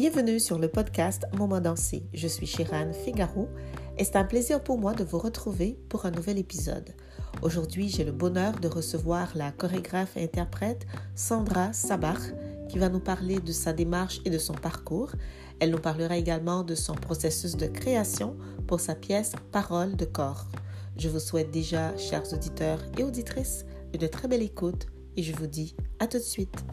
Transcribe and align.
Bienvenue 0.00 0.40
sur 0.40 0.58
le 0.58 0.68
podcast 0.68 1.26
Moment 1.36 1.60
dansé. 1.60 2.04
Je 2.14 2.26
suis 2.26 2.46
Chiran 2.46 2.90
Figaro 3.04 3.50
et 3.98 4.04
c'est 4.04 4.16
un 4.16 4.24
plaisir 4.24 4.64
pour 4.64 4.78
moi 4.78 4.94
de 4.94 5.04
vous 5.04 5.18
retrouver 5.18 5.78
pour 5.90 6.06
un 6.06 6.10
nouvel 6.10 6.38
épisode. 6.38 6.94
Aujourd'hui, 7.42 7.90
j'ai 7.90 8.04
le 8.04 8.10
bonheur 8.10 8.58
de 8.60 8.66
recevoir 8.66 9.28
la 9.34 9.52
chorégraphe 9.52 10.16
et 10.16 10.22
interprète 10.22 10.86
Sandra 11.14 11.74
Sabach 11.74 12.32
qui 12.70 12.78
va 12.78 12.88
nous 12.88 12.98
parler 12.98 13.40
de 13.40 13.52
sa 13.52 13.74
démarche 13.74 14.22
et 14.24 14.30
de 14.30 14.38
son 14.38 14.54
parcours. 14.54 15.12
Elle 15.58 15.70
nous 15.70 15.78
parlera 15.78 16.16
également 16.16 16.62
de 16.62 16.74
son 16.74 16.94
processus 16.94 17.58
de 17.58 17.66
création 17.66 18.38
pour 18.66 18.80
sa 18.80 18.94
pièce 18.94 19.34
Parole 19.52 19.96
de 19.96 20.06
corps. 20.06 20.48
Je 20.96 21.10
vous 21.10 21.20
souhaite 21.20 21.50
déjà, 21.50 21.94
chers 21.98 22.32
auditeurs 22.32 22.80
et 22.96 23.04
auditrices, 23.04 23.66
une 23.92 24.08
très 24.08 24.28
belle 24.28 24.42
écoute 24.42 24.86
et 25.18 25.22
je 25.22 25.36
vous 25.36 25.46
dis 25.46 25.76
à 25.98 26.06
tout 26.06 26.16
de 26.16 26.22
suite. 26.22 26.64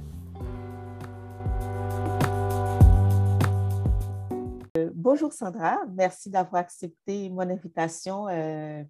Bonjour 5.08 5.32
Sandra, 5.32 5.80
merci 5.94 6.30
d'avoir 6.30 6.64
accepté 6.64 7.30
mon 7.30 7.50
invitation 7.50 8.28
euh, 8.28 8.84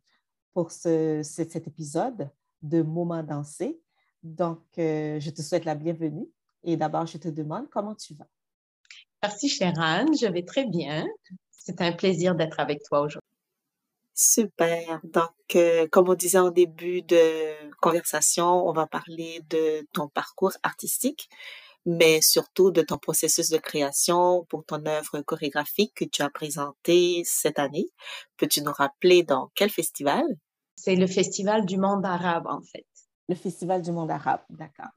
pour 0.51 0.71
cet 0.71 1.67
épisode 1.67 2.31
de 2.63 2.81
Moment 2.81 3.21
dansé. 3.21 3.79
Donc, 4.23 4.63
euh, 4.79 5.19
je 5.19 5.29
te 5.29 5.43
souhaite 5.43 5.63
la 5.63 5.75
bienvenue 5.75 6.27
et 6.63 6.75
d'abord, 6.75 7.05
je 7.05 7.19
te 7.19 7.27
demande 7.27 7.69
comment 7.69 7.93
tu 7.93 8.15
vas. 8.15 8.25
Merci 9.21 9.47
Sharon, 9.47 10.11
je 10.19 10.25
vais 10.25 10.41
très 10.41 10.65
bien. 10.65 11.05
C'est 11.51 11.81
un 11.81 11.91
plaisir 11.91 12.33
d'être 12.33 12.59
avec 12.59 12.81
toi 12.81 13.01
aujourd'hui. 13.01 13.29
Super. 14.15 14.99
Donc, 15.03 15.29
euh, 15.53 15.87
comme 15.91 16.09
on 16.09 16.15
disait 16.15 16.39
en 16.39 16.49
début 16.49 17.03
de 17.03 17.69
conversation, 17.79 18.67
on 18.67 18.73
va 18.73 18.87
parler 18.87 19.43
de 19.51 19.87
ton 19.93 20.07
parcours 20.07 20.53
artistique 20.63 21.29
mais 21.87 22.19
surtout 22.21 22.69
de 22.69 22.81
ton 22.81 22.97
processus 22.97 23.49
de 23.49 23.57
création 23.57 24.45
pour 24.49 24.65
ton 24.65 24.85
œuvre 24.85 25.21
chorégraphique 25.21 25.93
que 25.95 26.03
tu 26.03 26.21
as 26.21 26.29
présentée 26.29 27.21
cette 27.23 27.59
année. 27.59 27.87
Peux-tu 28.35 28.61
nous 28.61 28.73
rappeler 28.73 29.23
dans 29.23 29.49
quel 29.55 29.69
festival? 29.69 30.25
C'est 30.75 30.95
le 30.95 31.07
Festival 31.07 31.65
du 31.65 31.77
monde 31.77 32.05
arabe, 32.05 32.45
en 32.45 32.61
fait. 32.61 32.85
Le 33.29 33.35
Festival 33.35 33.81
du 33.81 33.93
monde 33.93 34.11
arabe, 34.11 34.41
d'accord. 34.49 34.91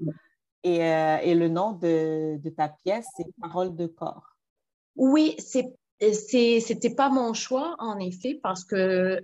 Et, 0.65 0.85
euh, 0.85 1.19
et, 1.23 1.35
le 1.35 1.49
nom 1.49 1.73
de, 1.73 2.37
de 2.37 2.51
ta 2.51 2.69
pièce, 2.69 3.07
c'est 3.17 3.25
Parole 3.41 3.75
de 3.77 3.87
corps. 3.87 4.37
Oui, 4.97 5.37
c'est 5.39 5.73
c'était 6.13 6.95
pas 6.95 7.11
mon 7.11 7.35
choix 7.35 7.77
en 7.79 7.99
effet 7.99 8.41
parce 8.43 8.65
que 8.65 8.75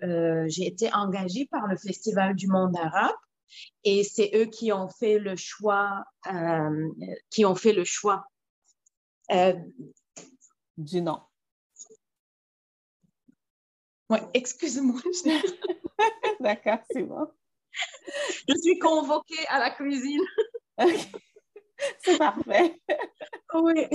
euh, 0.04 0.44
j'ai 0.46 0.66
été 0.66 0.92
engagée 0.92 1.48
par 1.50 1.66
le 1.66 1.76
Festival 1.76 2.36
du 2.36 2.48
monde 2.48 2.76
arabe 2.76 3.16
et 3.84 4.04
c'est 4.04 4.30
eux 4.34 4.46
qui 4.46 4.72
ont 4.72 4.88
fait 4.88 5.18
le 5.18 5.36
choix, 5.36 6.04
euh, 6.32 6.88
qui 7.30 7.44
ont 7.44 7.54
fait 7.54 7.72
le 7.72 7.84
choix 7.84 8.24
euh, 9.32 9.54
du 10.76 11.00
nom. 11.00 11.20
Oui, 14.10 14.18
excuse-moi. 14.34 15.00
D'accord, 16.40 16.78
c'est 16.90 17.02
bon. 17.02 17.26
Je 18.48 18.54
suis 18.62 18.78
convoquée 18.78 19.46
à 19.48 19.58
la 19.58 19.70
cuisine. 19.70 20.22
C'est 22.04 22.18
parfait. 22.18 22.80
oui. 23.54 23.86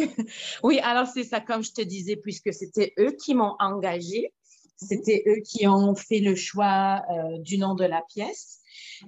oui, 0.64 0.80
alors 0.80 1.08
c'est 1.08 1.24
ça, 1.24 1.40
comme 1.40 1.64
je 1.64 1.72
te 1.72 1.82
disais, 1.82 2.16
puisque 2.16 2.54
c'était 2.54 2.94
eux 3.00 3.16
qui 3.24 3.34
m'ont 3.34 3.56
engagée, 3.60 4.34
c'était 4.78 5.24
eux 5.28 5.42
qui 5.46 5.68
ont 5.68 5.96
fait 5.96 6.20
le 6.20 6.36
choix 6.36 7.02
euh, 7.10 7.38
du 7.40 7.58
nom 7.58 7.76
de 7.76 7.86
la 7.86 8.02
pièce. 8.10 8.61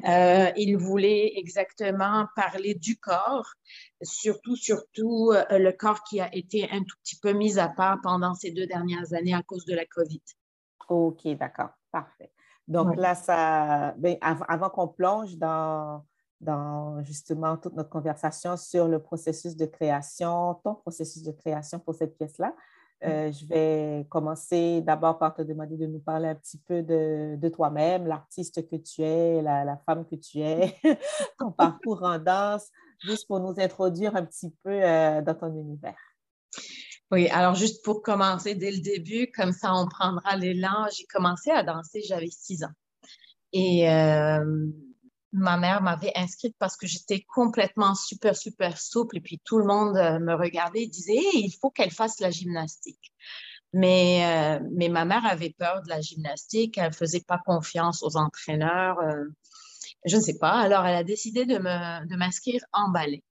Euh, 0.07 0.51
il 0.57 0.77
voulait 0.77 1.33
exactement 1.37 2.27
parler 2.35 2.75
du 2.75 2.97
corps, 2.97 3.53
surtout, 4.01 4.55
surtout 4.55 5.31
euh, 5.33 5.57
le 5.57 5.71
corps 5.71 6.03
qui 6.03 6.19
a 6.19 6.33
été 6.33 6.69
un 6.71 6.79
tout 6.79 6.95
petit 7.03 7.17
peu 7.19 7.33
mis 7.33 7.59
à 7.59 7.69
part 7.69 7.99
pendant 8.01 8.33
ces 8.33 8.51
deux 8.51 8.67
dernières 8.67 9.13
années 9.13 9.33
à 9.33 9.43
cause 9.43 9.65
de 9.65 9.75
la 9.75 9.85
COVID. 9.85 10.21
OK, 10.89 11.27
d'accord, 11.37 11.69
parfait. 11.91 12.31
Donc 12.67 12.95
là, 12.95 13.13
ça, 13.15 13.93
ben, 13.97 14.17
avant, 14.21 14.69
qu'on 14.69 14.87
plonge 14.87 15.37
dans, 15.37 16.05
dans 16.39 17.03
justement 17.03 17.57
toute 17.57 17.73
notre 17.73 17.89
conversation 17.89 18.55
sur 18.55 18.87
le 18.87 18.99
processus 18.99 19.55
de 19.55 19.65
création, 19.65 20.55
ton 20.63 20.75
processus 20.75 21.23
de 21.23 21.31
création 21.31 21.79
pour 21.79 21.95
cette 21.95 22.17
pièce-là, 22.17 22.55
euh, 23.05 23.31
je 23.31 23.45
vais 23.45 24.05
commencer 24.09 24.81
d'abord 24.81 25.17
par 25.17 25.33
te 25.33 25.41
demander 25.41 25.77
de 25.77 25.85
nous 25.85 25.99
parler 25.99 26.29
un 26.29 26.35
petit 26.35 26.57
peu 26.57 26.81
de, 26.81 27.49
toi-même, 27.49 28.07
l'artiste 28.07 28.67
que 28.69 28.75
tu 28.77 29.01
es, 29.01 29.41
la, 29.41 29.77
femme 29.85 30.05
que 30.05 30.15
tu 30.15 30.39
es, 30.39 30.75
ton 31.39 31.51
parcours 31.51 32.03
en 32.03 32.19
danse, 32.19 32.69
juste 32.99 33.27
pour 33.27 33.39
nous 33.39 33.59
introduire 33.59 34.15
un 34.15 34.25
petit 34.25 34.53
peu 34.63 34.71
euh, 34.71 35.21
dans 35.21 35.35
ton 35.35 35.53
univers. 35.53 35.97
Oui, 37.11 37.27
alors 37.29 37.55
juste 37.55 37.83
pour 37.83 38.01
commencer 38.01 38.55
dès 38.55 38.71
le 38.71 38.79
début, 38.79 39.31
comme 39.35 39.51
ça 39.51 39.73
on 39.75 39.87
prendra 39.87 40.35
l'élan, 40.35 40.87
j'ai 40.95 41.05
commencé 41.05 41.51
à 41.51 41.61
danser, 41.61 42.01
j'avais 42.07 42.29
six 42.31 42.63
ans. 42.63 42.73
Et 43.51 43.89
euh, 43.89 44.67
ma 45.33 45.57
mère 45.57 45.81
m'avait 45.81 46.13
inscrite 46.15 46.55
parce 46.59 46.77
que 46.77 46.87
j'étais 46.87 47.25
complètement 47.33 47.95
super, 47.95 48.35
super 48.35 48.79
souple. 48.79 49.17
Et 49.17 49.21
puis 49.21 49.41
tout 49.43 49.57
le 49.57 49.65
monde 49.65 49.97
euh, 49.97 50.19
me 50.19 50.35
regardait 50.35 50.83
et 50.83 50.87
disait 50.87 51.19
il 51.33 51.51
faut 51.59 51.71
qu'elle 51.71 51.91
fasse 51.91 52.19
la 52.19 52.29
gymnastique. 52.29 53.11
Mais, 53.73 54.23
euh, 54.23 54.65
mais 54.71 54.87
ma 54.87 55.03
mère 55.03 55.25
avait 55.25 55.53
peur 55.57 55.81
de 55.81 55.89
la 55.89 55.99
gymnastique. 55.99 56.77
Elle 56.77 56.89
ne 56.89 56.93
faisait 56.93 57.23
pas 57.27 57.39
confiance 57.43 58.03
aux 58.03 58.15
entraîneurs. 58.15 58.99
Euh, 58.99 59.25
je 60.05 60.17
ne 60.17 60.21
sais 60.21 60.37
pas. 60.37 60.51
Alors, 60.51 60.85
elle 60.85 60.95
a 60.95 61.03
décidé 61.03 61.45
de 61.45 61.57
m'inscrire 62.15 62.61
en 62.71 62.89
ballet. 62.89 63.23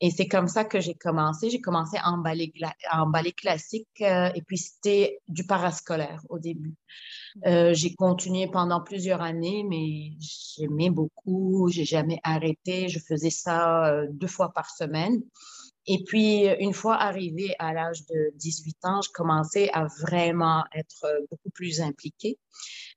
Et 0.00 0.10
c'est 0.10 0.26
comme 0.28 0.48
ça 0.48 0.64
que 0.64 0.80
j'ai 0.80 0.94
commencé. 0.94 1.50
J'ai 1.50 1.60
commencé 1.60 1.98
en 2.04 2.18
ballet, 2.18 2.52
en 2.92 3.06
ballet 3.06 3.32
classique 3.32 4.00
et 4.00 4.42
puis 4.46 4.58
c'était 4.58 5.20
du 5.28 5.46
parascolaire 5.46 6.20
au 6.28 6.38
début. 6.38 6.74
Euh, 7.46 7.74
j'ai 7.74 7.94
continué 7.94 8.48
pendant 8.48 8.80
plusieurs 8.80 9.20
années, 9.20 9.64
mais 9.68 10.12
j'aimais 10.20 10.90
beaucoup, 10.90 11.68
j'ai 11.68 11.84
jamais 11.84 12.20
arrêté. 12.22 12.88
Je 12.88 12.98
faisais 13.00 13.30
ça 13.30 13.86
euh, 13.86 14.06
deux 14.10 14.28
fois 14.28 14.52
par 14.52 14.70
semaine. 14.70 15.20
Et 15.86 16.02
puis, 16.04 16.46
une 16.60 16.72
fois 16.72 16.96
arrivée 16.96 17.54
à 17.58 17.72
l'âge 17.74 18.06
de 18.06 18.32
18 18.36 18.76
ans, 18.84 19.00
je 19.02 19.10
commençais 19.12 19.70
à 19.72 19.86
vraiment 20.00 20.64
être 20.74 21.04
euh, 21.04 21.20
beaucoup 21.30 21.50
plus 21.50 21.80
impliquée. 21.80 22.38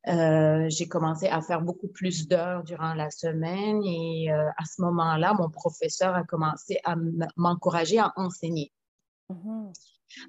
j'ai 0.06 0.88
commencé 0.88 1.28
à 1.28 1.42
faire 1.42 1.62
beaucoup 1.62 1.90
plus 1.90 2.28
d'heures 2.28 2.64
durant 2.64 2.94
la 2.94 3.09
semaine 3.09 3.84
et 3.84 4.30
à 4.31 4.64
ce 4.64 4.81
moment-là, 4.81 5.34
mon 5.34 5.50
professeur 5.50 6.16
a 6.16 6.24
commencé 6.24 6.80
à 6.86 6.96
m'encourager 7.36 8.00
à 8.00 8.14
enseigner. 8.16 8.72
Mm-hmm. 9.30 9.74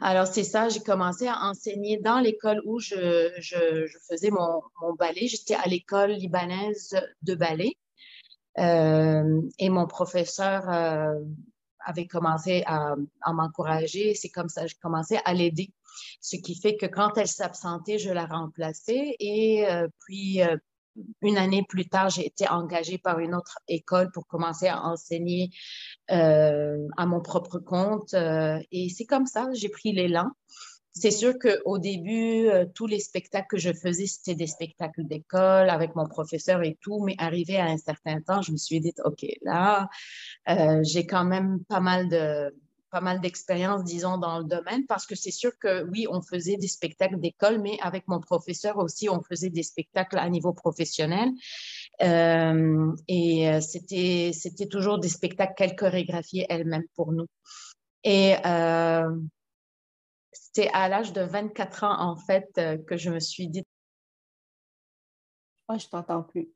Alors, 0.00 0.26
c'est 0.26 0.44
ça, 0.44 0.68
j'ai 0.68 0.80
commencé 0.80 1.26
à 1.26 1.38
enseigner 1.42 1.98
dans 1.98 2.18
l'école 2.18 2.60
où 2.64 2.78
je, 2.80 3.38
faisais 4.08 4.30
mon, 4.30 4.62
ballet. 4.98 5.28
J'étais 5.28 5.54
à 5.54 5.66
l'école 5.66 6.12
libanaise 6.12 6.98
de 7.22 7.34
ballet. 7.34 7.76
Euh, 8.58 9.42
et 9.58 9.68
mon 9.68 9.86
professeur 9.86 10.68
euh, 10.68 11.14
avait 11.88 12.06
commencé 12.06 12.62
à, 12.66 12.94
m'encourager. 13.32 14.14
C'est 14.14 14.28
comme 14.28 14.48
ça, 14.48 14.66
j'ai 14.66 14.76
commencé 14.80 15.18
à 15.24 15.34
l'aider. 15.34 15.72
Ce 16.20 16.36
qui 16.36 16.54
fait 16.54 16.76
que 16.76 16.86
quand 16.86 17.16
elle 17.16 17.28
s'absentait, 17.28 17.98
je 17.98 18.10
la 18.10 18.26
remplaçais. 18.26 19.16
Et 19.18 19.66
euh, 19.66 19.88
puis, 20.00 20.40
une 21.22 21.38
année 21.38 21.64
plus 21.68 21.88
tard, 21.88 22.10
j'ai 22.10 22.26
été 22.26 22.48
engagée 22.48 22.98
par 22.98 23.18
une 23.18 23.34
autre 23.34 23.58
école 23.68 24.10
pour 24.10 24.26
commencer 24.26 24.68
à 24.68 24.84
enseigner 24.84 25.50
euh, 26.10 26.86
à 26.96 27.06
mon 27.06 27.20
propre 27.20 27.58
compte. 27.58 28.14
Euh, 28.14 28.58
et 28.70 28.88
c'est 28.88 29.04
comme 29.04 29.26
ça, 29.26 29.48
j'ai 29.52 29.68
pris 29.68 29.92
l'élan. 29.92 30.30
C'est 31.00 31.10
sûr 31.10 31.34
qu'au 31.38 31.78
début, 31.78 32.48
euh, 32.48 32.66
tous 32.74 32.86
les 32.86 33.00
spectacles 33.00 33.46
que 33.50 33.58
je 33.58 33.72
faisais, 33.72 34.06
c'était 34.06 34.34
des 34.34 34.46
spectacles 34.46 35.04
d'école 35.04 35.70
avec 35.70 35.94
mon 35.94 36.06
professeur 36.06 36.62
et 36.62 36.76
tout, 36.80 37.02
mais 37.04 37.14
arrivé 37.18 37.58
à 37.58 37.66
un 37.66 37.78
certain 37.78 38.20
temps, 38.20 38.42
je 38.42 38.52
me 38.52 38.56
suis 38.56 38.80
dit, 38.80 38.92
OK, 39.04 39.24
là, 39.42 39.88
j'ai 40.82 41.06
quand 41.06 41.24
même 41.24 41.62
pas 41.68 41.80
mal 41.80 42.08
de, 42.08 42.52
pas 42.90 43.00
mal 43.00 43.20
d'expérience, 43.20 43.84
disons, 43.84 44.18
dans 44.18 44.38
le 44.38 44.44
domaine, 44.44 44.86
parce 44.86 45.06
que 45.06 45.14
c'est 45.14 45.30
sûr 45.30 45.52
que 45.58 45.84
oui, 45.90 46.06
on 46.10 46.22
faisait 46.22 46.56
des 46.56 46.68
spectacles 46.68 47.20
d'école, 47.20 47.60
mais 47.60 47.78
avec 47.82 48.08
mon 48.08 48.20
professeur 48.20 48.78
aussi, 48.78 49.08
on 49.08 49.22
faisait 49.22 49.50
des 49.50 49.62
spectacles 49.62 50.18
à 50.18 50.28
niveau 50.28 50.52
professionnel. 50.52 51.30
Euh, 52.02 52.92
et 53.08 53.48
euh, 53.48 53.60
c'était, 53.60 54.30
c'était 54.32 54.66
toujours 54.66 54.98
des 54.98 55.08
spectacles 55.08 55.54
qu'elle 55.56 55.76
chorégraphiait 55.76 56.46
elle-même 56.48 56.84
pour 56.94 57.12
nous. 57.12 57.26
Et 58.04 58.34
euh, 58.46 59.10
c'était 60.58 60.70
à 60.72 60.88
l'âge 60.88 61.12
de 61.12 61.20
24 61.20 61.84
ans, 61.84 62.00
en 62.00 62.16
fait, 62.16 62.60
que 62.86 62.96
je 62.96 63.10
me 63.10 63.20
suis 63.20 63.48
dit. 63.48 63.64
Moi, 65.68 65.78
je 65.78 65.86
t'entends 65.86 66.22
plus. 66.22 66.48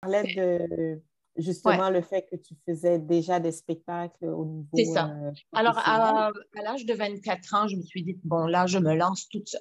parlais 0.00 0.22
de 0.34 1.02
justement 1.36 1.90
le 1.90 2.00
fait 2.00 2.26
que 2.30 2.36
tu 2.36 2.54
faisais 2.66 2.98
déjà 2.98 3.38
des 3.38 3.52
spectacles 3.52 4.24
au 4.24 4.44
niveau. 4.44 4.68
C'est 4.74 4.86
ça. 4.86 5.10
Euh, 5.10 5.30
Alors, 5.52 5.78
à, 5.78 6.32
l'âge 6.54 6.86
de 6.86 6.94
24 6.94 7.54
ans, 7.54 7.68
je 7.68 7.76
me 7.76 7.82
suis 7.82 8.02
dit, 8.02 8.18
bon, 8.24 8.46
là, 8.46 8.66
je 8.66 8.78
me 8.78 8.94
lance 8.94 9.28
toute 9.28 9.48
seule. 9.48 9.60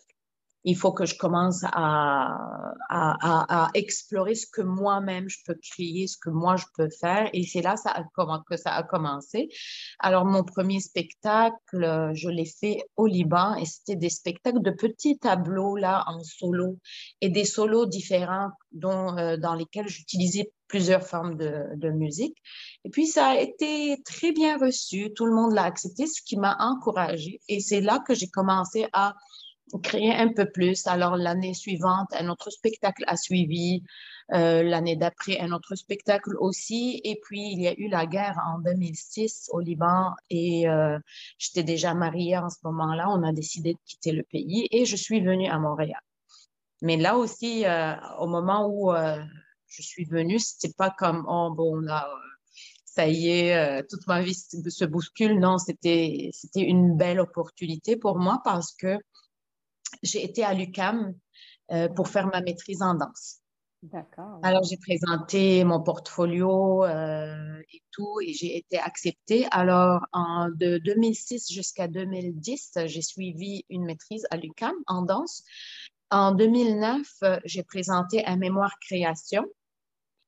Il 0.65 0.75
faut 0.75 0.91
que 0.91 1.05
je 1.05 1.15
commence 1.15 1.63
à, 1.63 2.37
à, 2.89 3.69
explorer 3.75 4.33
ce 4.33 4.47
que 4.47 4.61
moi-même 4.61 5.29
je 5.29 5.37
peux 5.45 5.55
créer, 5.55 6.07
ce 6.07 6.17
que 6.17 6.31
moi 6.31 6.55
je 6.55 6.65
peux 6.75 6.89
faire. 6.89 7.29
Et 7.33 7.43
c'est 7.43 7.61
là 7.61 7.75
que 8.49 8.57
ça 8.57 8.71
a 8.71 8.83
commencé. 8.83 9.49
Alors, 9.99 10.25
mon 10.25 10.43
premier 10.43 10.79
spectacle, 10.79 12.11
je 12.13 12.29
l'ai 12.29 12.45
fait 12.45 12.83
au 12.95 13.05
Liban 13.05 13.55
et 13.55 13.65
c'était 13.65 13.95
des 13.95 14.09
spectacles 14.09 14.61
de 14.61 14.71
petits 14.71 15.19
tableaux 15.19 15.75
là 15.75 16.03
en 16.07 16.23
solo 16.23 16.79
et 17.21 17.29
des 17.29 17.45
solos 17.45 17.85
différents 17.85 18.49
dont, 18.71 19.17
euh, 19.17 19.37
dans 19.37 19.53
lesquels 19.53 19.87
j'utilisais 19.87 20.51
plusieurs 20.67 21.03
formes 21.03 21.35
de, 21.37 21.89
musique. 21.91 22.35
Et 22.83 22.89
puis, 22.89 23.05
ça 23.05 23.27
a 23.27 23.39
été 23.39 24.01
très 24.03 24.31
bien 24.31 24.57
reçu. 24.57 25.13
Tout 25.15 25.25
le 25.25 25.33
monde 25.33 25.53
l'a 25.53 25.63
accepté, 25.63 26.07
ce 26.07 26.21
qui 26.23 26.37
m'a 26.37 26.57
encouragée. 26.59 27.39
Et 27.47 27.59
c'est 27.59 27.81
là 27.81 27.99
que 28.05 28.15
j'ai 28.15 28.27
commencé 28.27 28.87
à 28.91 29.13
créer 29.81 30.13
un 30.13 30.31
peu 30.31 30.49
plus. 30.49 30.87
Alors, 30.87 31.17
l'année 31.17 31.53
suivante, 31.53 32.07
un 32.17 32.29
autre 32.29 32.49
spectacle 32.49 33.03
a 33.07 33.17
suivi. 33.17 33.83
Euh, 34.33 34.63
l'année 34.63 34.95
d'après, 34.95 35.39
un 35.39 35.51
autre 35.51 35.75
spectacle 35.75 36.31
aussi. 36.39 36.99
Et 37.03 37.19
puis, 37.23 37.51
il 37.51 37.61
y 37.61 37.67
a 37.67 37.73
eu 37.77 37.87
la 37.89 38.05
guerre 38.05 38.37
en 38.47 38.59
2006 38.59 39.49
au 39.51 39.59
Liban 39.59 40.11
et 40.29 40.67
euh, 40.67 40.97
j'étais 41.37 41.63
déjà 41.63 41.93
mariée 41.93 42.37
en 42.37 42.49
ce 42.49 42.57
moment-là. 42.63 43.07
On 43.09 43.23
a 43.23 43.33
décidé 43.33 43.73
de 43.73 43.79
quitter 43.85 44.11
le 44.11 44.23
pays 44.23 44.67
et 44.71 44.85
je 44.85 44.95
suis 44.95 45.21
venue 45.21 45.47
à 45.47 45.59
Montréal. 45.59 46.01
Mais 46.81 46.97
là 46.97 47.17
aussi, 47.17 47.65
euh, 47.65 47.95
au 48.19 48.27
moment 48.27 48.67
où 48.67 48.91
je 49.67 49.81
suis 49.81 50.05
venue, 50.05 50.39
c'était 50.39 50.73
pas 50.75 50.89
comme, 50.89 51.25
oh, 51.27 51.51
bon, 51.55 51.75
là, 51.77 52.07
ça 52.85 53.07
y 53.07 53.29
est, 53.29 53.83
toute 53.89 54.07
ma 54.07 54.21
vie 54.21 54.33
se 54.33 54.85
bouscule. 54.85 55.39
Non, 55.39 55.57
c'était 55.57 56.31
une 56.55 56.97
belle 56.97 57.19
opportunité 57.19 57.95
pour 57.95 58.17
moi 58.17 58.41
parce 58.43 58.73
que 58.73 58.97
j'ai 60.03 60.23
été 60.23 60.43
à 60.43 60.53
l'UCAM 60.53 61.13
euh, 61.71 61.89
pour 61.89 62.07
faire 62.07 62.27
ma 62.27 62.41
maîtrise 62.41 62.81
en 62.81 62.95
danse. 62.95 63.39
D'accord. 63.83 64.39
Alors, 64.41 64.63
j'ai 64.63 64.77
présenté 64.77 65.63
mon 65.63 65.81
portfolio 65.81 66.83
euh, 66.85 67.61
et 67.71 67.83
tout, 67.91 68.19
et 68.25 68.33
j'ai 68.33 68.57
été 68.57 68.79
acceptée. 68.79 69.45
Alors, 69.51 70.01
en, 70.11 70.49
de 70.49 70.79
2006 70.79 71.51
jusqu'à 71.51 71.87
2010, 71.87 72.79
j'ai 72.85 73.01
suivi 73.01 73.63
une 73.69 73.85
maîtrise 73.85 74.25
à 74.31 74.37
l'UCAM 74.37 74.73
en 74.87 75.03
danse. 75.03 75.43
En 76.09 76.31
2009, 76.31 77.07
j'ai 77.45 77.63
présenté 77.63 78.25
un 78.25 78.37
mémoire 78.37 78.73
création. 78.79 79.45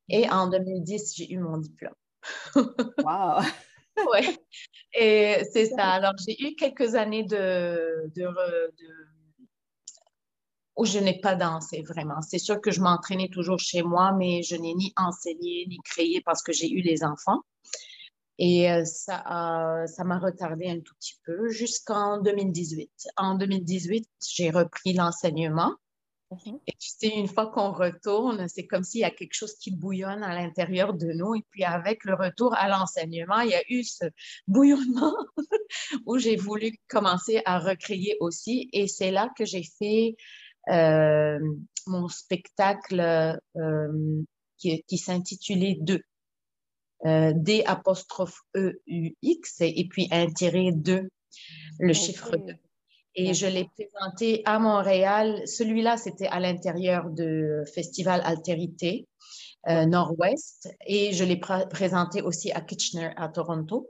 Et 0.10 0.30
en 0.30 0.50
2010, 0.50 1.16
j'ai 1.16 1.32
eu 1.32 1.40
mon 1.40 1.58
diplôme. 1.58 1.96
wow! 2.56 3.42
oui, 4.14 4.38
et 4.94 5.44
c'est 5.52 5.66
ça. 5.76 5.90
Alors, 5.90 6.14
j'ai 6.26 6.36
eu 6.42 6.56
quelques 6.56 6.96
années 6.96 7.24
de, 7.24 8.10
de, 8.16 8.28
je 10.86 11.00
n'ai 11.00 11.20
pas 11.20 11.36
dansé 11.36 11.82
vraiment. 11.82 12.22
C'est 12.22 12.40
sûr 12.40 12.62
que 12.62 12.72
je 12.72 12.82
m'entraînais 12.82 13.30
toujours 13.30 13.60
chez 13.60 13.82
moi, 13.82 14.14
mais 14.14 14.44
je 14.44 14.56
n'ai 14.56 14.74
ni 14.74 14.94
enseigné 14.96 15.66
ni 15.68 15.80
créé 15.84 16.22
parce 16.22 16.44
que 16.44 16.54
j'ai 16.54 16.70
eu 16.70 16.82
les 16.82 17.04
enfants. 17.04 17.42
Et 18.40 18.72
euh, 18.72 18.86
ça, 18.86 19.86
ça 19.88 20.04
m'a 20.04 20.20
retardé 20.20 20.68
un 20.70 20.80
tout 20.80 20.94
petit 21.00 21.16
peu 21.26 21.50
jusqu'en 21.50 22.22
2018. 22.22 22.92
En 23.18 23.36
2018, 23.36 24.08
j'ai 24.28 24.52
repris 24.52 24.94
l'enseignement. 24.94 25.74
Mhm. 26.30 26.60
Et 26.68 26.74
tu 26.74 26.90
sais, 26.90 27.08
une 27.08 27.28
fois 27.28 27.48
qu'on 27.48 27.72
retourne, 27.72 28.48
c'est 28.50 28.68
comme 28.68 28.84
s'il 28.84 29.02
y 29.02 29.06
a 29.06 29.12
quelque 29.12 29.34
chose 29.34 29.56
qui 29.56 29.72
bouillonne 29.72 30.24
à 30.24 30.36
l'intérieur 30.36 30.94
de 30.94 31.08
nous. 31.14 31.36
Et 31.36 31.46
puis 31.50 31.64
avec 31.64 32.04
le 32.04 32.14
retour 32.14 32.54
à 32.56 32.68
l'enseignement, 32.68 33.40
il 33.40 33.52
y 33.52 33.56
a 33.56 33.64
eu 33.70 33.84
ce 33.84 34.06
bouillonnement 34.48 35.16
où 36.06 36.18
j'ai 36.18 36.36
voulu 36.36 36.78
commencer 36.90 37.42
à 37.46 37.60
recréer 37.60 38.18
aussi. 38.20 38.70
Et 38.74 38.88
c'est 38.88 39.12
là 39.12 39.32
que 39.36 39.46
j'ai 39.46 39.64
fait 39.64 40.16
euh, 40.70 41.40
mon 41.86 42.08
spectacle 42.08 43.00
euh, 43.56 44.22
qui, 44.58 44.84
qui 44.88 44.98
s'intitulait 44.98 45.78
Deux. 45.80 46.02
Euh, 47.06 47.32
D 47.36 47.64
apostrophe 47.66 48.42
E 48.56 48.82
U 48.88 49.14
X 49.22 49.58
et 49.62 49.88
puis 49.90 50.08
un 50.12 50.28
tiré 50.28 50.72
2, 50.72 51.08
le 51.80 51.94
chiffre 51.94 52.36
2. 52.36 52.56
Et 53.16 53.34
je 53.34 53.48
l'ai 53.48 53.68
présenté 53.76 54.42
à 54.46 54.60
Montréal. 54.60 55.48
Celui-là, 55.48 55.98
c'était 55.98 56.28
à 56.28 56.40
l'intérieur 56.40 57.10
du 57.10 57.48
Festival 57.74 58.22
Altérité 58.24 59.08
Nord-Ouest. 59.68 60.70
Et 60.86 61.14
je 61.14 61.24
l'ai 61.24 61.38
présenté 61.38 62.22
aussi 62.22 62.52
à 62.52 62.62
Kitchener, 62.62 63.12
à 63.16 63.28
Toronto. 63.30 63.90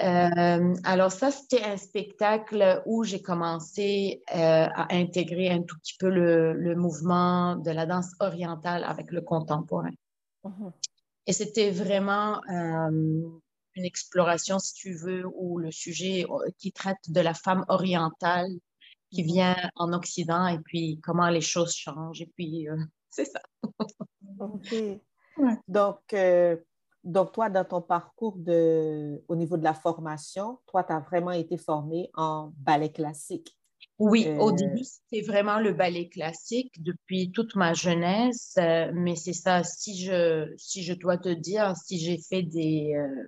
Euh, 0.00 0.74
alors 0.84 1.12
ça, 1.12 1.30
c'était 1.30 1.62
un 1.62 1.76
spectacle 1.76 2.82
où 2.86 3.04
j'ai 3.04 3.22
commencé 3.22 4.22
euh, 4.34 4.66
à 4.74 4.94
intégrer 4.94 5.50
un 5.50 5.62
tout 5.62 5.78
petit 5.78 5.96
peu 5.98 6.08
le, 6.08 6.74
mouvement 6.74 7.56
de 7.56 7.70
la 7.70 7.86
danse 7.86 8.12
orientale 8.20 8.84
avec 8.84 9.10
le 9.10 9.20
contemporain. 9.20 9.92
Mhm. 10.44 10.72
Et 11.26 11.32
c'était 11.32 11.70
vraiment 11.70 12.40
euh, 12.50 13.22
une 13.74 13.84
exploration, 13.84 14.58
si 14.58 14.74
tu 14.74 14.94
veux, 14.94 15.24
où 15.34 15.58
le 15.58 15.70
sujet 15.70 16.26
qui 16.58 16.72
traite 16.72 16.98
de 17.08 17.20
la 17.20 17.34
femme 17.34 17.64
orientale 17.68 18.50
qui 19.10 19.22
mhm. 19.22 19.28
vient 19.28 19.70
en 19.76 19.92
Occident 19.92 20.46
et 20.46 20.58
puis 20.58 21.00
comment 21.02 21.28
les 21.28 21.40
choses 21.40 21.74
changent. 21.74 22.22
Et 22.22 22.30
puis, 22.36 22.66
c'est 23.10 23.26
ça. 23.26 23.40
OK. 24.38 24.74
Donc, 25.68 26.14
donc, 27.04 27.32
toi, 27.32 27.48
dans 27.48 27.64
ton 27.64 27.80
parcours 27.80 28.36
de, 28.36 29.22
au 29.28 29.36
niveau 29.36 29.56
de 29.56 29.64
la 29.64 29.74
formation, 29.74 30.58
toi, 30.66 30.84
tu 30.84 30.92
as 30.92 31.00
vraiment 31.00 31.32
été 31.32 31.56
formée 31.56 32.10
en 32.14 32.52
ballet 32.58 32.90
classique. 32.90 33.56
Oui, 33.98 34.26
au 34.38 34.50
euh, 34.50 34.52
début, 34.52 34.84
c'était 34.84 35.26
vraiment 35.26 35.58
le 35.60 35.72
ballet 35.72 36.08
classique 36.08 36.72
depuis 36.82 37.32
toute 37.32 37.54
ma 37.54 37.74
jeunesse. 37.74 38.54
Euh, 38.58 38.90
mais 38.94 39.16
c'est 39.16 39.34
ça, 39.34 39.62
si 39.62 39.98
je, 39.98 40.52
si 40.56 40.82
je 40.82 40.94
dois 40.94 41.18
te 41.18 41.28
dire, 41.28 41.74
si 41.76 41.98
j'ai 41.98 42.18
fait 42.18 42.42
des, 42.42 42.94
euh, 42.96 43.24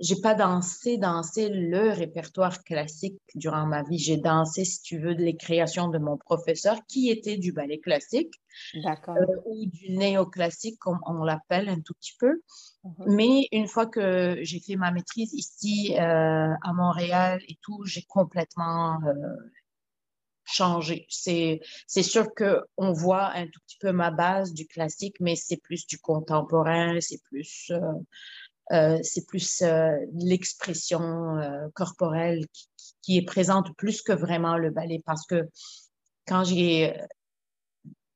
j'ai 0.00 0.20
pas 0.20 0.34
dansé, 0.34 0.98
dansé 0.98 1.48
le 1.48 1.90
répertoire 1.90 2.64
classique 2.64 3.20
durant 3.34 3.66
ma 3.66 3.82
vie. 3.82 3.98
J'ai 3.98 4.16
dansé, 4.16 4.64
si 4.64 4.82
tu 4.82 4.98
veux, 4.98 5.12
les 5.12 5.36
créations 5.36 5.88
de 5.88 5.98
mon 5.98 6.16
professeur 6.16 6.78
qui 6.88 7.10
était 7.10 7.36
du 7.36 7.52
ballet 7.52 7.78
classique. 7.78 8.34
Euh, 8.76 9.12
ou 9.46 9.66
du 9.66 9.90
néoclassique, 9.90 10.78
comme 10.78 11.00
on 11.06 11.24
l'appelle 11.24 11.68
un 11.68 11.80
tout 11.80 11.94
petit 11.94 12.14
peu. 12.18 12.40
Mhm. 12.84 13.14
Mais 13.14 13.48
une 13.52 13.66
fois 13.66 13.86
que 13.86 14.38
j'ai 14.42 14.60
fait 14.60 14.76
ma 14.76 14.90
maîtrise 14.90 15.32
ici 15.32 15.94
euh, 15.94 16.52
à 16.62 16.72
Montréal 16.72 17.40
et 17.48 17.58
tout, 17.62 17.84
j'ai 17.84 18.02
complètement 18.02 19.00
euh, 19.06 19.50
changé. 20.44 21.06
C'est, 21.08 21.60
c'est 21.86 22.02
sûr 22.02 22.28
qu'on 22.34 22.92
voit 22.92 23.30
un 23.32 23.46
tout 23.46 23.60
petit 23.66 23.78
peu 23.80 23.92
ma 23.92 24.10
base 24.10 24.52
du 24.52 24.66
classique, 24.66 25.16
mais 25.20 25.36
c'est 25.36 25.56
plus 25.56 25.86
du 25.86 25.98
contemporain, 25.98 27.00
c'est 27.00 27.22
plus 27.24 27.72
euh, 28.72 28.98
c'est 29.02 29.26
plus 29.26 29.62
euh, 29.62 29.94
l'expression 30.14 31.36
euh, 31.36 31.68
corporelle 31.74 32.46
qui, 33.02 33.18
est 33.18 33.24
présente 33.24 33.76
plus 33.76 34.00
que 34.00 34.12
vraiment 34.12 34.56
le 34.56 34.70
ballet 34.70 35.02
parce 35.04 35.26
que 35.26 35.46
quand 36.26 36.44
j'ai 36.44 36.98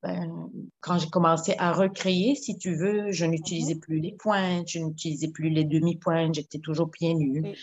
ben, 0.02 0.48
quand 0.80 0.98
j'ai 0.98 1.10
commencé 1.10 1.54
à 1.58 1.72
recréer, 1.72 2.34
si 2.36 2.56
tu 2.56 2.74
veux, 2.74 3.10
je 3.10 3.26
n'utilisais 3.26 3.74
mhm. 3.74 3.80
plus 3.80 4.00
les 4.00 4.12
pointes, 4.12 4.68
je 4.68 4.78
n'utilisais 4.78 5.28
plus 5.28 5.50
les 5.50 5.64
demi-pointes, 5.64 6.34
j'étais 6.34 6.60
toujours 6.60 6.90
pieds 6.90 7.14
nus. 7.14 7.54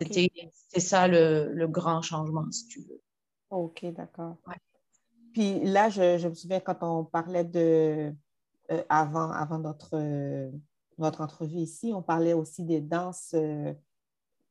C'était 0.00 0.30
ça 0.78 1.08
le, 1.08 1.66
grand 1.66 2.00
changement, 2.00 2.50
si 2.50 2.66
tu 2.68 2.80
veux. 2.82 3.02
OK, 3.50 3.84
d'accord. 3.92 4.36
Puis 5.34 5.60
là, 5.64 5.90
je, 5.90 6.18
je, 6.18 6.28
me 6.28 6.34
souviens 6.34 6.60
quand 6.60 6.78
on 6.82 7.04
parlait 7.04 7.44
de, 7.44 8.14
avant, 8.88 9.30
avant 9.30 9.58
notre 9.58 9.98
notre 10.98 11.20
entrevue 11.20 11.58
ici, 11.58 11.92
on 11.94 12.02
parlait 12.02 12.32
aussi 12.32 12.64
des 12.64 12.80
danses, 12.80 13.32
euh, 13.34 13.72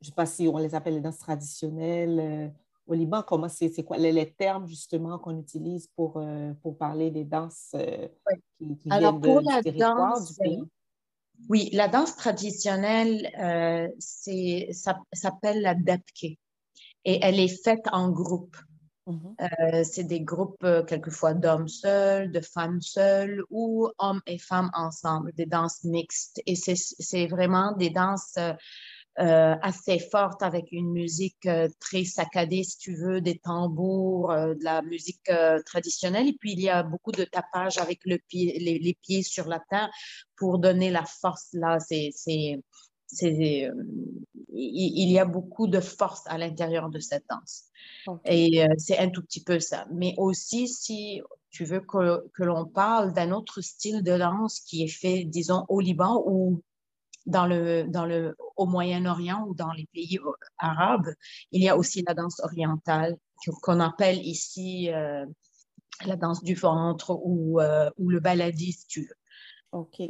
je 0.02 0.06
ne 0.06 0.06
sais 0.06 0.16
pas 0.16 0.26
si 0.26 0.48
on 0.48 0.58
les 0.58 0.76
appelle 0.76 0.96
les 0.96 1.02
danses 1.02 1.20
traditionnelles 1.20 2.20
euh, 2.20 2.48
au 2.88 2.94
Liban. 2.94 3.24
Comment 3.24 3.50
c'est, 3.50 3.84
quoi 3.84 3.98
les, 3.98 4.32
termes 4.32 4.68
justement 4.68 5.20
qu'on 5.20 5.40
utilise 5.40 5.88
pour, 5.96 6.18
euh, 6.18 6.54
pour 6.62 6.78
parler 6.78 7.12
des 7.12 7.24
danses 7.24 7.76
qui, 8.58 8.78
qui 8.78 8.92
Alors, 8.92 9.20
viennent 9.20 9.42
pour 9.42 9.42
la 9.42 9.62
danse, 9.62 10.34
du 10.34 10.40
pays? 10.40 10.64
Oui, 11.50 11.70
la 11.74 11.88
danse 11.88 12.16
traditionnelle, 12.16 13.30
s'appelle 14.00 15.62
la 15.62 15.76
dapke 15.76 16.38
et 17.04 17.20
elle 17.22 17.40
est 17.40 17.64
faite 17.64 17.88
en 17.92 18.10
groupe. 18.12 18.56
Mhm. 19.08 19.36
Euh, 19.42 19.84
c'est 19.84 20.04
des 20.04 20.22
groupes 20.22 20.64
euh, 20.64 20.84
quelquefois 20.84 21.34
d'hommes 21.34 21.68
seuls, 21.68 22.32
de 22.32 22.40
femmes 22.40 22.82
seules 22.82 23.44
ou 23.50 23.90
hommes 23.98 24.22
et 24.28 24.38
femmes 24.38 24.70
ensemble, 24.74 25.32
des 25.34 25.48
danses 25.48 25.84
mixtes. 25.84 26.42
Et 26.46 26.56
c'est 26.56 27.28
vraiment 27.28 27.72
des 27.76 27.90
danses 27.90 28.38
euh, 28.38 29.56
assez 29.62 30.00
fortes 30.00 30.44
avec 30.44 30.72
une 30.72 30.92
musique 30.92 31.48
très 31.80 32.06
saccadée, 32.06 32.64
si 32.64 32.78
tu 32.78 32.96
veux, 32.96 33.22
des 33.22 33.40
tambours, 33.40 34.30
de 34.30 34.64
la 34.64 34.84
musique 34.84 35.32
traditionnelle. 35.66 36.28
Et 36.28 36.34
puis, 36.34 36.54
il 36.54 36.62
y 36.62 36.70
a 36.70 36.84
beaucoup 36.84 37.12
de 37.12 37.24
tapage 37.24 37.80
avec 37.80 38.02
le 38.06 38.20
pied, 38.20 38.58
les, 38.60 38.98
pieds 39.02 39.24
sur 39.24 39.48
la 39.48 39.60
terre 39.70 39.90
pour 40.38 40.60
donner 40.60 40.92
la 40.92 41.06
force. 41.06 41.50
Là, 41.54 41.80
c'est 41.80 42.62
euh, 43.24 43.74
il, 44.54 45.12
y 45.12 45.20
a 45.20 45.26
beaucoup 45.26 45.68
de 45.68 45.80
force 45.80 46.24
à 46.28 46.38
l'intérieur 46.38 46.90
de 46.90 47.00
cette 47.00 47.26
danse. 47.30 47.66
Et 48.26 48.64
euh, 48.64 48.68
c'est 48.78 48.98
un 48.98 49.10
tout 49.10 49.22
petit 49.22 49.44
peu 49.44 49.60
ça. 49.60 49.86
Mais 49.92 50.14
aussi, 50.18 50.68
si 50.68 51.22
tu 51.50 51.66
veux 51.66 51.82
que, 51.82 52.28
que 52.34 52.44
l'on 52.44 52.66
parle 52.66 53.14
d'un 53.14 53.32
autre 53.32 53.62
style 53.62 54.04
de 54.04 54.18
danse 54.18 54.60
qui 54.62 54.84
est 54.84 54.88
fait, 54.88 55.26
disons, 55.26 55.66
au 55.70 55.80
Liban 55.80 56.24
ou 56.26 56.62
dans 57.26 57.46
le, 57.46 57.86
dans 57.88 58.06
le, 58.06 58.36
au 58.56 58.66
Moyen-Orient 58.66 59.46
ou 59.48 59.54
dans 59.54 59.72
les 59.72 59.88
pays 59.94 60.20
arabes, 60.58 61.10
il 61.52 61.64
y 61.64 61.70
a 61.70 61.78
aussi 61.78 62.04
la 62.08 62.14
danse 62.14 62.40
orientale 62.40 63.16
qu'on 63.62 63.80
appelle 63.80 64.20
ici 64.26 64.92
euh, 64.92 65.26
la 66.06 66.16
danse 66.16 66.44
du 66.44 66.56
ventre 66.56 67.12
ou, 67.12 67.60
ou 67.98 68.10
le 68.10 68.20
baladi, 68.20 68.72
si 68.72 68.88
tu 68.88 69.02
veux. 69.02 69.16
OK. 69.72 70.02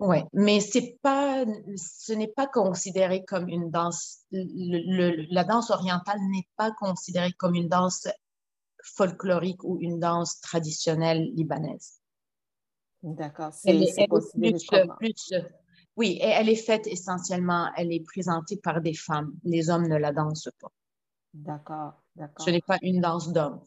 Oui, 0.00 0.16
mais 0.32 0.60
c'est 0.60 0.98
pas, 1.02 1.44
ce 1.76 2.14
n'est 2.14 2.32
pas 2.34 2.46
considéré 2.46 3.22
comme 3.24 3.48
une 3.48 3.70
danse. 3.70 4.24
la 4.32 5.44
danse 5.44 5.70
orientale 5.70 6.18
n'est 6.30 6.48
pas 6.56 6.72
considérée 6.72 7.32
comme 7.32 7.54
une 7.54 7.68
danse 7.68 8.08
folklorique 8.82 9.62
ou 9.62 9.76
une 9.78 10.00
danse 10.00 10.40
traditionnelle 10.40 11.30
libanaise. 11.34 12.00
D'accord. 13.02 13.52
C'est 13.52 14.08
plus, 14.08 14.66
plus, 14.98 15.32
oui, 15.96 16.18
et 16.20 16.28
elle 16.28 16.48
est 16.48 16.56
faite 16.56 16.86
essentiellement, 16.86 17.70
elle 17.76 17.92
est 17.92 18.04
présentée 18.04 18.56
par 18.56 18.80
des 18.80 18.94
femmes. 18.94 19.34
Les 19.44 19.68
hommes 19.68 19.86
ne 19.86 19.96
la 19.96 20.12
dansent 20.12 20.50
pas. 20.58 20.72
D'accord, 21.34 21.92
d'accord. 22.16 22.44
Ce 22.44 22.50
n'est 22.50 22.62
pas 22.62 22.78
une 22.80 23.02
danse 23.02 23.32
d'homme. 23.32 23.60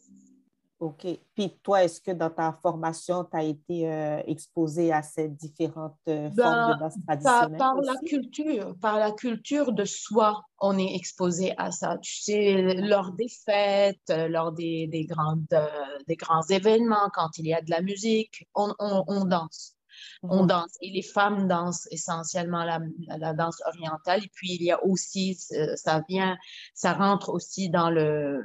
OK. 0.83 1.07
Puis 1.33 1.57
toi, 1.63 1.85
est-ce 1.85 2.01
que 2.01 2.11
dans 2.11 2.29
ta 2.29 2.51
formation, 2.61 3.23
tu 3.23 3.37
as 3.37 3.43
été 3.43 3.89
euh, 3.89 4.21
exposé 4.27 4.91
à 4.91 5.01
ces 5.01 5.29
différentes 5.29 5.97
euh, 6.09 6.29
formes 6.31 6.73
de 6.73 6.79
danse 6.79 6.95
traditionnelle? 7.07 7.57
Par, 7.57 7.75
la 7.81 7.95
culture, 8.05 8.75
par 8.81 8.99
la 8.99 9.11
culture 9.13 9.71
de 9.71 9.85
soi, 9.85 10.41
on 10.59 10.77
est 10.77 10.93
exposé 10.93 11.53
à 11.57 11.71
ça. 11.71 11.97
Tu 12.01 12.21
sais, 12.21 12.73
lors 12.75 13.13
des 13.13 13.29
fêtes, 13.45 14.13
lors 14.29 14.51
des, 14.51 14.87
des 14.87 15.05
grandes, 15.05 15.45
euh, 15.53 15.67
des 16.07 16.17
grands 16.17 16.45
événements, 16.49 17.09
quand 17.13 17.29
il 17.37 17.47
y 17.47 17.53
a 17.53 17.61
de 17.61 17.71
la 17.71 17.81
musique, 17.81 18.45
on, 18.53 18.73
on 18.79 19.23
danse 19.23 19.77
on 20.23 20.45
danse. 20.45 20.71
Et 20.81 20.89
les 20.89 21.01
femmes 21.01 21.47
dansent 21.47 21.87
essentiellement 21.91 22.63
la, 22.63 22.79
la, 23.17 23.33
danse 23.33 23.61
orientale. 23.65 24.23
Et 24.23 24.29
puis, 24.33 24.55
il 24.55 24.63
y 24.63 24.71
a 24.71 24.83
aussi, 24.85 25.35
ça 25.75 26.03
vient, 26.07 26.37
ça 26.73 26.93
rentre 26.93 27.29
aussi 27.29 27.69
dans 27.69 27.89
le, 27.89 28.43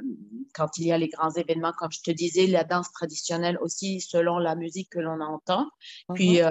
quand 0.53 0.77
il 0.77 0.87
y 0.87 0.91
a 0.91 0.97
les 0.97 1.09
grands 1.09 1.31
événements, 1.31 1.73
comme 1.77 1.91
je 1.91 2.01
te 2.01 2.11
disais, 2.11 2.47
la 2.47 2.63
danse 2.63 2.91
traditionnelle 2.91 3.57
aussi, 3.61 4.01
selon 4.01 4.37
la 4.37 4.55
musique 4.55 4.89
que 4.89 4.99
l'on 4.99 5.21
entend. 5.21 5.67
Puis, 6.13 6.41
euh, 6.41 6.49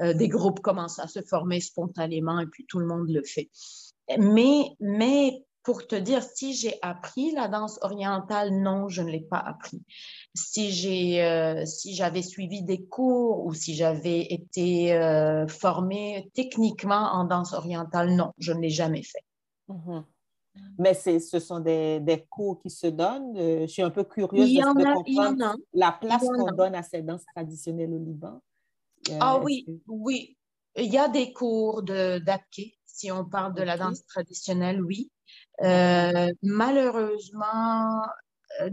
euh, 0.00 0.14
des 0.14 0.28
groupes 0.28 0.60
commencent 0.60 0.98
à 0.98 1.08
se 1.08 1.20
former 1.22 1.60
spontanément 1.60 2.40
et 2.40 2.46
puis 2.46 2.64
tout 2.66 2.78
le 2.78 2.86
monde 2.86 3.08
le 3.08 3.22
fait. 3.22 3.50
Mais, 4.18 4.64
mais 4.80 5.44
pour 5.70 5.86
te 5.86 5.94
dire, 5.94 6.24
si 6.24 6.52
j'ai 6.52 6.74
appris 6.82 7.30
la 7.30 7.46
danse 7.46 7.78
orientale, 7.82 8.50
non, 8.50 8.88
je 8.88 9.02
ne 9.02 9.08
l'ai 9.08 9.20
pas 9.20 9.38
appris. 9.38 9.80
Si 10.34 10.72
j'ai, 10.72 11.22
euh, 11.22 11.64
si 11.64 11.94
j'avais 11.94 12.22
suivi 12.22 12.64
des 12.64 12.84
cours 12.86 13.46
ou 13.46 13.54
si 13.54 13.76
j'avais 13.76 14.20
été 14.20 14.92
euh, 14.94 15.46
formée 15.46 16.28
techniquement 16.34 17.12
en 17.12 17.22
danse 17.22 17.52
orientale, 17.52 18.16
non, 18.16 18.32
je 18.38 18.52
ne 18.52 18.60
l'ai 18.60 18.70
jamais 18.70 19.04
fait. 19.04 19.24
Mm-hmm. 19.68 20.02
Mais 20.80 20.94
ce 20.94 21.38
sont 21.38 21.60
des, 21.60 22.00
des, 22.00 22.26
cours 22.28 22.60
qui 22.60 22.70
se 22.70 22.88
donnent. 22.88 23.36
Euh, 23.36 23.60
je 23.60 23.66
suis 23.66 23.82
un 23.82 23.90
peu 23.90 24.02
curieuse 24.02 24.52
de, 24.52 24.62
comprendre 24.62 25.54
la 25.72 25.92
place 25.92 26.26
qu'on 26.26 26.50
donne 26.50 26.74
à 26.74 26.82
cette 26.82 27.06
danse 27.06 27.24
traditionnelle 27.32 27.94
au 27.94 27.98
Liban. 27.98 28.40
ah 29.20 29.38
oui, 29.38 29.66
oui. 29.86 30.36
Il 30.74 30.92
y 30.92 30.98
a 30.98 31.08
des 31.08 31.32
cours 31.32 31.84
de 31.84 32.18
Si 32.92 33.10
on 33.10 33.24
parle 33.24 33.54
de 33.54 33.62
la 33.62 33.76
danse 33.76 34.04
traditionnelle, 34.06 34.82
oui. 34.82 35.10
Euh, 35.62 36.32
malheureusement, 36.42 38.02
euh, 38.60 38.70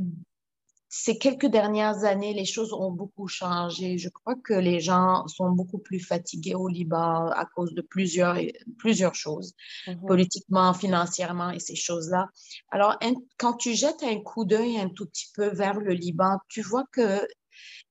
ces 0.89 1.17
quelques 1.17 1.47
dernières 1.47 2.05
années, 2.05 2.33
les 2.33 2.45
choses 2.45 2.73
ont 2.73 2.91
beaucoup 2.91 3.27
changé. 3.27 3.97
Je 3.97 4.09
crois 4.09 4.35
que 4.35 4.53
les 4.53 4.79
gens 4.79 5.27
sont 5.27 5.51
beaucoup 5.51 5.79
plus 5.79 5.99
fatigués 5.99 6.55
au 6.55 6.67
Liban 6.67 7.29
à 7.29 7.45
cause 7.45 7.73
de 7.73 7.81
plusieurs, 7.81 8.37
plusieurs 8.77 9.13
choses, 9.13 9.53
mhm. 9.87 10.05
politiquement, 10.07 10.73
financièrement 10.73 11.51
et 11.51 11.59
ces 11.59 11.75
choses-là. 11.75 12.29
Alors, 12.71 12.97
quand 13.37 13.53
tu 13.53 13.73
jettes 13.75 14.03
un 14.03 14.21
coup 14.21 14.45
d'œil 14.45 14.79
un 14.79 14.89
tout 14.89 15.05
petit 15.05 15.29
peu 15.35 15.47
vers 15.47 15.79
le 15.79 15.93
Liban, 15.93 16.39
tu 16.47 16.61
vois 16.61 16.85
que 16.91 17.27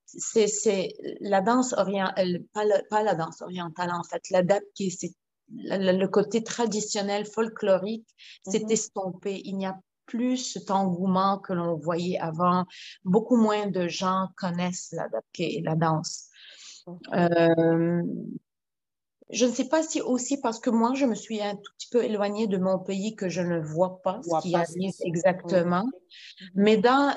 c'est 0.07 0.95
la 1.21 1.43
danse 1.43 1.75
orientale, 1.75 2.43
pas, 2.53 2.65
pas, 2.91 3.03
la 3.03 3.15
danse 3.15 3.43
orientale 3.43 3.91
en 3.93 4.03
fait, 4.05 4.23
qui 4.75 4.91
c'est 4.91 5.13
le 5.49 6.07
côté 6.07 6.43
traditionnel 6.43 7.27
folklorique 7.27 8.09
s'est 8.47 8.65
mhm. 8.65 8.71
estompé. 8.71 9.41
Il 9.45 9.57
n'y 9.57 9.67
a 9.67 9.79
plus 10.07 10.37
cet 10.37 10.71
engouement 10.71 11.39
que 11.39 11.53
l'on 11.53 11.77
voyait 11.77 12.19
avant. 12.19 12.65
Beaucoup 13.05 13.37
moins 13.37 13.67
de 13.67 13.89
gens 13.89 14.29
connaissent 14.37 14.93
la, 14.93 15.09
la 15.63 15.75
danse. 15.75 16.31
Euh, 17.13 18.03
je 19.31 19.45
ne 19.45 19.51
sais 19.51 19.69
pas 19.69 19.83
si 19.83 20.01
aussi 20.01 20.41
parce 20.41 20.61
que 20.61 20.71
moi, 20.71 20.95
je 20.95 21.05
me 21.05 21.15
suis 21.15 21.43
un 21.43 21.57
tout 21.57 21.73
petit 21.77 21.89
peu 21.91 22.05
éloignée 22.05 22.47
de 22.47 22.59
mon 22.59 22.79
pays 22.79 23.17
que 23.17 23.29
je 23.29 23.41
ne 23.41 23.59
vois 23.59 24.01
pas 24.03 24.21
ce 24.23 24.41
qui 24.41 24.55
arrive 24.55 24.93
exactement. 25.01 25.85
Mhm. 25.85 26.51
Mais 26.55 26.77
dans, 26.77 27.15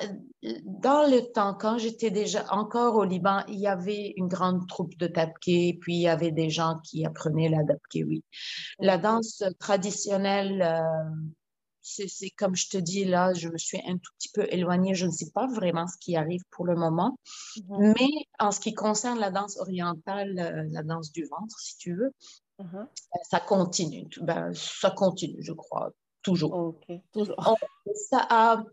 dans 0.63 1.09
le 1.09 1.31
temps, 1.31 1.53
quand 1.53 1.77
j'étais 1.77 2.09
déjà 2.09 2.45
encore 2.51 2.95
au 2.95 3.03
Liban, 3.03 3.43
il 3.47 3.59
y 3.59 3.67
avait 3.67 4.13
une 4.17 4.27
grande 4.27 4.67
troupe 4.67 4.97
de 4.97 5.07
tapké, 5.07 5.77
puis 5.81 5.95
il 5.95 6.01
y 6.01 6.07
avait 6.07 6.31
des 6.31 6.49
gens 6.49 6.79
qui 6.83 7.05
apprenaient 7.05 7.49
la 7.49 7.63
tapké, 7.63 8.03
oui. 8.03 8.23
La 8.79 8.97
danse 8.97 9.43
traditionnelle, 9.59 10.61
euh, 10.61 10.81
c'est 11.89 12.29
comme 12.31 12.55
je 12.55 12.69
te 12.69 12.77
dis 12.77 13.05
là, 13.05 13.33
je 13.33 13.49
me 13.49 13.57
suis 13.57 13.79
un 13.85 13.97
tout 13.97 14.11
petit 14.17 14.29
peu 14.33 14.45
éloignée. 14.49 14.93
Je 14.93 15.05
ne 15.05 15.11
sais 15.11 15.31
pas 15.31 15.47
vraiment 15.47 15.87
ce 15.87 15.97
qui 15.99 16.15
arrive 16.15 16.41
pour 16.51 16.65
le 16.65 16.75
moment. 16.75 17.17
Mhm. 17.69 17.93
Mais 17.99 18.09
en 18.39 18.51
ce 18.51 18.59
qui 18.59 18.73
concerne 18.73 19.19
la 19.19 19.31
danse 19.31 19.57
orientale, 19.57 20.39
euh, 20.39 20.67
la 20.71 20.83
danse 20.83 21.11
du 21.11 21.23
ventre, 21.25 21.59
si 21.59 21.77
tu 21.77 21.95
veux, 21.95 22.13
mhm. 22.59 22.75
euh, 22.75 23.19
ça 23.29 23.39
continue. 23.39 24.07
Ben, 24.21 24.51
ça 24.53 24.91
continue, 24.91 25.41
je 25.41 25.53
crois, 25.53 25.91
toujours. 26.21 26.53
OK, 26.53 26.85
toujours. 27.13 27.57
ça 28.09 28.25
a, 28.29 28.63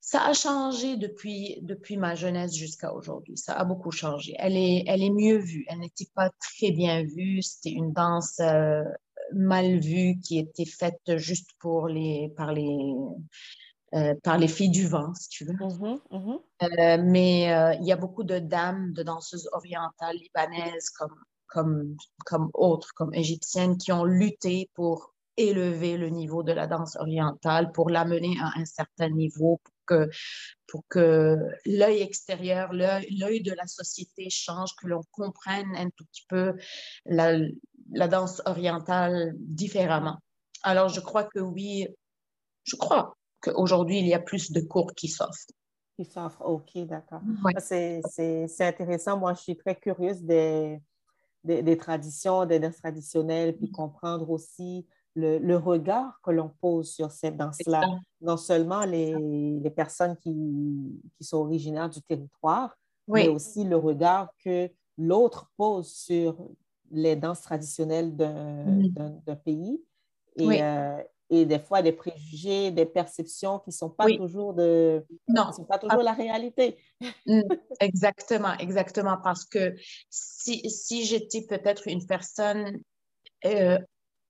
ça 0.00 0.22
a 0.26 0.34
changé 0.34 0.96
depuis, 0.96 1.58
depuis 1.62 1.96
ma 1.96 2.14
jeunesse 2.14 2.54
jusqu'à 2.54 2.92
aujourd'hui. 2.92 3.38
Ça 3.38 3.54
a 3.54 3.64
beaucoup 3.64 3.90
changé. 3.90 4.34
Elle 4.38 4.56
est, 4.56 4.84
elle 4.86 5.02
est 5.02 5.10
mieux 5.10 5.38
vue. 5.38 5.64
Elle 5.68 5.78
n'était 5.78 6.08
pas 6.14 6.30
très 6.40 6.72
bien 6.72 7.02
vue. 7.04 7.40
C'était 7.40 7.70
une 7.70 7.92
danse 7.92 8.38
euh, 8.40 8.84
mal 9.32 9.78
vue 9.78 10.18
qui 10.20 10.38
était 10.38 10.64
faite 10.64 11.16
juste 11.16 11.50
pour 11.58 11.88
les, 11.88 12.32
par, 12.36 12.52
les, 12.52 12.76
euh, 13.94 14.14
par 14.22 14.38
les 14.38 14.48
filles 14.48 14.70
du 14.70 14.88
vent, 14.88 15.14
si 15.14 15.28
tu 15.28 15.44
veux. 15.44 15.54
Mm-hmm, 15.54 16.00
mm-hmm. 16.10 16.40
Euh, 16.62 17.02
mais 17.04 17.52
euh, 17.52 17.74
il 17.80 17.86
y 17.86 17.92
a 17.92 17.96
beaucoup 17.96 18.24
de 18.24 18.38
dames, 18.38 18.92
de 18.92 19.02
danseuses 19.02 19.48
orientales 19.52 20.16
libanaises 20.16 20.90
comme, 20.90 21.14
comme, 21.46 21.96
comme 22.26 22.50
autres, 22.54 22.92
comme 22.94 23.14
égyptiennes, 23.14 23.78
qui 23.78 23.92
ont 23.92 24.04
lutté 24.04 24.70
pour 24.74 25.14
élever 25.36 25.96
le 25.96 26.08
niveau 26.08 26.42
de 26.42 26.52
la 26.52 26.66
danse 26.66 26.96
orientale, 26.96 27.72
pour 27.72 27.90
l'amener 27.90 28.36
à 28.40 28.58
un 28.58 28.64
certain 28.64 29.08
niveau, 29.08 29.60
pour 29.62 29.74
que, 29.86 30.10
pour 30.66 30.84
que 30.88 31.38
l'œil 31.66 32.00
extérieur, 32.00 32.72
l'œil 32.72 33.42
de 33.42 33.52
la 33.52 33.66
société 33.66 34.28
change, 34.30 34.74
que 34.76 34.86
l'on 34.86 35.02
comprenne 35.10 35.74
un 35.76 35.90
tout 35.90 36.04
petit 36.06 36.24
peu 36.28 36.54
la, 37.04 37.36
la 37.90 38.08
danse 38.08 38.42
orientale 38.46 39.34
différemment. 39.38 40.18
Alors, 40.62 40.88
je 40.88 41.00
crois 41.00 41.24
que 41.24 41.40
oui, 41.40 41.86
je 42.64 42.76
crois 42.76 43.16
qu'aujourd'hui, 43.40 43.98
il 43.98 44.06
y 44.06 44.14
a 44.14 44.18
plus 44.18 44.50
de 44.52 44.60
cours 44.60 44.92
qui 44.94 45.08
s'offrent. 45.08 45.52
Qui 45.96 46.04
s'offrent, 46.04 46.42
OK, 46.44 46.76
d'accord. 46.86 47.20
C'est 47.58 48.02
intéressant. 48.60 49.18
Moi, 49.18 49.34
je 49.34 49.42
suis 49.42 49.56
très 49.56 49.76
curieuse 49.76 50.22
des, 50.22 50.80
des, 51.44 51.76
traditions, 51.76 52.46
des 52.46 52.58
danses 52.58 52.78
traditionnelles, 52.78 53.56
puis 53.56 53.70
comprendre 53.70 54.30
aussi 54.30 54.86
le, 55.14 55.38
le 55.38 55.56
regard 55.56 56.18
que 56.22 56.30
l'on 56.30 56.48
pose 56.60 56.90
sur 56.90 57.12
cette 57.12 57.36
danse-là. 57.36 57.82
Non 58.20 58.36
seulement 58.36 58.84
les, 58.84 59.14
les 59.60 59.70
personnes 59.70 60.16
qui, 60.16 61.00
qui, 61.16 61.24
sont 61.24 61.38
originaires 61.38 61.90
du 61.90 62.02
territoire, 62.02 62.76
mais 63.06 63.28
aussi 63.28 63.64
le 63.64 63.76
regard 63.76 64.30
que 64.42 64.70
l'autre 64.96 65.50
pose 65.56 65.92
sur 65.92 66.36
les 66.94 67.16
danses 67.16 67.42
traditionnelles 67.42 68.16
d'un 68.16 69.36
pays 69.44 69.82
et, 70.36 70.62
euh, 70.62 71.02
et, 71.30 71.46
des 71.46 71.58
fois 71.58 71.82
des 71.82 71.92
préjugés, 71.92 72.70
des 72.70 72.86
perceptions 72.86 73.58
qui 73.58 73.70
ne 73.70 73.74
sont 73.74 73.90
pas 73.90 74.06
toujours 74.06 74.54
de 74.54 75.04
non, 75.28 75.52
sont 75.52 75.64
pas 75.64 75.78
toujours 75.78 76.02
la 76.02 76.12
réalité. 76.12 76.76
Mm, 77.26 77.42
exactement, 77.80 78.54
exactement, 78.58 79.18
parce 79.22 79.44
que 79.44 79.74
si, 80.10 80.68
si 80.70 81.04
j'étais 81.04 81.42
peut-être 81.42 81.88
une 81.88 82.04
personne 82.06 82.80
euh, 83.44 83.78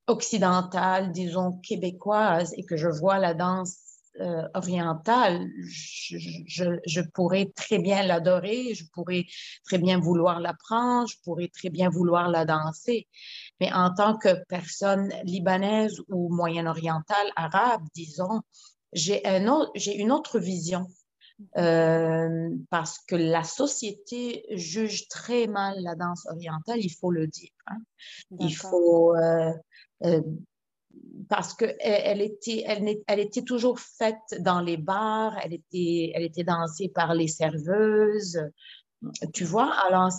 occidentale, 0.06 1.12
disons 1.12 1.58
québécoise, 1.62 2.52
et 2.56 2.64
que 2.64 2.76
je 2.76 2.88
vois 2.88 3.18
la 3.18 3.34
danse 3.34 3.93
euh, 4.20 4.46
orientale, 4.54 5.50
je, 5.66 7.00
pourrais 7.14 7.50
très 7.56 7.78
bien 7.78 8.04
l'adorer, 8.04 8.72
je 8.74 8.84
pourrais 8.92 9.26
très 9.64 9.78
bien 9.78 9.98
vouloir 9.98 10.38
l'apprendre, 10.38 11.08
je 11.08 11.16
pourrais 11.24 11.48
très 11.48 11.68
bien 11.68 11.88
vouloir 11.88 12.28
la 12.28 12.44
danser. 12.44 13.08
Mais 13.60 13.72
en 13.72 13.92
tant 13.92 14.16
que 14.16 14.44
personne 14.48 15.12
libanaise 15.24 16.00
ou 16.08 16.32
moyen-orientale, 16.32 17.26
arabe, 17.34 17.82
disons, 17.94 18.42
j'ai 18.92 19.26
un 19.26 19.46
une 19.74 20.12
autre 20.12 20.38
vision. 20.38 20.86
Euh, 21.58 22.50
parce 22.70 23.00
que 23.00 23.16
la 23.16 23.42
société 23.42 24.46
juge 24.50 25.08
très 25.08 25.48
mal 25.48 25.74
la 25.82 25.96
danse 25.96 26.24
orientale, 26.30 26.78
il 26.78 26.92
faut 26.92 27.10
le 27.10 27.26
dire. 27.26 27.50
Hein. 27.66 27.78
Il 28.38 28.54
faut 28.54 29.16
parce 31.28 31.54
qu'elle 31.54 31.76
elle 31.80 32.20
était, 32.20 32.64
elle, 32.66 32.96
elle, 33.06 33.20
était 33.20 33.42
toujours 33.42 33.80
faite 33.80 34.40
dans 34.40 34.60
les 34.60 34.76
bars, 34.76 35.36
elle 35.42 35.54
était, 35.54 36.12
elle 36.14 36.22
était 36.22 36.44
dansée 36.44 36.88
par 36.88 37.14
les 37.14 37.28
serveuses, 37.28 38.40
tu 39.32 39.44
vois? 39.44 39.72
Alors, 39.86 40.10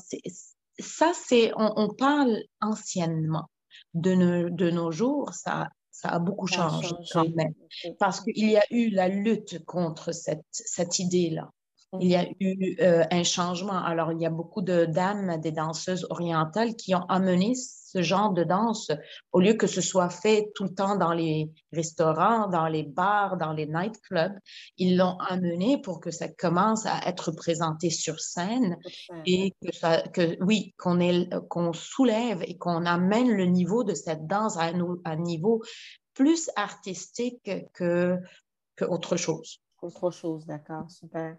ça, 0.79 1.11
c'est, 1.13 1.51
on, 1.55 1.89
parle 1.93 2.37
anciennement. 2.61 3.49
De, 3.93 4.49
de 4.49 4.69
nos 4.69 4.91
jours, 4.91 5.33
ça, 5.33 5.69
ça 5.91 6.09
a 6.09 6.19
beaucoup 6.19 6.47
changé, 6.47 6.89
quand 7.13 7.29
même. 7.35 7.53
Parce 7.99 8.19
qu'il 8.21 8.49
y 8.49 8.57
a 8.57 8.65
eu 8.71 8.89
la 8.89 9.07
lutte 9.07 9.63
contre 9.65 10.11
cette, 10.11 10.45
cette 10.51 10.99
idée-là. 10.99 11.49
Il 12.01 12.09
y 12.09 12.15
a 12.15 12.27
eu 12.39 12.75
euh, 12.81 13.03
un 13.11 13.23
changement. 13.23 13.77
Alors, 13.83 14.11
il 14.11 14.21
y 14.21 14.25
a 14.25 14.29
beaucoup 14.29 14.61
de 14.61 14.85
dames, 14.85 15.39
des 15.41 15.51
danseuses 15.51 16.07
orientales 16.09 16.75
qui 16.75 16.95
ont 16.95 17.05
amené 17.07 17.53
ce 17.95 18.01
genre 18.01 18.33
de 18.33 18.43
danse 18.43 18.91
au 19.31 19.39
lieu 19.39 19.53
que 19.53 19.67
ce 19.67 19.79
soit 19.79 20.09
fait 20.09 20.51
tout 20.53 20.65
le 20.65 20.73
temps 20.73 20.97
dans 20.97 21.13
les 21.13 21.49
restaurants, 21.71 22.47
dans 22.49 22.67
les 22.67 22.83
bars, 22.83 23.37
dans 23.37 23.53
les 23.53 23.67
nightclubs. 23.67 24.37
Ils 24.77 24.97
l'ont 24.97 25.17
amené 25.19 25.81
pour 25.81 26.01
que 26.01 26.11
ça 26.11 26.27
commence 26.27 26.85
à 26.85 27.07
être 27.07 27.31
présenté 27.31 27.89
sur 27.89 28.19
scène 28.19 28.77
et 29.25 29.53
que, 29.61 29.73
ça, 29.73 30.01
que 30.01 30.35
oui, 30.43 30.73
qu'on 30.77 30.99
qu'on 31.49 31.71
soulève 31.71 32.43
et 32.45 32.57
qu'on 32.57 32.85
amène 32.85 33.31
le 33.31 33.45
niveau 33.45 33.83
de 33.83 33.93
cette 33.93 34.27
danse 34.27 34.57
à 34.57 34.63
un, 34.63 34.81
à 35.05 35.11
un 35.11 35.15
niveau 35.15 35.61
plus 36.13 36.49
artistique 36.55 37.49
que, 37.73 38.17
que 38.75 38.85
autre 38.85 39.15
chose. 39.15 39.61
Autre 39.81 40.09
chose, 40.11 40.45
d'accord, 40.45 40.89
super. 40.89 41.37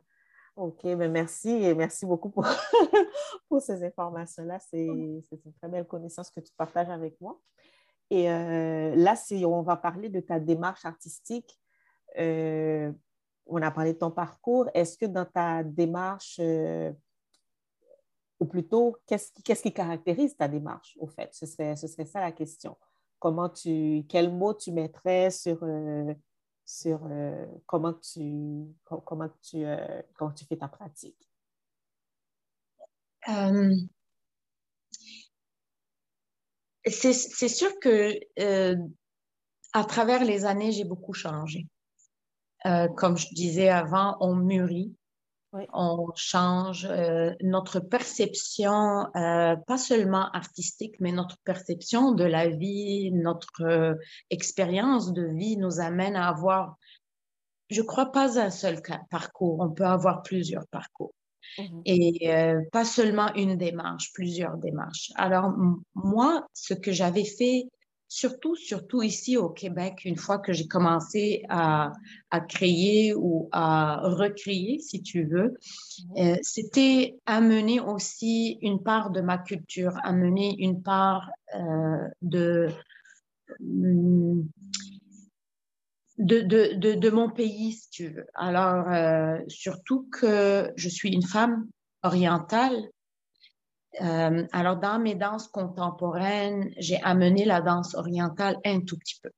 OK, 0.57 0.83
ben 0.85 1.13
merci 1.13 1.51
et 1.51 1.75
merci 1.75 2.07
beaucoup 2.07 2.31
pour, 2.31 2.47
pour 3.49 3.61
ces 3.61 3.85
informations-là. 3.85 4.59
C'est 4.59 4.87
une 4.87 5.23
très 5.61 5.69
belle 5.69 5.87
connaissance 5.87 6.31
que 6.31 6.41
tu 6.41 6.53
partages 6.57 6.89
avec 6.89 7.21
moi. 7.21 7.39
Et 8.09 8.31
euh, 8.31 8.95
là, 8.95 9.15
on 9.45 9.63
va 9.63 9.77
parler 9.77 10.09
de 10.09 10.21
ta 10.21 10.41
démarche 10.41 10.87
artistique, 10.87 11.59
euh, 12.19 12.91
on 13.47 13.61
a 13.61 13.71
parlé 13.71 13.93
de 13.93 13.99
ton 13.99 14.11
parcours. 14.11 14.71
Est-ce 14.73 14.97
que 14.97 15.05
dans 15.05 15.27
ta 15.27 15.63
démarche, 15.63 16.39
euh, 16.41 16.91
ou 18.41 18.47
plutôt, 18.47 18.97
qu'est-ce 19.07 19.33
qui, 19.33 19.43
qui, 19.43 19.73
caractérise 19.73 20.37
ta 20.37 20.49
démarche, 20.49 20.97
au 20.99 21.07
fait? 21.07 21.35
Ce 21.35 21.45
serait, 21.45 21.77
ce 21.77 21.87
serait 21.87 22.07
ça 22.07 22.21
la 22.21 22.33
question. 22.33 22.79
Comment 23.19 23.51
tu, 23.51 24.05
quel 24.09 24.33
mot 24.33 24.55
tu 24.55 24.73
mettrais 24.73 25.31
sur 25.31 25.65
sur 26.67 27.01
euh, 27.07 27.47
comment, 27.65 27.95
tu, 27.95 28.67
comment, 28.85 29.31
tu, 29.41 29.65
euh, 29.65 30.03
comment 30.15 30.33
tu 30.33 30.45
fais 30.45 30.57
ta 30.57 30.69
pratique? 30.69 31.17
Euh, 33.29 33.75
c'est 36.85 37.49
sûr 37.49 37.71
que 37.81 38.19
à 39.73 39.85
travers 39.85 40.25
les 40.25 40.45
années, 40.45 40.73
j'ai 40.73 40.85
beaucoup 40.85 41.13
changé. 41.15 41.67
comme 42.97 43.17
je 43.17 43.29
disais 43.33 43.69
avant, 43.69 44.17
on 44.21 44.35
mûrit 44.37 44.95
on 45.53 46.13
change 46.15 46.87
euh, 46.91 47.33
notre 47.43 47.81
perception, 47.81 49.07
euh, 49.17 49.57
pas 49.67 49.79
seulement 49.79 50.31
artistique, 50.33 50.97
mais 51.01 51.13
notre 51.13 51.39
perception 51.45 52.13
de 52.13 52.25
la 52.25 52.49
vie, 52.49 53.11
notre 53.13 53.63
euh, 53.63 53.95
expérience 54.31 55.13
de 55.13 55.27
vie 55.27 55.57
nous 55.57 55.81
amène 55.81 56.17
à 56.17 56.29
avoir, 56.29 56.77
je 57.71 57.83
crois, 57.83 58.13
pas 58.13 58.39
un 58.39 58.51
seul 58.51 58.81
parcours, 59.11 59.61
on 59.61 59.71
peut 59.71 59.87
avoir 59.87 60.23
plusieurs 60.23 60.67
parcours. 60.69 61.15
Mmh 61.59 61.81
Et 61.85 62.29
pas 62.73 62.85
seulement 62.85 63.33
une 63.35 63.57
démarche, 63.57 64.13
plusieurs 64.13 64.57
démarches. 64.59 65.13
Alors, 65.15 65.55
moi, 65.95 66.45
ce 66.53 66.75
que 66.75 66.91
j'avais 66.91 67.25
fait 67.25 67.69
surtout, 68.09 68.57
surtout 68.57 69.03
ici 69.03 69.37
au 69.37 69.49
Québec, 69.49 70.05
une 70.05 70.17
fois 70.17 70.39
que 70.39 70.53
j'ai 70.53 70.69
commencé 70.69 71.43
à, 71.49 71.93
à, 72.31 72.41
créer 72.41 73.15
ou 73.15 73.49
à 73.53 74.01
recréer, 74.03 74.79
si 74.79 75.03
tu 75.03 75.25
veux, 75.25 75.55
euh, 76.17 76.37
c'était 76.43 77.19
amener 77.27 77.81
aussi 77.81 78.59
une 78.63 78.83
part 78.83 79.11
de 79.11 79.21
ma 79.21 79.39
culture, 79.39 79.95
amener 80.05 80.55
une 80.59 80.83
part 80.83 81.31
euh, 81.55 82.09
de, 82.23 82.69
de, 83.61 84.43
de, 86.19 86.95
de, 86.95 87.11
mon 87.11 87.31
pays, 87.31 87.73
si 87.73 87.91
tu 87.91 88.09
veux. 88.09 88.27
Alors, 88.35 88.89
euh, 88.91 89.39
surtout 89.49 90.09
que 90.13 90.73
je 90.77 90.89
suis 90.89 91.11
une 91.11 91.27
femme 91.27 91.67
orientale, 92.03 92.77
euh, 94.03 94.47
alors, 94.53 94.77
dans 94.77 94.99
mes 94.99 95.15
danses 95.15 95.49
contemporaines, 95.49 96.71
j'ai 96.79 97.01
amené 97.03 97.45
la 97.45 97.61
danse 97.61 97.95
orientale 97.95 98.57
un 98.65 98.81
tout 98.81 98.99
petit 98.99 99.21
peu. 99.23 99.31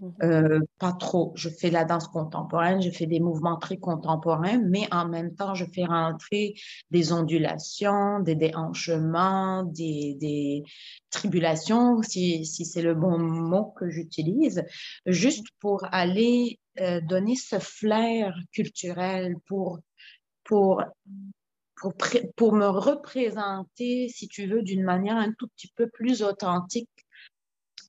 Mhm. 0.00 0.14
Euh, 0.22 0.60
pas 0.78 0.92
trop. 0.92 1.32
Je 1.34 1.48
fais 1.48 1.70
la 1.70 1.84
danse 1.84 2.08
contemporaine, 2.08 2.80
je 2.80 2.90
fais 2.90 3.06
des 3.06 3.20
mouvements 3.20 3.58
très 3.58 3.76
contemporains, 3.76 4.58
mais 4.58 4.88
en 4.90 5.06
même 5.06 5.34
temps, 5.34 5.54
je 5.54 5.64
fais 5.66 5.84
rentrer 5.84 6.54
des 6.90 7.12
ondulations, 7.12 8.20
des 8.20 8.34
déhanchements, 8.34 9.64
des, 9.64 10.16
des 10.18 10.62
tribulations, 11.10 12.02
si, 12.02 12.46
si 12.46 12.64
c'est 12.64 12.82
le 12.82 12.94
bon 12.94 13.18
mot 13.18 13.74
que 13.76 13.90
j'utilise, 13.90 14.64
juste 15.06 15.46
pour 15.60 15.84
aller 15.92 16.58
euh, 16.80 17.00
donner 17.02 17.36
ce 17.36 17.58
flair 17.58 18.34
culturel, 18.52 19.36
pour, 19.46 19.80
pour 20.44 20.82
pour, 22.36 22.52
me 22.52 22.66
représenter, 22.66 24.08
si 24.08 24.28
tu 24.28 24.46
veux, 24.46 24.62
d'une 24.62 24.84
manière 24.84 25.16
un 25.16 25.32
tout 25.32 25.48
petit 25.48 25.72
peu 25.74 25.88
plus 25.88 26.22
authentique 26.22 26.90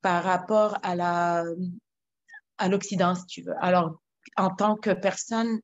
par 0.01 0.23
rapport 0.23 0.77
à 0.83 0.95
la 0.95 1.45
à 2.57 2.69
l'Occident, 2.69 3.15
si 3.15 3.25
tu 3.25 3.41
veux. 3.41 3.55
Alors, 3.61 3.99
en 4.37 4.49
tant 4.49 4.75
que 4.75 4.91
personne 4.91 5.59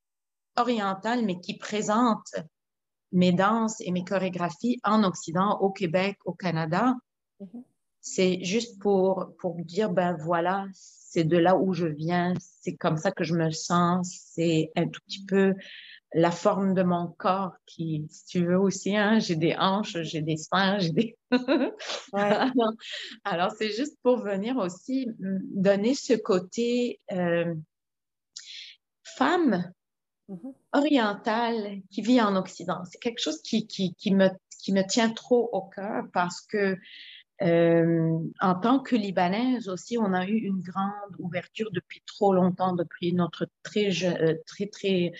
orientale, 0.58 1.24
mais 1.24 1.40
qui 1.40 1.58
présente 1.58 2.36
mes 3.12 3.32
danses 3.32 3.80
et 3.82 3.92
mes 3.92 4.04
chorégraphies 4.04 4.80
en 4.84 5.04
Occident, 5.04 5.60
au 5.60 5.72
Québec, 5.72 6.18
au 6.26 6.34
Canada, 6.34 6.96
mm-hmm. 7.40 7.64
c'est 8.02 8.44
juste 8.44 8.80
pour, 8.82 9.34
pour 9.40 9.56
dire, 9.56 9.92
ben 9.92 10.16
voilà, 10.20 10.68
c'est 10.74 11.24
de 11.24 11.38
là 11.38 11.56
où 11.56 11.74
je 11.74 11.88
viens, 11.88 12.34
c'est 12.40 12.76
comme 12.76 12.98
ça 12.98 13.12
que 13.12 13.24
je 13.24 13.34
me 13.34 13.50
sens, 13.52 14.12
c'est 14.26 14.72
un 14.76 14.88
tout 14.88 15.02
petit 15.08 15.26
peu 15.26 15.56
la 16.14 16.32
forme 16.32 16.74
de 16.74 16.84
mon 16.84 17.08
corps 17.08 17.54
qui, 17.66 18.08
si 18.10 18.26
tu 18.26 18.46
veux 18.46 18.60
aussi, 18.60 18.96
hein, 18.96 19.20
j'ai 19.20 19.36
des 19.36 19.56
hanches, 19.58 20.02
j'ai 20.02 20.22
des 20.22 20.38
seins, 20.38 20.80
j'ai 20.80 20.92
des... 20.92 21.18
alors, 23.24 23.52
c'est 23.58 23.72
juste 23.72 23.98
pour 24.02 24.18
venir 24.18 24.58
aussi 24.58 25.08
donner 25.20 25.94
ce 25.94 26.14
côté 26.14 27.00
euh, 27.12 27.54
femme 29.04 29.72
mm-hmm. 30.30 30.54
orientale 30.74 31.82
qui 31.92 32.02
vit 32.02 32.22
en 32.22 32.36
Occident. 32.36 32.84
C'est 32.86 33.00
quelque 33.00 33.22
chose 33.22 33.42
qui, 33.44 33.68
qui, 33.68 33.94
qui, 33.94 34.12
me, 34.12 34.30
qui 34.64 34.74
me 34.74 34.82
tient 34.82 35.12
trop 35.12 35.50
au 35.54 35.62
cœur 35.62 36.06
parce 36.12 36.42
que 36.42 36.76
euh, 37.42 38.20
en 38.42 38.56
tant 38.56 38.80
que 38.80 38.96
Libanaise 38.96 39.70
aussi, 39.70 39.98
on 39.98 40.14
a 40.14 40.26
eu 40.26 40.36
une 40.36 40.62
grande 40.62 41.16
ouverture 41.20 41.70
depuis 41.72 42.02
trop 42.06 42.34
longtemps, 42.34 42.74
depuis 42.74 43.14
notre 43.14 43.48
très, 43.64 43.90
euh, 44.04 44.36
très, 44.46 44.68
très, 44.68 45.14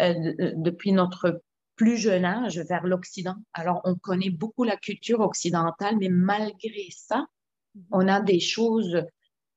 euh, 0.00 0.52
depuis 0.56 0.92
notre 0.92 1.42
plus 1.76 1.96
jeune 1.96 2.24
âge 2.24 2.58
vers 2.60 2.86
l'Occident. 2.86 3.36
Alors, 3.54 3.80
on 3.84 3.94
connaît 3.94 4.30
beaucoup 4.30 4.64
la 4.64 4.76
culture 4.76 5.20
occidentale, 5.20 5.96
mais 5.98 6.10
malgré 6.10 6.88
ça, 6.90 7.26
mhm. 7.74 7.84
on 7.90 8.08
a 8.08 8.20
des 8.20 8.40
choses 8.40 9.02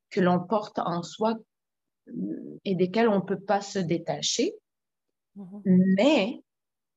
que 0.09 0.21
l'on 0.21 0.39
porte 0.39 0.79
en 0.79 1.03
soi 1.03 1.35
et 2.63 2.75
desquelles 2.75 3.09
on 3.09 3.17
ne 3.17 3.25
peut 3.25 3.39
pas 3.39 3.61
se 3.61 3.79
détacher. 3.79 4.53
Mhm. 5.35 5.61
Mais 5.97 6.41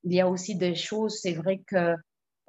il 0.05 0.15
y 0.15 0.21
a 0.21 0.29
aussi 0.29 0.55
des 0.55 0.77
choses, 0.77 1.19
c'est 1.21 1.33
vrai 1.33 1.59
que 1.67 1.97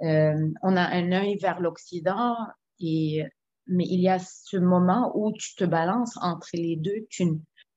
euh, 0.02 0.52
on 0.62 0.78
a 0.78 0.84
un 0.84 1.12
œil 1.12 1.38
vers 1.38 1.60
l'Occident, 1.60 2.36
et, 2.80 3.24
mais 3.68 3.86
il 3.86 4.00
y 4.00 4.10
a 4.10 4.20
ce 4.20 4.58
moment 4.58 5.12
où 5.16 5.32
tu 5.34 5.56
te 5.56 5.64
balances 5.64 6.18
entre 6.22 6.50
les 6.54 6.76
deux, 6.76 7.06
tu, 7.10 7.26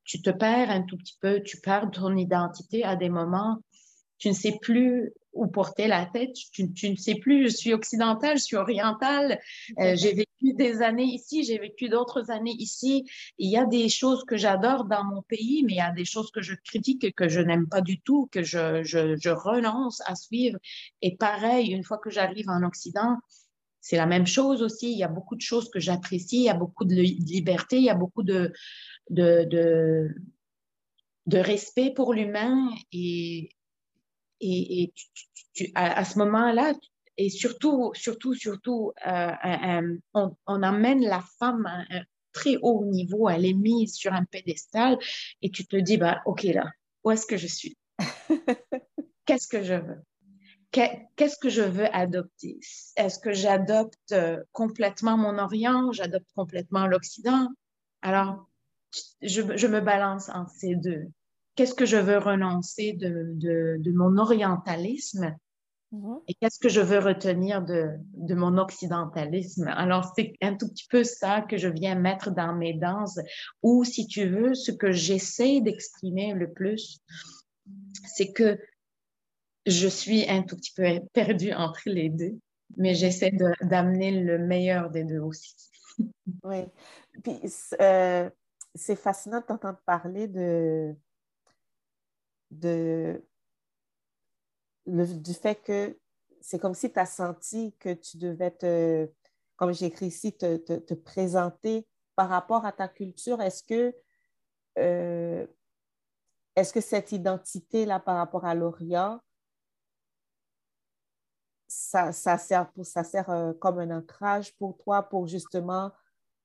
tu 0.04 0.22
te 0.22 0.30
perds 0.30 0.70
un 0.70 0.82
tout 0.82 0.96
petit 0.96 1.16
peu, 1.20 1.42
tu 1.42 1.60
perds 1.60 1.90
ton 1.90 2.16
identité 2.16 2.84
à 2.84 2.96
des 2.96 3.08
moments, 3.08 3.58
tu 4.18 4.28
ne 4.28 4.34
sais 4.34 4.58
plus 4.60 5.12
où 5.32 5.46
porter 5.46 5.86
la 5.88 6.06
tête. 6.06 6.34
Tu, 6.52 6.90
ne 6.90 6.96
sais 6.96 7.14
plus, 7.16 7.50
je 7.50 7.56
suis 7.56 7.72
occidentale, 7.72 8.38
je 8.38 8.44
suis 8.44 8.56
orientale, 8.56 9.38
euh, 9.78 9.96
j'ai 9.96 10.14
vécu 10.14 10.54
des 10.54 10.82
années 10.82 11.04
ici, 11.04 11.44
j'ai 11.44 11.58
vécu 11.58 11.88
d'autres 11.88 12.30
années 12.30 12.54
ici. 12.58 13.04
Il 13.38 13.50
y 13.50 13.56
a 13.56 13.64
des 13.64 13.88
choses 13.88 14.24
que 14.24 14.36
j'adore 14.36 14.84
dans 14.84 15.04
mon 15.04 15.22
pays, 15.22 15.64
mais 15.64 15.72
il 15.72 15.76
y 15.76 15.80
a 15.80 15.92
des 15.92 16.04
choses 16.04 16.30
que 16.30 16.42
je 16.42 16.54
critique 16.54 17.04
et 17.04 17.12
que 17.12 17.28
je 17.28 17.40
n'aime 17.40 17.68
pas 17.68 17.80
du 17.80 18.00
tout, 18.00 18.28
que 18.30 18.42
je, 18.42 18.82
je, 18.82 19.30
renonce 19.30 20.02
à 20.06 20.14
suivre. 20.14 20.58
Et 21.00 21.16
pareil, 21.16 21.68
une 21.68 21.84
fois 21.84 21.98
que 21.98 22.10
j'arrive 22.10 22.48
en 22.48 22.62
Occident, 22.62 23.16
c'est 23.82 23.96
la 23.96 24.06
même 24.06 24.26
chose 24.26 24.62
aussi. 24.62 24.92
Il 24.92 24.96
y 24.96 25.02
a 25.02 25.08
beaucoup 25.08 25.34
de 25.34 25.42
choses 25.42 25.68
que 25.68 25.80
j'apprécie, 25.80 26.38
il 26.38 26.44
y 26.44 26.48
a 26.48 26.54
beaucoup 26.54 26.84
de 26.84 26.94
liberté, 26.94 27.76
il 27.76 27.84
y 27.84 27.90
a 27.90 27.94
beaucoup 27.94 28.22
de, 28.22 28.52
de, 29.10 29.44
de, 29.44 30.14
de 31.26 31.38
respect 31.38 31.92
pour 31.94 32.14
l'humain 32.14 32.70
et, 32.92 33.50
et, 34.40 34.92
à, 35.74 36.04
ce 36.04 36.18
moment-là, 36.18 36.74
et 37.18 37.28
surtout, 37.28 37.92
surtout, 37.94 38.34
surtout, 38.34 38.92
euh, 39.06 39.32
on, 40.14 40.62
amène 40.62 41.02
la 41.02 41.22
femme 41.38 41.66
à 41.66 41.84
un 41.90 42.02
très 42.32 42.56
haut 42.62 42.84
niveau, 42.86 43.28
elle 43.28 43.44
est 43.44 43.52
mise 43.52 43.94
sur 43.94 44.12
un 44.12 44.24
pédestal 44.24 44.96
et 45.42 45.50
tu 45.50 45.66
te 45.66 45.76
dis, 45.76 45.96
bah, 45.96 46.22
OK, 46.24 46.44
là, 46.44 46.70
où 47.04 47.10
est-ce 47.10 47.26
que 47.26 47.36
je 47.36 47.48
suis? 47.48 47.76
Qu'est-ce 49.26 49.48
que 49.48 49.62
je 49.62 49.74
veux? 49.74 50.02
Qu'est-ce 50.72 51.36
que 51.38 51.50
je 51.50 51.62
veux 51.62 51.94
adopter? 51.94 52.58
Est-ce 52.96 53.18
que 53.18 53.32
j'adopte 53.32 54.12
euh, 54.12 54.42
complètement 54.52 55.16
mon 55.16 55.38
Orient? 55.38 55.92
J'adopte 55.92 56.28
complètement 56.34 56.86
l'Occident? 56.86 57.48
Alors, 58.00 58.48
je, 59.20 59.56
je, 59.56 59.66
me 59.66 59.80
balance 59.80 60.28
entre 60.30 60.50
ces 60.50 60.74
deux 60.74 61.10
qu'est-ce 61.54 61.74
que 61.74 61.86
je 61.86 61.96
veux 61.96 62.18
renoncer 62.18 62.92
de, 62.94 63.32
de, 63.34 63.92
mon 63.92 64.16
orientalisme? 64.18 65.36
Mhm. 65.92 66.20
et 66.26 66.34
qu'est-ce 66.34 66.58
que 66.58 66.70
je 66.70 66.80
veux 66.80 67.00
retenir 67.00 67.62
de, 67.62 67.90
de 68.14 68.34
mon 68.34 68.56
occidentalisme? 68.56 69.68
Alors, 69.68 70.10
c'est 70.16 70.32
un 70.40 70.54
tout 70.56 70.68
petit 70.70 70.86
peu 70.88 71.04
ça 71.04 71.42
que 71.42 71.58
je 71.58 71.68
viens 71.68 71.96
mettre 71.96 72.30
dans 72.30 72.54
mes 72.54 72.72
danses, 72.72 73.20
ou 73.62 73.84
si 73.84 74.06
tu 74.06 74.26
veux, 74.26 74.54
ce 74.54 74.72
que 74.72 74.90
j'essaie 74.90 75.60
d'exprimer 75.60 76.32
le 76.32 76.50
plus, 76.50 77.02
c'est 78.06 78.32
que 78.32 78.58
je 79.66 79.88
suis 79.88 80.28
un 80.28 80.42
tout 80.42 80.56
petit 80.56 80.72
peu 80.74 80.84
perdue 81.12 81.52
entre 81.52 81.82
les 81.86 82.08
deux, 82.08 82.38
mais 82.76 82.94
j'essaie 82.94 83.32
d'amener 83.62 84.22
le 84.22 84.38
meilleur 84.38 84.90
des 84.90 85.04
deux 85.04 85.20
aussi. 85.20 85.54
Oui. 86.42 86.64
Puis, 87.22 87.38
euh, 87.80 88.30
c'est 88.74 88.96
fascinant 88.96 89.40
de 89.40 89.76
parler 89.84 90.26
de, 90.26 90.96
de, 92.50 93.22
du 94.86 95.34
fait 95.34 95.56
que 95.56 95.98
c'est 96.40 96.58
comme 96.58 96.74
si 96.74 96.92
tu 96.92 96.98
as 96.98 97.06
senti 97.06 97.74
que 97.78 97.92
tu 97.92 98.16
devais 98.16 98.50
te, 98.50 99.08
comme 99.56 99.72
j'écris 99.72 100.06
ici, 100.06 100.32
te, 100.32 100.56
te, 100.56 100.94
présenter 100.94 101.86
par 102.16 102.28
rapport 102.28 102.64
à 102.66 102.72
ta 102.72 102.88
culture. 102.88 103.40
Est-ce 103.40 103.62
que, 103.62 103.94
euh, 104.78 105.46
est-ce 106.56 106.72
que 106.72 106.80
cette 106.80 107.12
identité-là 107.12 108.00
par 108.00 108.16
rapport 108.16 108.44
à 108.44 108.54
l'Orient, 108.54 109.20
ça, 111.72 112.12
ça, 112.12 112.36
sert, 112.38 112.70
pour, 112.72 112.84
ça 112.84 113.02
sert 113.02 113.30
euh, 113.30 113.52
comme 113.54 113.78
un 113.78 113.98
ancrage 113.98 114.54
pour 114.56 114.76
toi, 114.76 115.02
pour 115.02 115.26
justement 115.26 115.90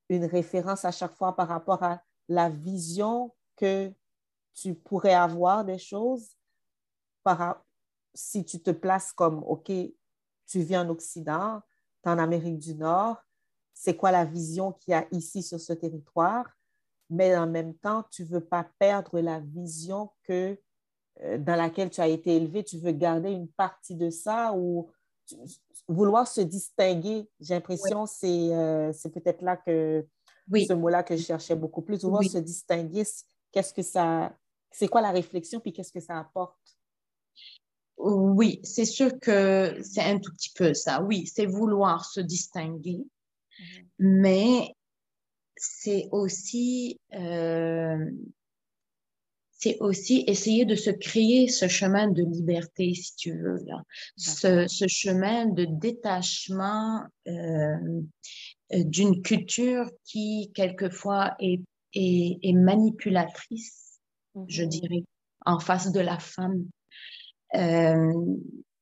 une 0.10 0.26
référence 0.26 0.86
à 0.86 0.92
chaque 0.92 1.16
fois 1.16 1.36
par 1.36 1.50
rapport 1.50 1.84
à 1.84 2.02
la 2.30 2.50
vision 2.50 3.34
que 3.56 3.92
tu 4.54 4.74
pourrais 4.74 5.14
avoir 5.14 5.66
des 5.66 5.78
choses 5.78 6.30
par, 7.24 7.64
si 8.14 8.46
tu 8.46 8.62
te 8.62 8.72
places 8.72 9.12
comme, 9.12 9.44
OK, 9.44 9.72
tu 10.48 10.60
vis 10.62 10.78
en 10.78 10.90
Occident, 10.90 11.62
tu 12.04 12.10
es 12.10 12.12
en 12.12 12.20
Amérique 12.20 12.60
du 12.60 12.76
Nord, 12.76 13.18
c'est 13.74 13.98
quoi 13.98 14.12
la 14.12 14.26
vision 14.26 14.72
qu'il 14.72 14.92
y 14.92 14.96
a 14.96 15.06
ici 15.12 15.44
sur 15.44 15.60
ce 15.60 15.74
territoire, 15.74 16.50
mais 17.10 17.36
en 17.36 17.48
même 17.48 17.76
temps, 17.76 18.04
tu 18.12 18.24
ne 18.24 18.28
veux 18.30 18.46
pas 18.46 18.68
perdre 18.80 19.20
la 19.20 19.40
vision 19.40 20.10
que, 20.24 20.60
euh, 21.22 21.38
dans 21.38 21.56
laquelle 21.56 21.90
tu 21.90 22.02
as 22.02 22.08
été 22.08 22.36
élevé, 22.36 22.64
tu 22.64 22.80
veux 22.80 22.92
garder 22.92 23.32
une 23.32 23.50
partie 23.50 23.96
de 23.96 24.10
ça 24.10 24.54
ou 24.54 24.90
vouloir 25.88 26.28
se 26.28 26.42
distinguer. 26.42 27.28
J'ai 27.40 27.54
l'impression 27.54 28.06
que 28.06 28.52
euh, 28.52 28.94
c'est 28.94 29.10
peut-être 29.10 29.42
là 29.42 29.58
que 29.58 30.06
ce 30.56 30.74
mot-là 30.74 31.04
que 31.04 31.16
je 31.16 31.24
cherchais 31.24 31.56
beaucoup 31.56 31.82
plus, 31.82 32.04
vouloir 32.04 32.24
se 32.24 32.38
distinguer, 32.38 33.04
qu'est-ce 33.52 33.74
que 33.74 33.82
ça, 33.82 34.36
c'est 34.72 34.88
quoi 34.88 35.02
la 35.02 35.12
réflexion, 35.12 35.60
puis 35.60 35.74
qu'est-ce 35.74 35.92
que 35.92 36.00
ça 36.00 36.20
apporte? 36.20 36.58
Oui, 37.98 38.60
c'est 38.64 38.86
sûr 38.86 39.20
que 39.20 39.80
c'est 39.82 40.04
un 40.04 40.20
tout 40.20 40.32
petit 40.32 40.52
peu 40.54 40.74
ça. 40.74 41.02
Oui, 41.02 41.26
c'est 41.26 41.48
vouloir 41.48 42.06
se 42.06 42.20
distinguer, 42.20 43.04
mhm. 43.60 43.88
mais 44.00 44.76
c'est 45.56 46.08
aussi, 46.12 47.00
euh, 47.14 48.06
c'est 49.58 49.78
aussi 49.80 50.24
essayer 50.28 50.66
de 50.66 50.76
se 50.76 50.90
créer 50.90 51.48
ce 51.48 51.68
chemin 51.68 52.08
de 52.10 52.24
liberté, 52.24 52.94
si 52.94 53.16
tu 53.16 53.32
veux, 53.38 53.60
là. 53.66 53.82
Ce, 54.16 54.68
chemin 54.88 55.48
de 55.48 55.66
détachement 55.66 57.04
euh, 57.28 58.02
d'une 58.72 59.22
culture 59.22 59.90
qui, 60.06 60.52
quelquefois, 60.54 61.36
est, 61.40 61.62
est 61.94 62.54
manipulatrice 62.54 63.88
je 64.48 64.64
mhm. 64.64 64.70
dirais, 64.70 65.04
en 65.46 65.60
face 65.60 65.92
de 65.92 66.00
la 66.00 66.20
femme. 66.20 66.66
Euh, 67.56 68.14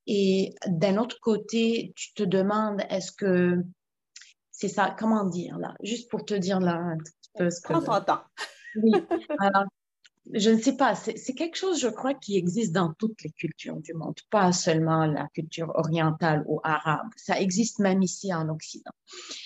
et 0.07 0.53
d'un 0.67 0.97
autre 0.97 1.19
côté, 1.21 1.93
tu 1.95 2.13
te 2.13 2.23
demandes, 2.23 2.81
est-ce 2.89 3.11
que 3.11 3.63
c'est 4.51 4.67
ça, 4.67 4.95
comment 4.97 5.25
dire 5.25 5.57
là, 5.57 5.75
juste 5.83 6.09
pour 6.09 6.25
te 6.25 6.33
dire 6.33 6.59
là 6.59 6.75
un 6.75 6.97
petit 6.97 7.29
peu 7.37 7.49
ce 7.49 7.61
que... 7.61 7.73
Oui, 8.81 8.91
alors, 9.39 9.65
je 10.33 10.49
ne 10.49 10.59
sais 10.59 10.75
pas, 10.75 10.95
c'est 10.95 11.33
quelque 11.33 11.55
chose, 11.55 11.79
je 11.79 11.87
crois, 11.87 12.13
qui 12.13 12.37
existe 12.37 12.71
dans 12.71 12.93
toutes 12.93 13.21
les 13.23 13.31
cultures 13.31 13.77
du 13.77 13.93
monde, 13.93 14.15
pas 14.29 14.51
seulement 14.51 15.05
la 15.05 15.27
culture 15.33 15.71
orientale 15.75 16.43
ou 16.47 16.59
arabe. 16.63 17.07
Ça 17.15 17.39
existe 17.39 17.79
même 17.79 18.01
ici 18.01 18.33
en 18.33 18.49
Occident. 18.49 18.91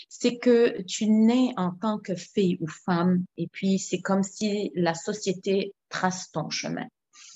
C'est 0.07 0.37
que 0.37 0.81
tu 0.83 1.07
nais 1.07 1.53
en 1.57 1.71
tant 1.71 1.97
que 1.97 2.15
fille 2.15 2.57
ou 2.61 2.67
femme, 2.67 3.25
et 3.37 3.47
puis 3.47 3.79
c'est 3.79 4.01
comme 4.01 4.23
si 4.23 4.71
la 4.75 4.93
société 4.93 5.73
trace 5.89 6.31
ton 6.31 6.49
chemin. 6.49 6.87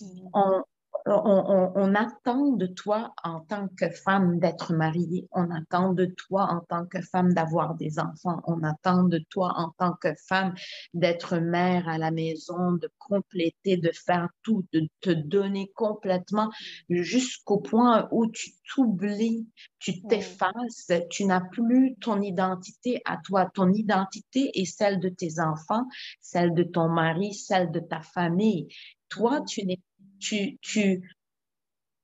Mmh 0.01 0.61
on, 1.05 1.95
attend 1.95 2.51
de 2.51 2.65
toi 2.65 3.13
en 3.23 3.41
tant 3.41 3.67
que 3.77 3.89
femme 3.89 4.39
d'être 4.39 4.73
mariée, 4.73 5.27
on 5.31 5.51
attend 5.51 5.93
de 5.93 6.05
toi 6.05 6.47
en 6.49 6.61
tant 6.61 6.85
que 6.85 7.01
femme 7.01 7.33
d'avoir 7.33 7.75
des 7.75 7.99
enfants, 7.99 8.41
on 8.45 8.63
attend 8.63 9.03
de 9.03 9.19
toi 9.29 9.53
en 9.55 9.71
tant 9.77 9.93
que 9.93 10.13
femme 10.27 10.53
d'être 10.93 11.37
mère 11.37 11.87
à 11.87 11.97
la 11.97 12.11
maison, 12.11 12.73
de 12.73 12.89
compléter, 12.99 13.77
de 13.77 13.91
faire 13.91 14.29
tout, 14.43 14.65
de 14.71 14.87
te 15.01 15.09
donner 15.09 15.71
complètement 15.75 16.49
jusqu'au 16.89 17.59
point 17.59 18.07
où 18.11 18.27
tu 18.27 18.51
t'oublies, 18.73 19.47
tu 19.79 20.01
t'effaces, 20.03 20.91
tu 21.09 21.25
n'as 21.25 21.41
plus 21.41 21.95
ton 21.99 22.21
identité 22.21 23.01
à 23.05 23.17
toi. 23.17 23.49
Ton 23.53 23.71
identité 23.71 24.51
est 24.53 24.65
celle 24.65 24.99
de 24.99 25.09
tes 25.09 25.39
enfants, 25.39 25.85
celle 26.21 26.53
de 26.53 26.63
ton 26.63 26.89
mari, 26.89 27.33
celle 27.33 27.71
de 27.71 27.79
ta 27.79 28.01
famille. 28.01 28.67
Toi, 29.09 29.41
tu 29.41 29.65
n'es 29.65 29.79
tu, 30.23 30.57
tu, 30.61 31.15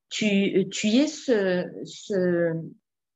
tu, 0.10 0.70
tu 0.70 0.88
es 0.88 1.08
ce, 1.08 1.66
ce, 1.86 2.54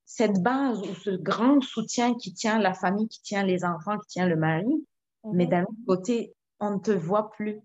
cette 0.06 0.42
base 0.42 0.80
ou 0.82 0.96
ce 0.96 1.10
grand 1.10 1.62
soutien 1.62 2.16
qui 2.16 2.34
tient 2.34 2.60
la 2.60 2.74
famille, 2.74 3.08
qui 3.08 3.22
tient 3.22 3.44
les 3.44 3.66
enfants, 3.66 3.98
qui 4.00 4.08
tient 4.08 4.28
le 4.28 4.36
mari, 4.36 4.86
mais 5.34 5.46
mhm. 5.46 5.50
d'un 5.50 5.62
autre 5.64 5.86
côté, 5.88 6.34
on 6.60 6.76
ne 6.76 6.80
te 6.80 6.92
voit 6.92 7.32
plus. 7.32 7.60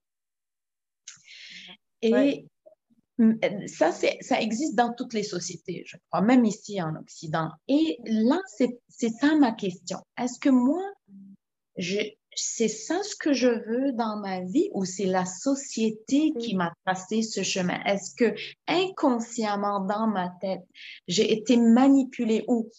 Et 2.03 2.47
ça, 3.67 3.93
ça 3.93 4.41
existe 4.41 4.77
dans 4.77 4.95
toutes 4.95 5.13
les 5.13 5.25
sociétés, 5.25 5.83
je 5.87 5.97
crois, 6.09 6.23
même 6.23 6.45
ici 6.45 6.81
en 6.81 6.95
Occident. 6.97 7.51
Et 7.67 7.99
là, 8.05 8.39
c'est 8.47 9.11
ça 9.21 9.35
ma 9.37 9.53
question. 9.53 9.99
Est-ce 10.17 10.39
que 10.39 10.51
moi, 10.51 10.83
je, 11.77 12.01
c'est 12.41 12.69
ça 12.69 13.03
ce 13.03 13.17
que 13.17 13.33
je 13.33 13.49
veux 13.49 13.93
dans 13.93 14.17
ma 14.17 14.41
vie 14.41 14.69
ou 14.73 14.85
c'est 14.85 15.07
la 15.07 15.25
société 15.25 16.33
qui 16.39 16.55
m'a 16.55 16.73
tracé 16.85 17.23
ce 17.23 17.43
chemin? 17.43 17.83
Est-ce 17.85 18.15
que 18.15 18.35
inconsciemment 18.67 19.81
dans 19.81 20.07
ma 20.07 20.31
tête, 20.41 20.63
j'ai 21.09 21.33
été 21.33 21.57
manipulée 21.57 22.45
ou 22.47 22.71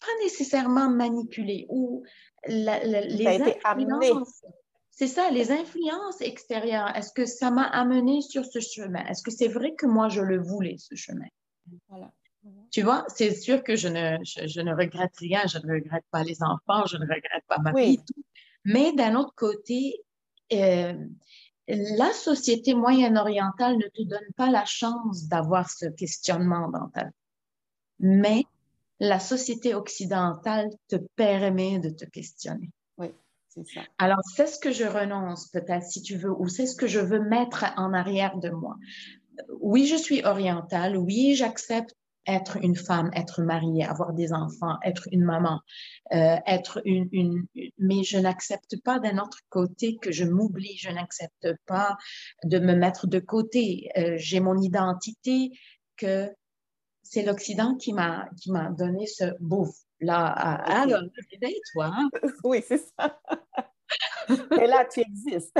pas 0.00 0.24
nécessairement 0.24 0.88
manipulée 0.88 1.66
ou 1.68 2.02
les 2.48 3.26
influences, 3.26 4.42
c'est 4.90 5.08
ça, 5.08 5.30
les 5.30 5.50
influences 5.50 6.20
extérieures, 6.20 6.96
est-ce 6.96 7.12
que 7.12 7.26
ça 7.26 7.50
m'a 7.50 7.64
amené 7.64 8.22
sur 8.22 8.44
ce 8.46 8.60
chemin? 8.60 9.04
Est-ce 9.06 9.22
que 9.22 9.30
c'est 9.30 9.48
vrai 9.48 9.74
que 9.74 9.84
moi 9.86 10.08
je 10.08 10.22
le 10.22 10.38
voulais, 10.38 10.76
ce 10.78 10.94
chemin? 10.94 11.26
Voilà. 11.88 12.10
Tu 12.70 12.82
vois, 12.82 13.04
c'est 13.08 13.34
sûr 13.34 13.64
que 13.64 13.74
je 13.74 13.88
ne, 13.88 14.18
je, 14.22 14.60
ne 14.60 14.72
regrette 14.74 15.16
rien, 15.18 15.42
je 15.46 15.58
ne 15.58 15.74
regrette 15.74 16.04
pas 16.10 16.22
les 16.22 16.42
enfants, 16.42 16.86
je 16.86 16.96
ne 16.96 17.02
regrette 17.02 17.44
pas 17.48 17.58
ma 17.58 17.72
vie, 17.72 18.00
mais 18.66 18.92
d'un 18.92 19.14
autre 19.14 19.32
côté, 19.36 20.04
euh, 20.52 20.92
la 21.68 22.12
société 22.12 22.74
moyen-orientale 22.74 23.76
ne 23.76 23.86
te 23.86 24.02
donne 24.02 24.32
pas 24.36 24.50
la 24.50 24.64
chance 24.64 25.28
d'avoir 25.28 25.70
ce 25.70 25.86
questionnement 25.86 26.68
dans 26.68 26.88
ta 26.88 27.04
vie. 27.04 27.10
Mais 28.00 28.44
la 28.98 29.20
société 29.20 29.74
occidentale 29.74 30.68
te 30.88 30.96
permet 30.96 31.78
de 31.78 31.90
te 31.90 32.04
questionner. 32.06 32.72
Oui, 32.98 33.12
c'est 33.48 33.66
ça. 33.68 33.82
Alors, 33.98 34.20
c'est 34.34 34.48
ce 34.48 34.58
que 34.58 34.72
je 34.72 34.84
renonce 34.84 35.48
peut-être, 35.48 35.86
si 35.86 36.02
tu 36.02 36.16
veux, 36.16 36.32
ou 36.32 36.48
c'est 36.48 36.66
ce 36.66 36.74
que 36.74 36.88
je 36.88 37.00
veux 37.00 37.20
mettre 37.20 37.66
en 37.76 37.92
arrière 37.92 38.36
de 38.38 38.50
moi. 38.50 38.76
Oui, 39.60 39.86
je 39.86 39.96
suis 39.96 40.24
orientale, 40.24 40.96
oui, 40.96 41.36
j'accepte 41.36 41.94
être 42.26 42.56
une 42.62 42.76
femme, 42.76 43.10
être 43.14 43.42
mariée, 43.42 43.84
avoir 43.84 44.12
des 44.12 44.32
enfants, 44.32 44.76
être 44.84 45.08
une 45.12 45.24
maman, 45.24 45.60
euh, 46.12 46.36
être 46.46 46.80
une, 46.84 47.08
une, 47.12 47.46
mais 47.78 48.02
je 48.02 48.18
n'accepte 48.18 48.82
pas 48.82 48.98
d'un 48.98 49.18
autre 49.18 49.38
côté 49.48 49.96
que 49.96 50.12
je 50.12 50.24
m'oublie, 50.24 50.76
je 50.78 50.90
n'accepte 50.90 51.48
pas 51.66 51.96
de 52.44 52.58
me 52.58 52.74
mettre 52.74 53.06
de 53.06 53.18
côté. 53.18 53.90
Euh, 53.96 54.14
J'ai 54.16 54.40
mon 54.40 54.58
identité 54.58 55.50
que 55.96 56.30
c'est 57.02 57.22
l'Occident 57.22 57.76
qui 57.76 57.92
m'a 57.92 58.28
qui 58.36 58.50
m'a 58.50 58.70
donné 58.70 59.06
ce 59.06 59.24
bouffe 59.40 59.86
là. 60.00 60.26
Alors, 60.26 61.02
réveille-toi. 61.32 61.90
Hein? 61.92 62.10
Oui, 62.44 62.62
c'est 62.66 62.78
ça. 62.78 63.20
Et 64.60 64.66
là, 64.66 64.84
tu 64.84 65.00
existes. 65.00 65.56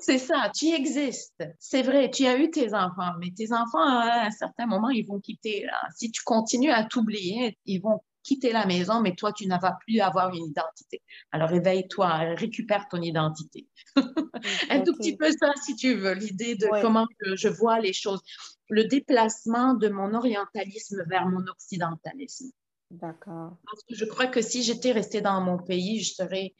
C'est 0.00 0.18
ça, 0.18 0.50
tu 0.54 0.66
existes. 0.66 1.44
C'est 1.58 1.82
vrai, 1.82 2.10
tu 2.10 2.26
as 2.26 2.38
eu 2.38 2.50
tes 2.50 2.74
enfants, 2.74 3.12
mais 3.20 3.30
tes 3.36 3.52
enfants, 3.52 3.82
à 3.82 4.26
un 4.26 4.30
certain 4.30 4.66
moment, 4.66 4.90
ils 4.90 5.06
vont 5.06 5.20
quitter. 5.20 5.66
Si 5.96 6.10
tu 6.10 6.22
continues 6.22 6.70
à 6.70 6.84
t'oublier, 6.84 7.58
ils 7.64 7.80
vont 7.80 8.00
quitter 8.22 8.52
la 8.52 8.66
maison, 8.66 9.00
mais 9.00 9.14
toi, 9.14 9.32
tu 9.32 9.46
ne 9.46 9.58
vas 9.58 9.76
plus 9.86 10.00
avoir 10.00 10.34
une 10.34 10.46
identité. 10.46 11.00
Alors, 11.30 11.48
réveille-toi, 11.48 12.34
récupère 12.34 12.88
ton 12.88 13.00
identité. 13.00 13.66
un 14.70 14.80
tout 14.80 14.94
petit 14.96 15.16
peu 15.16 15.30
ça, 15.30 15.52
si 15.64 15.76
tu 15.76 15.94
veux, 15.94 16.14
l'idée 16.14 16.56
de 16.56 16.66
comment 16.82 17.06
je 17.34 17.48
vois 17.48 17.78
les 17.80 17.92
choses. 17.92 18.20
Le 18.68 18.84
déplacement 18.84 19.74
de 19.74 19.88
mon 19.88 20.12
orientalisme 20.12 21.04
vers 21.08 21.26
mon 21.26 21.46
occidentalisme. 21.46 22.50
D'accord. 22.90 23.56
Parce 23.64 23.82
que 23.88 23.94
je 23.94 24.04
crois 24.04 24.26
que 24.26 24.42
si 24.42 24.62
j'étais 24.62 24.92
restée 24.92 25.20
dans 25.20 25.40
mon 25.40 25.58
pays, 25.58 26.02
je 26.02 26.14
serais 26.14 26.54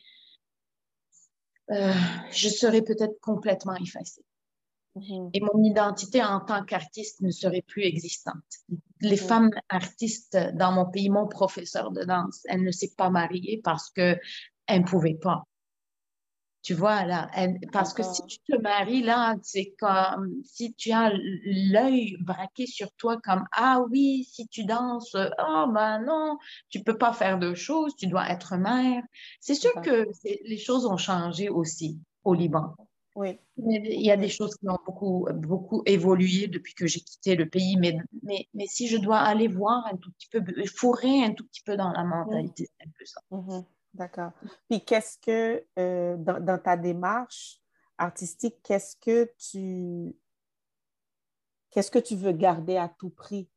euh, 1.71 1.93
je 2.31 2.49
serais 2.49 2.83
peut-être 2.83 3.21
complètement 3.21 3.75
effacée. 3.77 4.25
Mhm. 4.95 5.31
Et 5.35 5.41
mon 5.41 5.63
identité 5.63 6.23
en 6.23 6.41
tant 6.41 6.65
qu'artiste 6.65 7.21
ne 7.21 7.31
serait 7.31 7.63
plus 7.63 7.83
existante. 7.83 8.43
Les 9.01 9.11
mhm. 9.11 9.17
femmes 9.17 9.51
artistes 9.69 10.39
dans 10.55 10.73
mon 10.73 10.87
pays, 10.87 11.11
mon 11.11 11.27
professeur 11.27 11.91
de 11.91 12.05
danse, 12.05 12.43
elle 12.47 12.63
ne 12.63 12.71
s'est 12.71 12.95
pas 12.97 13.11
mariée 13.11 13.61
parce 13.63 13.91
qu'elle 13.91 14.21
ne 14.71 14.85
pouvait 14.85 15.19
pas. 15.21 15.45
Tu 16.67 16.75
vois, 16.75 17.05
là, 17.05 17.31
parce 17.71 17.95
que 17.95 18.03
si 18.03 18.27
tu 18.27 18.39
te 18.41 18.61
maries, 18.61 19.01
là, 19.01 19.37
c'est 19.41 19.73
comme 19.79 20.33
si 20.43 20.75
tu 20.75 20.91
as 20.91 21.13
l'œil 21.15 22.17
braqué 22.19 22.67
sur 22.67 22.91
toi 22.95 23.21
comme, 23.23 23.45
ah 23.53 23.85
oui, 23.89 24.29
si 24.29 24.49
tu 24.49 24.65
danses, 24.65 25.15
ah 25.39 25.67
ben 25.73 26.01
non, 26.01 26.39
tu 26.69 26.83
peux 26.83 26.99
pas 26.99 27.13
faire 27.13 27.39
de 27.39 27.55
choses, 27.55 27.95
tu 27.95 28.09
dois 28.09 28.29
être 28.31 28.57
mère. 28.57 29.05
C'est 29.39 29.55
sûr 29.55 29.81
que 29.81 30.09
les 30.45 30.59
choses 30.59 30.87
ont 30.87 30.97
changé 30.97 31.49
aussi 31.49 32.01
au 32.25 32.35
Liban. 32.35 32.75
Oui. 33.15 33.39
Il 33.59 34.03
y 34.03 34.11
a 34.11 34.17
des 34.17 34.29
choses 34.29 34.57
qui 34.57 34.69
ont 34.69 34.81
beaucoup, 34.85 35.29
beaucoup 35.35 35.85
évolué 35.87 36.49
depuis 36.49 36.75
que 36.75 36.89
j'ai 36.89 36.99
quitté 36.99 37.37
le 37.37 37.49
pays, 37.49 37.77
mais, 37.77 37.97
mais, 38.25 38.49
mais, 38.55 38.67
si 38.67 38.89
je 38.89 38.97
dois 38.97 39.19
aller 39.19 39.47
voir 39.47 39.87
un 39.87 39.97
tout 39.99 40.11
petit 40.19 40.29
peu, 40.33 40.43
fourrer 40.75 41.23
un 41.23 41.33
tout 41.33 41.47
petit 41.47 41.63
peu 41.63 41.77
dans 41.77 41.93
la 41.93 42.03
mentalité, 42.03 42.69
c'est 42.77 42.87
un 42.89 42.91
peu 42.91 43.05
ça. 43.05 43.21
Mm-hmm. 43.31 43.65
D'accord. 43.97 44.33
Puis 44.69 44.85
qu'est-ce 44.85 45.17
que, 45.19 45.65
euh, 45.79 46.17
dans, 46.19 46.59
ta 46.59 46.77
démarche 46.77 47.63
artistique, 47.97 48.57
qu'est-ce 48.63 48.95
que 48.97 49.33
tu 49.39 50.15
qu'est-ce 51.71 51.91
que 51.91 51.99
tu 51.99 52.15
veux 52.15 52.33
garder 52.33 52.77
à 52.77 52.91
tout 52.91 53.09
prix 53.09 53.49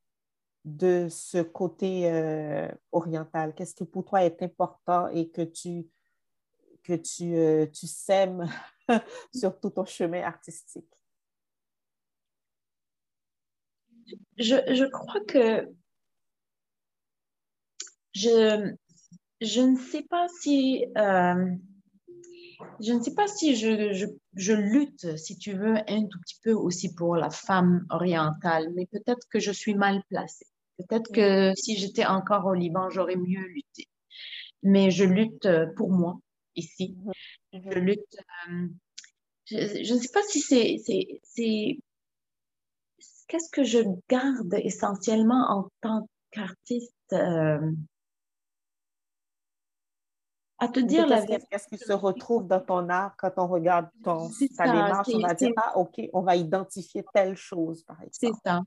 de 0.63 1.07
ce 1.09 1.39
côté 1.39 2.09
euh, 2.09 2.69
oriental? 2.93 3.53
Qu'est-ce 3.53 3.75
qui 3.75 3.83
pour 3.83 4.05
toi 4.05 4.23
est 4.23 4.41
important 4.41 5.09
et 5.09 5.29
que 5.29 5.41
tu 5.41 5.87
que 6.83 6.93
tu, 6.93 7.35
euh, 7.35 7.65
tu 7.67 7.85
sèmes 7.85 8.49
sur 9.35 9.59
tout 9.59 9.71
ton 9.71 9.83
chemin 9.85 10.23
artistique? 10.23 10.89
Je, 14.37 14.55
je 14.73 14.85
crois 14.85 15.19
que 15.27 15.67
je, 18.13 18.73
je 19.41 19.61
ne 19.61 19.77
sais 19.77 20.03
pas 20.09 20.27
si, 20.41 20.85
euh, 20.97 21.55
je 22.81 22.93
ne 22.93 23.01
sais 23.01 23.13
pas 23.13 23.27
si 23.27 23.55
je, 23.55 23.93
je, 23.93 24.05
je, 24.35 24.53
lutte, 24.53 25.17
si 25.17 25.37
tu 25.37 25.53
veux, 25.53 25.75
un 25.75 26.05
tout 26.07 26.19
petit 26.21 26.39
peu 26.43 26.53
aussi 26.53 26.93
pour 26.93 27.15
la 27.15 27.29
femme 27.29 27.85
orientale, 27.89 28.71
mais 28.75 28.85
peut-être 28.87 29.27
que 29.29 29.39
je 29.39 29.51
suis 29.51 29.75
mal 29.75 30.03
placée. 30.09 30.45
Peut-être 30.77 31.11
que 31.11 31.53
si 31.55 31.77
j'étais 31.77 32.05
encore 32.05 32.45
au 32.45 32.53
Liban, 32.53 32.89
j'aurais 32.89 33.17
mieux 33.17 33.45
lutté. 33.47 33.87
Mais 34.63 34.91
je 34.91 35.03
lutte 35.03 35.47
pour 35.75 35.91
moi 35.91 36.19
ici. 36.55 36.95
Mm-hmm. 37.53 37.73
Je 37.73 37.79
lutte. 37.79 38.17
Euh, 38.49 38.67
je, 39.45 39.83
je, 39.83 39.93
ne 39.93 39.99
sais 39.99 40.11
pas 40.13 40.23
si 40.23 40.39
c'est, 40.39 40.77
c'est, 41.23 41.77
qu'est-ce 43.27 43.49
que 43.51 43.63
je 43.63 43.79
garde 44.09 44.53
essentiellement 44.53 45.45
en 45.49 45.69
tant 45.81 46.09
qu'artiste. 46.31 46.93
Euh, 47.13 47.71
à 50.59 50.67
te 50.67 50.79
dire 50.79 51.07
la 51.07 51.21
vérité. 51.21 51.47
Qu'est-ce 51.49 51.67
qui 51.67 51.77
se 51.77 51.93
retrouve 51.93 52.47
dans 52.47 52.59
ton 52.59 52.89
art 52.89 53.15
quand 53.17 53.31
on 53.37 53.47
regarde 53.47 53.87
ton, 54.03 54.29
ta 54.57 54.65
démarche? 54.65 55.07
On 55.13 55.19
va 55.19 55.33
dire, 55.33 55.51
ah, 55.57 55.77
OK, 55.77 56.01
on 56.13 56.21
va 56.21 56.35
identifier 56.35 57.03
telle 57.13 57.35
chose, 57.35 57.83
par 57.83 58.01
exemple. 58.01 58.35
C'est 58.43 58.49
ça. 58.49 58.61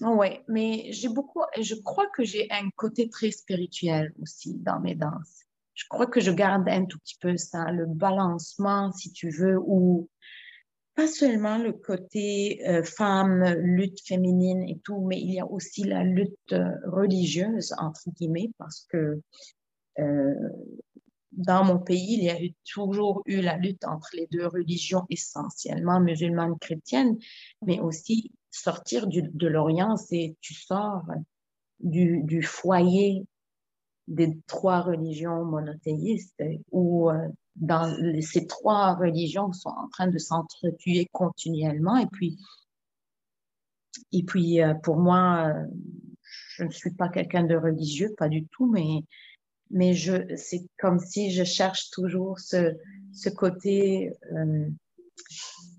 Oui, 0.00 0.40
mais 0.48 0.88
j'ai 0.90 1.08
beaucoup, 1.08 1.42
je 1.60 1.74
crois 1.76 2.06
que 2.16 2.24
j'ai 2.24 2.48
un 2.50 2.68
côté 2.76 3.08
très 3.08 3.30
spirituel 3.30 4.12
aussi 4.20 4.54
dans 4.54 4.80
mes 4.80 4.94
danses. 4.94 5.44
Je 5.74 5.84
crois 5.88 6.06
que 6.06 6.20
je 6.20 6.30
garde 6.30 6.68
un 6.68 6.84
tout 6.84 6.98
petit 6.98 7.16
peu 7.20 7.36
ça, 7.36 7.70
le 7.70 7.86
balancement, 7.86 8.92
si 8.92 9.12
tu 9.12 9.30
veux, 9.30 9.58
ou 9.58 10.08
pas 10.94 11.08
seulement 11.08 11.58
le 11.58 11.72
côté 11.72 12.60
euh, 12.68 12.82
femme, 12.84 13.44
lutte 13.58 14.00
féminine 14.06 14.62
et 14.68 14.78
tout, 14.84 15.00
mais 15.00 15.20
il 15.20 15.32
y 15.32 15.40
a 15.40 15.46
aussi 15.46 15.82
la 15.84 16.04
lutte 16.04 16.54
religieuse, 16.86 17.74
entre 17.78 18.10
guillemets, 18.10 18.50
parce 18.58 18.86
que 18.88 19.20
euh, 19.98 20.34
dans 21.36 21.64
mon 21.64 21.78
pays, 21.78 22.18
il 22.18 22.24
y 22.24 22.30
a 22.30 22.38
toujours 22.64 23.22
eu 23.26 23.40
la 23.40 23.56
lutte 23.56 23.84
entre 23.84 24.08
les 24.14 24.26
deux 24.30 24.46
religions, 24.46 25.04
essentiellement 25.10 26.00
musulmanes 26.00 26.58
chrétiennes, 26.58 27.18
mais 27.62 27.80
aussi 27.80 28.30
sortir 28.50 29.06
de 29.08 29.46
l'Orient, 29.46 29.96
c'est 29.96 30.36
tu 30.40 30.54
sors 30.54 31.02
du, 31.80 32.42
foyer 32.42 33.26
des 34.06 34.38
trois 34.46 34.80
religions 34.80 35.44
monothéistes 35.44 36.42
où 36.70 37.10
euh, 37.10 37.28
ces 38.20 38.46
trois 38.46 38.94
religions 38.94 39.52
sont 39.52 39.70
en 39.70 39.88
train 39.88 40.06
de 40.06 40.18
s'entretuer 40.18 41.08
continuellement. 41.12 41.96
Et 41.96 42.06
puis 42.06 42.38
et 44.12 44.22
puis 44.24 44.60
euh, 44.60 44.74
pour 44.74 44.96
moi 44.96 45.48
euh, 45.48 45.66
je 46.22 46.64
ne 46.64 46.70
suis 46.70 46.90
pas 46.90 47.08
quelqu'un 47.08 47.44
de 47.44 47.56
religieux 47.56 48.12
pas 48.16 48.28
du 48.28 48.44
tout 48.46 48.66
mais 48.66 49.04
mais 49.70 49.94
je, 49.94 50.34
c'est 50.36 50.62
comme 50.78 50.98
si 50.98 51.30
je 51.30 51.44
cherche 51.44 51.90
toujours 51.90 52.38
ce, 52.38 52.74
ce 53.12 53.28
côté 53.28 54.12
euh, 54.32 54.68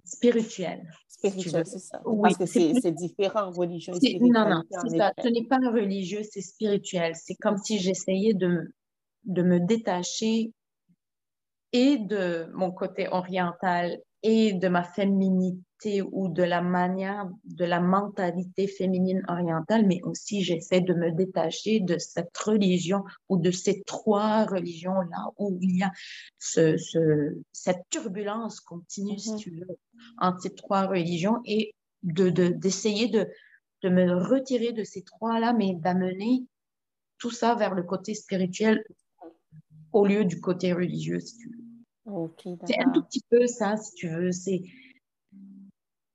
spirituel. 0.04 0.89
Spirituel, 1.08 1.65
c'est 1.65 1.80
ça. 1.80 2.02
Oui, 2.06 2.21
Parce 2.24 2.38
que 2.38 2.45
c'est, 2.45 2.91
différent, 2.91 3.52
religieux 3.52 3.93
et 4.02 4.19
Non, 4.19 4.50
non, 4.50 4.63
c'est 4.69 4.98
ça. 4.98 5.13
Ce 5.21 5.28
n'est 5.28 5.45
pas 5.48 5.58
religieux, 5.58 6.21
c'est 6.30 6.41
spirituel. 6.41 7.13
C'est 7.15 7.36
comme 7.36 7.58
si 7.58 7.80
j'essayais 7.80 8.34
de, 8.34 8.74
de 9.24 9.41
me 9.41 9.60
détacher 9.60 10.52
et 11.71 11.98
de 11.98 12.50
mon 12.54 12.71
côté 12.71 13.08
oriental 13.10 14.00
et 14.28 14.54
de 14.54 14.68
ma 14.68 14.82
féminité 14.82 16.02
ou 16.02 16.30
de 16.30 16.42
la 16.42 16.62
manière, 16.62 17.30
de 17.44 17.64
la 17.64 17.80
mentalité 17.80 18.68
féminine 18.68 19.24
orientale, 19.28 19.86
mais 19.86 20.02
aussi 20.02 20.44
j'essaie 20.44 20.82
de 20.82 20.96
me 20.96 21.12
détacher 21.12 21.80
de 21.80 22.00
cette 22.00 22.36
religion 22.36 23.04
ou 23.30 23.38
de 23.38 23.52
ces 23.52 23.84
trois 23.84 24.46
religions-là 24.46 25.28
où 25.38 25.60
il 25.62 25.78
y 25.78 25.84
a 25.84 25.92
ce, 26.40 26.76
ce, 26.76 27.38
cette 27.52 27.84
turbulence 27.92 28.62
continue, 28.62 29.20
si 29.20 29.34
mm-hmm. 29.34 29.38
tu 29.38 29.52
veux, 29.52 29.78
entre 30.18 30.42
ces 30.42 30.56
trois 30.56 30.88
religions 30.88 31.40
et 31.46 31.76
de, 32.02 32.30
d'essayer 32.30 33.08
de, 33.08 33.28
de 33.84 33.90
me 33.90 34.12
retirer 34.12 34.74
de 34.74 34.84
ces 34.84 35.04
trois-là, 35.04 35.54
mais 35.54 35.76
d'amener 35.76 36.46
tout 37.20 37.32
ça 37.32 37.54
vers 37.54 37.76
le 37.76 37.84
côté 37.84 38.16
spirituel 38.16 38.84
au 39.94 40.08
lieu 40.08 40.26
du 40.26 40.42
côté 40.42 40.74
religieux, 40.74 41.20
si 41.20 41.38
tu 41.38 41.50
veux. 41.50 41.64
C'est 42.65 42.80
un 42.80 42.91
tout 42.91 43.04
petit 43.04 43.24
peu 43.30 43.48
ça, 43.48 43.78
si 43.78 43.94
tu 43.96 44.10
veux. 44.10 44.32
C'est 44.32 44.62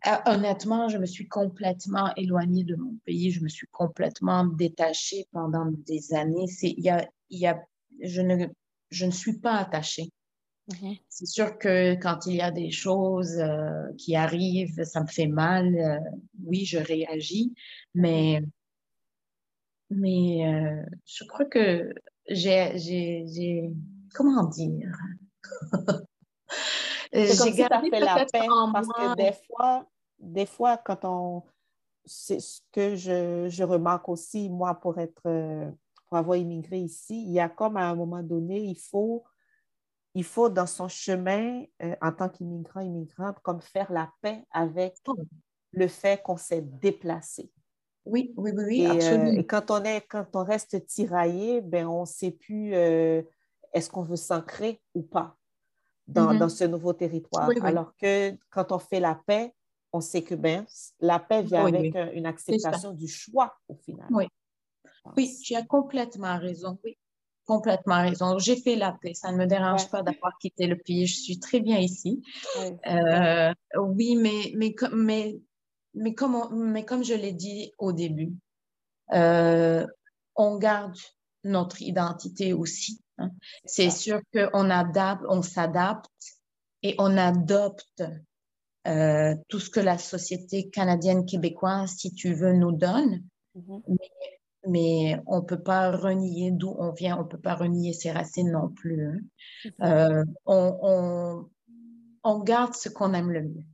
euh, 0.06 0.16
honnêtement, 0.26 0.88
je 0.88 0.98
me 0.98 1.06
suis 1.06 1.28
complètement 1.28 2.14
éloignée 2.16 2.64
de 2.64 2.76
mon 2.76 2.96
pays. 3.04 3.30
Je 3.30 3.42
me 3.42 3.48
suis 3.48 3.66
complètement 3.68 4.44
détachée 4.44 5.26
pendant 5.32 5.66
des 5.66 6.14
années. 6.14 6.46
C'est, 6.46 6.70
il 6.70 6.84
y 6.84 6.90
a, 6.90 7.08
y 7.30 7.46
a, 7.46 7.60
je 8.00 8.22
ne, 8.22 8.46
je 8.90 9.06
ne 9.06 9.10
suis 9.10 9.38
pas 9.38 9.56
attachée 9.56 10.10
Mm-hmm. 10.70 11.00
C'est 11.08 11.26
sûr 11.26 11.58
que 11.58 11.94
quand 11.96 12.26
il 12.26 12.36
y 12.36 12.40
a 12.40 12.50
des 12.50 12.70
choses 12.70 13.38
euh, 13.38 13.92
qui 13.98 14.14
arrivent, 14.14 14.82
ça 14.84 15.02
me 15.02 15.06
fait 15.06 15.26
mal. 15.26 15.74
Euh, 15.74 15.98
oui, 16.44 16.64
je 16.64 16.78
réagis, 16.78 17.52
mais, 17.94 18.42
mais 19.90 20.84
je 21.06 21.24
crois 21.24 21.44
que 21.46 21.92
j'ai, 22.28 22.72
j'ai, 22.76 23.70
comment 24.14 24.44
dire? 24.44 24.96
C'est 27.12 27.36
comme 27.38 27.48
si 27.48 27.54
fait 27.54 27.68
la 28.00 28.26
peine 28.26 28.50
parce 28.72 28.86
que 28.86 29.16
des 29.16 29.32
fois, 29.46 29.86
des 30.18 30.46
fois, 30.46 30.76
quand 30.76 31.04
on... 31.04 31.42
C'est 32.04 32.40
ce 32.40 32.60
que 32.72 32.96
je, 32.96 33.48
je, 33.48 33.62
remarque 33.62 34.08
aussi, 34.08 34.48
moi, 34.48 34.74
pour 34.74 34.98
être... 34.98 35.22
pour 36.08 36.18
avoir 36.18 36.36
immigré 36.36 36.78
ici, 36.78 37.22
il 37.22 37.32
y 37.32 37.40
a 37.40 37.48
comme 37.48 37.76
à 37.76 37.88
un 37.88 37.94
moment 37.94 38.22
donné, 38.22 38.60
il 38.60 38.78
faut 38.78 39.24
il 40.14 40.24
faut 40.24 40.48
dans 40.48 40.66
son 40.66 40.88
chemin, 40.88 41.64
euh, 41.82 41.94
en 42.00 42.12
tant 42.12 42.28
qu'immigrant, 42.28 42.80
immigrante, 42.80 43.38
comme 43.42 43.60
faire 43.60 43.92
la 43.92 44.10
paix 44.20 44.44
avec 44.50 44.96
oh. 45.06 45.16
le 45.72 45.88
fait 45.88 46.22
qu'on 46.22 46.36
s'est 46.36 46.62
déplacé. 46.62 47.50
Oui, 48.04 48.32
oui, 48.36 48.50
oui, 48.54 48.80
et, 48.82 48.88
euh, 48.88 48.94
absolument. 48.94 49.38
et 49.38 49.46
quand 49.46 49.70
on, 49.70 49.84
est, 49.84 50.00
quand 50.08 50.34
on 50.34 50.42
reste 50.42 50.84
tiraillé, 50.86 51.60
ben, 51.60 51.86
on 51.86 52.02
ne 52.02 52.06
sait 52.06 52.32
plus 52.32 52.74
euh, 52.74 53.22
est-ce 53.72 53.90
qu'on 53.90 54.02
veut 54.02 54.16
s'ancrer 54.16 54.80
ou 54.94 55.02
pas 55.02 55.36
dans, 56.06 56.32
mm-hmm. 56.32 56.38
dans, 56.38 56.48
ce 56.48 56.64
nouveau 56.64 56.92
territoire? 56.92 57.50
Alors 57.62 57.94
que 57.96 58.36
quand 58.50 58.72
on 58.72 58.78
fait 58.78 59.00
la 59.00 59.14
paix, 59.14 59.54
on 59.92 60.00
sait 60.00 60.22
que 60.22 60.34
ben, 60.34 60.64
la 61.00 61.18
paix 61.18 61.42
vient 61.42 61.66
avec 61.66 61.94
une 62.14 62.26
acceptation 62.26 62.92
du 62.92 63.08
choix 63.08 63.56
au 63.68 63.74
final. 63.74 64.06
Oui, 64.10 64.26
oui 65.16 65.36
tu 65.42 65.54
as 65.54 65.64
complètement 65.64 66.38
raison. 66.38 66.78
Oui, 66.84 66.96
complètement 67.50 68.02
raison. 68.02 68.38
J'ai 68.38 68.56
fait 68.56 68.76
la 68.76 68.92
paix. 68.92 69.14
Ça 69.14 69.32
ne 69.32 69.36
me 69.36 69.46
dérange 69.46 69.90
pas 69.90 70.02
d'avoir 70.02 70.38
quitté 70.38 70.66
le 70.68 70.76
pays. 70.76 71.06
Je 71.06 71.20
suis 71.20 71.40
très 71.40 71.58
bien 71.58 71.78
ici. 71.78 72.22
Euh, 72.86 73.52
oui, 73.76 74.14
mais, 74.14 74.52
mais, 74.54 74.74
mais, 74.92 75.40
mais, 75.94 76.14
comme, 76.14 76.70
mais 76.70 76.84
comme 76.84 77.02
je 77.02 77.14
l'ai 77.14 77.32
dit 77.32 77.72
au 77.78 77.92
début, 77.92 78.34
euh, 79.12 79.84
on 80.36 80.58
garde 80.58 80.96
notre 81.42 81.82
identité 81.82 82.52
aussi. 82.52 83.00
Hein. 83.20 83.30
C'est 83.64 83.90
sûr 83.90 84.20
qu'on 84.32 84.70
adapte, 84.70 85.22
on 85.28 85.42
s'adapte 85.42 86.10
et 86.82 86.94
on 86.98 87.16
adopte 87.16 88.02
euh, 88.86 89.34
tout 89.48 89.60
ce 89.60 89.70
que 89.70 89.80
la 89.80 89.98
société 89.98 90.70
canadienne 90.70 91.26
québécoise, 91.26 91.96
si 91.96 92.12
tu 92.14 92.34
veux, 92.34 92.52
nous 92.52 92.72
donne. 92.72 93.22
Mm-hmm. 93.56 93.82
Mais 93.88 94.10
mais 94.68 95.18
on 95.26 95.40
ne 95.40 95.44
peut 95.44 95.62
pas 95.62 95.90
renier 95.90 96.50
d'où 96.50 96.74
on 96.78 96.92
vient, 96.92 97.16
on 97.16 97.22
ne 97.22 97.28
peut 97.28 97.40
pas 97.40 97.54
renier 97.54 97.92
ses 97.92 98.10
racines 98.10 98.50
non 98.50 98.68
plus. 98.68 99.06
Hein. 99.06 99.20
Euh, 99.82 100.24
on, 100.44 100.78
on, 100.82 101.50
on, 102.24 102.38
garde 102.40 102.74
ce 102.74 102.88
qu'on 102.88 103.14
aime 103.14 103.30
le 103.30 103.42
mieux. 103.42 103.64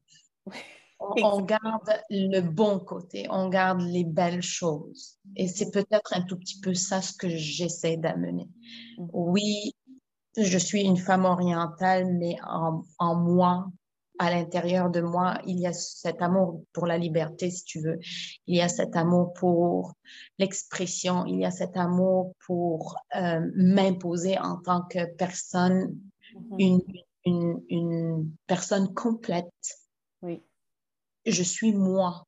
On, 1.23 1.43
garde 1.43 1.91
le 2.11 2.41
bon 2.41 2.79
côté, 2.79 3.27
on 3.31 3.49
garde 3.49 3.81
les 3.81 4.05
belles 4.05 4.43
choses. 4.43 5.19
Et 5.37 5.49
c'est 5.49 5.71
peut-être 5.71 6.13
un 6.13 6.23
tout 6.23 6.39
petit 6.39 6.61
peu 6.61 6.75
ça 6.75 7.03
ce 7.03 7.13
que 7.13 7.29
j'essaie 7.29 7.97
d'amener. 7.97 8.49
Mm. 8.99 9.07
Oui, 9.13 9.73
je 10.37 10.59
suis 10.59 10.83
une 10.83 10.97
femme 10.97 11.25
orientale, 11.25 12.13
mais 12.13 12.37
en, 12.47 12.83
en 12.99 13.15
moi, 13.15 13.67
à 14.19 14.31
l'intérieur 14.31 14.91
de 14.91 15.01
moi, 15.01 15.39
il 15.47 15.61
y 15.61 15.67
a 15.67 15.73
cet 15.73 16.23
amour 16.23 16.63
pour 16.73 16.87
la 16.87 16.99
liberté, 16.99 17.51
si 17.51 17.65
tu 17.65 17.81
veux. 17.81 17.99
Il 18.47 18.57
y 18.57 18.63
a 18.63 18.69
cet 18.69 18.97
amour 18.97 19.33
pour 19.35 19.95
l'expression. 20.39 21.27
Il 21.27 21.39
y 21.39 21.45
a 21.45 21.51
cet 21.51 21.77
amour 21.77 22.33
pour 22.47 22.97
euh, 23.15 23.41
m'imposer 23.55 24.39
en 24.39 24.57
tant 24.57 24.83
que 24.83 25.05
personne, 25.17 25.99
mm-hmm. 26.35 26.57
une, 26.59 26.81
une, 27.25 27.63
une, 27.69 28.31
personne 28.47 28.93
complète. 28.95 29.53
Oui. 30.23 30.43
Je 31.27 31.43
suis 31.43 31.73
moi. 31.73 32.27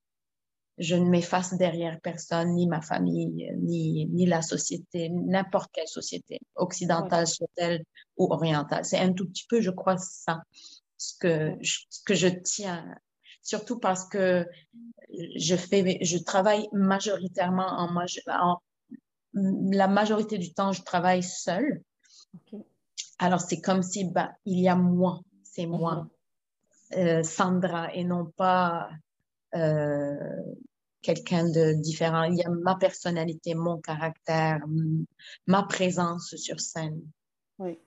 Je 0.78 0.94
ne 0.94 1.08
m'efface 1.08 1.54
derrière 1.54 2.00
personne, 2.00 2.54
ni 2.54 2.68
ma 2.68 2.80
famille, 2.80 3.50
ni, 3.56 4.06
ni 4.06 4.26
la 4.26 4.42
société, 4.42 5.08
n'importe 5.08 5.70
quelle 5.72 5.88
société, 5.88 6.38
occidentale, 6.54 7.26
soit-elle 7.26 7.82
ou 8.16 8.32
orientale. 8.32 8.84
C'est 8.84 8.98
un 8.98 9.12
tout 9.12 9.26
petit 9.26 9.44
peu, 9.48 9.61
je 9.61 9.70
crois, 9.70 9.96
ça 9.98 10.42
ce 10.98 11.14
que, 11.18 11.56
ce 11.62 12.02
que 12.04 12.14
je 12.14 12.28
tiens, 12.28 12.84
surtout 13.42 13.78
parce 13.78 14.06
que 14.08 14.46
je 15.37 15.56
fais, 15.56 15.98
je 16.02 16.18
travaille 16.18 16.68
majoritairement 16.72 17.66
en, 17.66 17.88
en 18.28 18.58
la 19.32 19.88
majorité 19.88 20.38
du 20.38 20.52
temps, 20.52 20.72
je 20.72 20.82
travaille 20.82 21.22
seule. 21.22 21.82
Alors, 23.18 23.40
c'est 23.40 23.61
comme 23.61 23.82
si 23.82 24.04
bah, 24.04 24.32
il 24.44 24.61
y 24.61 24.68
a 24.68 24.76
moi, 24.76 25.20
c'est 25.44 25.66
moi. 25.66 26.08
Euh, 26.96 27.22
Sandra, 27.22 27.92
et 27.94 28.05
non 28.05 28.27
pas 28.37 28.90
euh, 29.55 30.14
quelqu'un 31.03 31.44
de 31.44 31.72
différent. 31.81 32.24
Il 32.24 32.37
y 32.37 32.44
a 32.44 32.51
ma 32.51 32.77
personnalité, 32.77 33.55
mon 33.55 33.79
caractère, 33.79 34.61
ma 35.46 35.62
présence 35.64 36.35
sur 36.37 36.61
scène. 36.61 37.01
Oui 37.59 37.79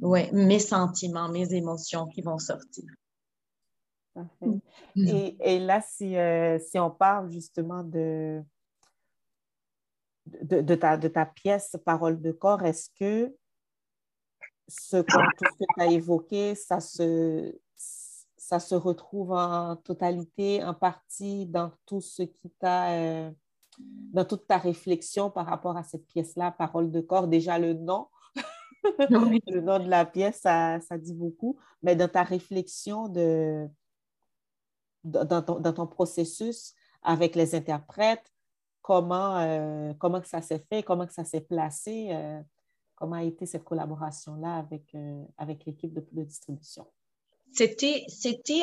ouais, 0.00 0.30
mes 0.32 0.58
sentiments, 0.58 1.28
mes 1.28 1.52
émotions 1.54 2.06
qui 2.06 2.22
vont 2.22 2.38
sortir. 2.38 2.84
Mm. 4.40 4.58
Et, 4.96 5.36
et, 5.40 5.58
là, 5.60 5.80
si, 5.80 6.16
euh, 6.16 6.58
si, 6.58 6.78
on 6.78 6.90
parle 6.90 7.30
justement 7.30 7.84
de, 7.84 8.42
de, 10.26 10.60
de, 10.60 10.74
ta, 10.74 10.96
de 10.96 11.08
ta 11.08 11.24
pièce 11.24 11.76
Parole 11.84 12.20
de 12.20 12.32
corps, 12.32 12.64
est-ce 12.64 12.90
que 12.98 13.34
ce, 14.66 14.96
tout 14.96 15.44
ce 15.44 15.58
que 15.58 15.64
tu 15.76 15.82
as 15.82 15.86
évoqué, 15.86 16.54
ça 16.54 16.80
se, 16.80 17.56
ça 18.48 18.60
se 18.60 18.74
retrouve 18.74 19.32
en 19.32 19.76
totalité, 19.76 20.64
en 20.64 20.72
partie 20.72 21.44
dans 21.44 21.70
tout 21.84 22.00
ce 22.00 22.22
qui 22.22 22.48
t'a, 22.58 22.92
euh, 22.92 23.30
dans 23.78 24.24
toute 24.24 24.46
ta 24.46 24.56
réflexion 24.56 25.30
par 25.30 25.44
rapport 25.44 25.76
à 25.76 25.82
cette 25.82 26.06
pièce-là, 26.06 26.52
Parole 26.52 26.90
de 26.90 27.02
corps, 27.02 27.28
déjà 27.28 27.58
le 27.58 27.74
nom, 27.74 28.08
le 29.10 29.60
nom 29.60 29.78
de 29.78 29.90
la 29.90 30.06
pièce, 30.06 30.40
ça, 30.40 30.80
ça, 30.80 30.96
dit 30.96 31.12
beaucoup. 31.12 31.58
Mais 31.82 31.94
dans 31.94 32.08
ta 32.08 32.22
réflexion, 32.22 33.08
de, 33.08 33.68
dans, 35.04 35.42
ton, 35.42 35.60
dans 35.60 35.74
ton 35.74 35.86
processus 35.86 36.72
avec 37.02 37.36
les 37.36 37.54
interprètes, 37.54 38.32
comment, 38.80 39.40
euh, 39.40 39.92
comment 39.98 40.22
que 40.22 40.28
ça 40.28 40.40
s'est 40.40 40.64
fait, 40.70 40.82
comment 40.82 41.06
que 41.06 41.12
ça 41.12 41.26
s'est 41.26 41.42
placé, 41.42 42.08
euh, 42.12 42.40
comment 42.94 43.16
a 43.16 43.24
été 43.24 43.44
cette 43.44 43.64
collaboration-là 43.64 44.56
avec, 44.56 44.94
euh, 44.94 45.22
avec 45.36 45.66
l'équipe 45.66 45.92
de, 45.92 46.02
de 46.12 46.22
distribution? 46.22 46.86
C'était, 47.52 48.04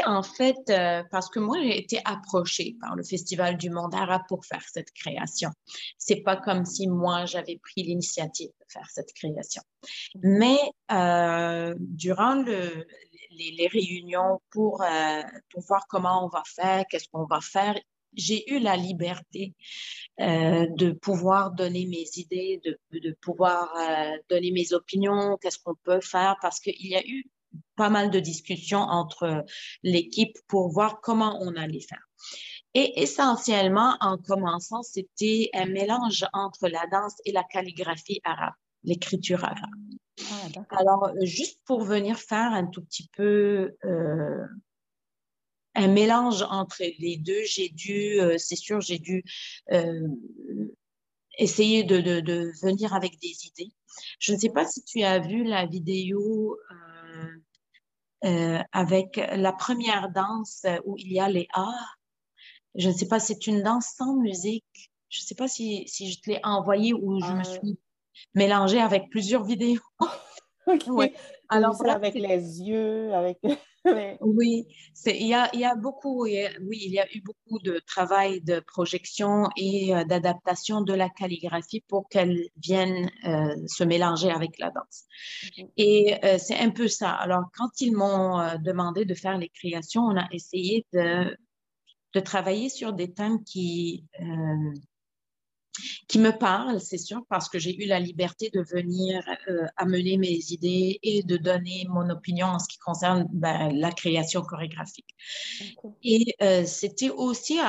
en 0.06 0.24
fait 0.24 0.58
euh, 0.69 1.04
parce 1.12 1.30
que 1.30 1.39
moi, 1.39 1.58
j'ai 1.62 1.78
été 1.78 2.00
approchée 2.06 2.76
par 2.80 2.95
le 2.95 3.04
Festival 3.04 3.58
du 3.58 3.69
Monde 3.69 3.93
arabe 3.93 4.21
pour 4.28 4.45
faire 4.45 4.63
cette 4.71 4.91
création. 4.91 5.50
C'est 5.98 6.21
pas 6.21 6.38
comme 6.38 6.65
si 6.65 6.88
moi, 6.88 7.26
j'avais 7.26 7.60
pris 7.62 7.84
l'initiative 7.84 8.48
de 8.48 8.65
faire 8.69 8.88
cette 8.89 9.12
création. 9.13 9.62
Mais 10.24 10.58
euh, 10.91 11.76
durant 11.80 12.36
le, 12.36 12.86
les, 13.32 13.67
réunions 13.67 14.41
pour, 14.52 14.82
euh, 14.82 15.21
pour 15.50 15.63
voir 15.63 15.88
comment 15.89 16.26
on 16.26 16.30
va 16.30 16.43
faire, 16.45 16.86
qu'est-ce 16.89 17.10
qu'on 17.12 17.26
va 17.26 17.41
faire, 17.41 17.78
j'ai 18.13 18.50
eu 18.50 18.60
la 18.60 18.78
liberté 18.78 19.54
de 20.17 20.91
pouvoir 20.91 21.52
donner 21.52 21.86
mes 21.86 22.06
idées, 22.15 22.62
de, 22.63 23.17
pouvoir 23.19 23.69
donner 24.30 24.52
mes 24.52 24.71
opinions, 24.71 25.38
qu'est-ce 25.41 25.60
qu'on 25.60 25.76
peut 25.84 26.00
faire, 26.00 26.38
parce 26.41 26.62
qu'il 26.62 26.88
y 26.88 26.95
a 26.95 27.06
eu 27.06 27.26
pas 27.75 27.89
mal 27.89 28.11
de 28.11 28.19
discussions 28.19 28.79
entre 28.79 29.43
l'équipe 29.83 30.37
pour 30.47 30.69
voir 30.69 31.01
comment 31.01 31.39
on 31.41 31.55
allait 31.55 31.81
faire. 31.81 32.07
Et 32.73 33.01
essentiellement, 33.01 33.95
en 34.01 34.17
commençant, 34.17 34.83
c'était 34.83 35.49
un 35.53 35.65
mélange 35.65 36.25
entre 36.33 36.67
la 36.67 36.85
danse 36.91 37.15
et 37.23 37.31
la 37.31 37.43
calligraphie 37.43 38.19
arabe, 38.23 38.53
l'écriture 38.83 39.45
arabe. 39.45 39.69
Ah, 40.31 40.61
Alors, 40.71 41.11
juste 41.21 41.61
pour 41.65 41.83
venir 41.83 42.17
faire 42.17 42.51
un 42.51 42.65
tout 42.65 42.83
petit 42.83 43.09
peu 43.15 43.75
euh, 43.85 44.45
un 45.75 45.87
mélange 45.87 46.43
entre 46.49 46.83
les 46.99 47.17
deux, 47.17 47.43
j'ai 47.43 47.69
dû, 47.69 48.19
euh, 48.19 48.37
c'est 48.37 48.55
sûr, 48.55 48.81
j'ai 48.81 48.99
dû 48.99 49.23
euh, 49.71 50.07
essayer 51.37 51.83
de, 51.83 51.99
de, 51.99 52.21
de, 52.21 52.51
venir 52.61 52.93
avec 52.93 53.19
des 53.19 53.45
idées. 53.45 53.71
Je 54.19 54.33
ne 54.33 54.37
sais 54.37 54.49
pas 54.49 54.65
si 54.65 54.83
tu 54.83 55.03
as 55.03 55.19
vu 55.19 55.43
la 55.43 55.65
vidéo 55.65 56.57
euh, 56.71 57.27
avec 58.21 59.17
la 59.17 59.54
première 59.54 60.10
danse 60.10 60.65
où 60.86 60.95
il 60.97 61.12
y 61.12 61.19
a 61.19 61.30
les 61.30 61.47
A. 61.54 61.71
Je 62.75 62.89
ne 62.89 62.93
sais 62.93 63.08
pas, 63.08 63.19
c'est 63.19 63.47
une 63.47 63.63
danse 63.63 63.93
sans 63.97 64.15
musique. 64.15 64.91
Je 65.10 65.21
ne 65.21 65.25
sais 65.25 65.36
pas 65.36 65.47
si, 65.47 65.88
si 65.88 66.12
je 66.12 66.19
te 66.19 66.30
l'ai 66.30 66.39
envoyé 66.43 66.93
ou 66.93 67.21
je 67.21 67.32
me 67.32 67.39
euh. 67.39 67.43
suis 67.43 67.80
mélangée 68.34 68.82
avec 68.82 69.10
plusieurs 69.10 69.43
vidéos. 69.45 69.80
Oui. 70.88 71.13
Alors, 71.49 71.75
ça 71.75 71.93
avec 71.93 72.15
les 72.15 72.62
yeux, 72.62 73.13
avec. 73.13 73.39
oui, 74.21 74.65
il 75.06 75.27
y 75.27 75.33
a, 75.33 75.56
y 75.56 75.63
a 75.63 75.75
beaucoup, 75.75 76.23
oui, 76.23 76.48
il 76.69 76.92
y 76.92 77.00
a 77.00 77.06
eu 77.13 77.21
beaucoup 77.21 77.60
de 77.60 77.79
travail 77.85 78.42
de 78.42 78.60
projection 78.60 79.48
et 79.56 79.96
euh, 79.96 80.04
d'adaptation 80.06 80.81
de 80.81 80.94
la 80.94 81.10
calligraphie 81.10 81.83
pour 81.87 82.10
qu'elle 82.10 82.48
vienne 82.58 83.12
euh, 83.25 83.56
se 83.67 83.83
mélanger 83.83 84.31
avec 84.31 84.58
la 84.58 84.71
danse. 84.71 85.04
Et 85.77 86.15
euh, 86.23 86.37
c'est 86.39 86.58
un 86.58 86.71
peu 86.71 86.87
ça. 86.87 87.12
Alors, 87.12 87.44
quand 87.56 87.79
ils 87.79 87.96
m'ont 87.96 88.58
demandé 88.60 89.06
de 89.06 89.13
faire 89.13 89.37
les 89.37 89.50
créations, 89.50 90.02
on 90.02 90.17
a 90.17 90.27
essayé 90.31 90.85
de, 90.94 91.37
de 92.13 92.19
travailler 92.19 92.69
sur 92.69 92.94
des 92.94 93.13
thèmes 93.13 93.44
qui 93.44 94.06
qui 96.08 96.19
me 96.19 96.32
parle, 96.32 96.80
c'est 96.80 96.98
sûr, 96.98 97.23
parce 97.30 97.50
que 97.50 97.60
j'ai 97.60 97.76
eu 97.84 97.88
la 97.88 98.00
liberté 98.00 98.50
de 98.54 98.62
venir 98.62 99.23
euh, 99.48 99.65
amener 99.78 100.17
mes 100.17 100.40
idées 100.52 101.00
et 101.04 101.23
de 101.23 101.38
donner 101.38 101.86
mon 101.90 102.10
opinion 102.10 102.48
en 102.48 102.60
ce 102.60 102.67
qui 102.67 102.78
concerne 102.78 103.28
ben, 103.32 103.69
la 103.73 103.92
création 103.92 104.42
chorégraphique. 104.42 105.15
Et 106.04 106.36
euh, 106.42 106.65
c'était 106.65 107.10
aussi 107.10 107.60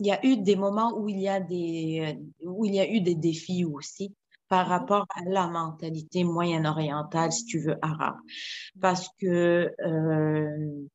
il 0.00 0.06
y 0.06 0.12
a 0.12 0.24
eu 0.24 0.36
des 0.36 0.54
moments 0.56 0.96
où 0.96 1.08
il 1.08 1.18
y 1.18 1.28
a 1.28 1.40
des 1.40 2.16
où 2.40 2.64
il 2.64 2.74
y 2.74 2.80
a 2.80 2.88
eu 2.88 3.00
des 3.00 3.16
défis 3.16 3.64
aussi 3.64 4.14
par 4.48 4.66
rapport 4.66 5.06
à 5.10 5.22
la 5.28 5.46
mentalité 5.46 6.24
moyen-orientale, 6.24 7.32
si 7.32 7.44
tu 7.44 7.58
veux, 7.58 7.76
arabe, 7.82 8.16
parce 8.80 9.10
que 9.20 9.74
euh, 9.84 10.86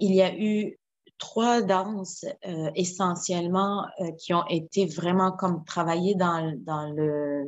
il 0.00 0.14
y 0.14 0.22
a 0.22 0.36
eu 0.38 0.78
trois 1.18 1.62
danses 1.62 2.24
euh, 2.46 2.70
essentiellement 2.74 3.86
euh, 4.00 4.12
qui 4.12 4.34
ont 4.34 4.46
été 4.48 4.86
vraiment 4.86 5.32
comme 5.32 5.64
travaillées 5.64 6.14
dans, 6.14 6.54
dans, 6.58 6.90
le, 6.90 7.44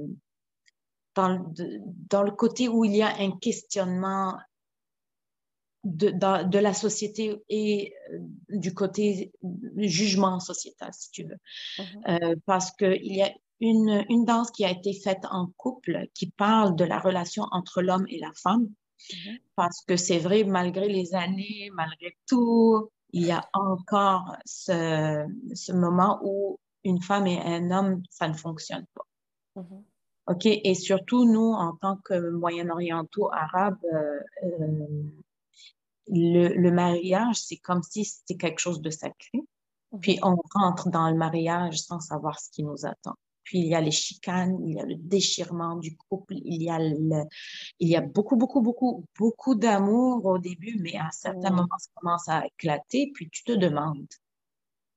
dans, 1.14 1.28
le, 1.28 1.80
dans 2.08 2.22
le 2.22 2.30
côté 2.30 2.68
où 2.68 2.84
il 2.84 2.96
y 2.96 3.02
a 3.02 3.14
un 3.18 3.32
questionnement 3.32 4.38
de, 5.84 6.10
de 6.10 6.58
la 6.58 6.74
société 6.74 7.42
et 7.48 7.94
euh, 8.12 8.18
du 8.48 8.74
côté 8.74 9.32
jugement 9.76 10.40
sociétal, 10.40 10.90
si 10.92 11.10
tu 11.10 11.24
veux. 11.24 11.38
Mm-hmm. 11.78 12.40
parce 12.46 12.70
qu'il 12.72 13.14
y 13.14 13.22
a 13.22 13.32
une, 13.60 14.04
une 14.08 14.24
danse 14.24 14.50
qui 14.50 14.64
a 14.64 14.70
été 14.70 14.92
faite 14.92 15.24
en 15.30 15.48
couple 15.56 16.06
qui 16.14 16.30
parle 16.30 16.76
de 16.76 16.84
la 16.84 16.98
relation 16.98 17.44
entre 17.50 17.82
l'homme 17.82 18.06
et 18.08 18.18
la 18.18 18.32
femme. 18.34 18.68
Mm-hmm. 19.10 19.40
Parce 19.56 19.82
que 19.82 19.96
c'est 19.96 20.18
vrai, 20.18 20.44
malgré 20.44 20.88
les 20.88 21.14
années, 21.14 21.70
malgré 21.74 22.16
tout, 22.26 22.90
il 23.10 23.26
y 23.26 23.32
a 23.32 23.48
encore 23.52 24.36
ce, 24.44 25.26
ce, 25.54 25.72
moment 25.72 26.20
où 26.22 26.58
une 26.84 27.02
femme 27.02 27.26
et 27.26 27.40
un 27.40 27.70
homme, 27.70 28.02
ça 28.10 28.28
ne 28.28 28.34
fonctionne 28.34 28.86
pas. 28.94 29.06
Mm-hmm. 29.56 29.82
OK? 30.28 30.46
Et 30.46 30.74
surtout, 30.74 31.24
nous, 31.24 31.52
en 31.52 31.74
tant 31.76 31.96
que 32.04 32.30
Moyen-Orientaux 32.30 33.30
arabes, 33.32 33.78
euh, 33.92 34.20
euh, 34.44 34.86
le, 36.08 36.48
le, 36.48 36.70
mariage, 36.70 37.36
c'est 37.36 37.56
comme 37.56 37.82
si 37.82 38.04
c'était 38.04 38.36
quelque 38.36 38.58
chose 38.58 38.82
de 38.82 38.90
sacré. 38.90 39.38
Mm-hmm. 39.92 40.00
Puis 40.00 40.18
on 40.22 40.36
rentre 40.54 40.90
dans 40.90 41.08
le 41.10 41.16
mariage 41.16 41.78
sans 41.78 42.00
savoir 42.00 42.38
ce 42.38 42.50
qui 42.50 42.62
nous 42.62 42.84
attend. 42.84 43.16
Puis 43.48 43.60
il 43.60 43.68
y 43.68 43.74
a 43.74 43.80
les 43.80 43.90
chicanes, 43.90 44.58
il 44.66 44.74
y 44.74 44.78
a 44.78 44.84
le 44.84 44.94
déchirement 44.94 45.76
du 45.76 45.96
couple, 45.96 46.34
il 46.36 46.62
y 46.62 46.68
a, 46.68 46.78
le, 46.78 47.24
il 47.80 47.88
y 47.88 47.96
a 47.96 48.02
beaucoup, 48.02 48.36
beaucoup, 48.36 48.60
beaucoup, 48.60 49.06
beaucoup 49.18 49.54
d'amour 49.54 50.26
au 50.26 50.38
début, 50.38 50.78
mais 50.82 50.98
à 50.98 51.08
certains 51.12 51.48
moments, 51.48 51.78
ça 51.78 51.88
commence 51.94 52.28
à 52.28 52.44
éclater, 52.44 53.10
puis 53.14 53.30
tu 53.30 53.44
te 53.44 53.52
demandes. 53.52 54.06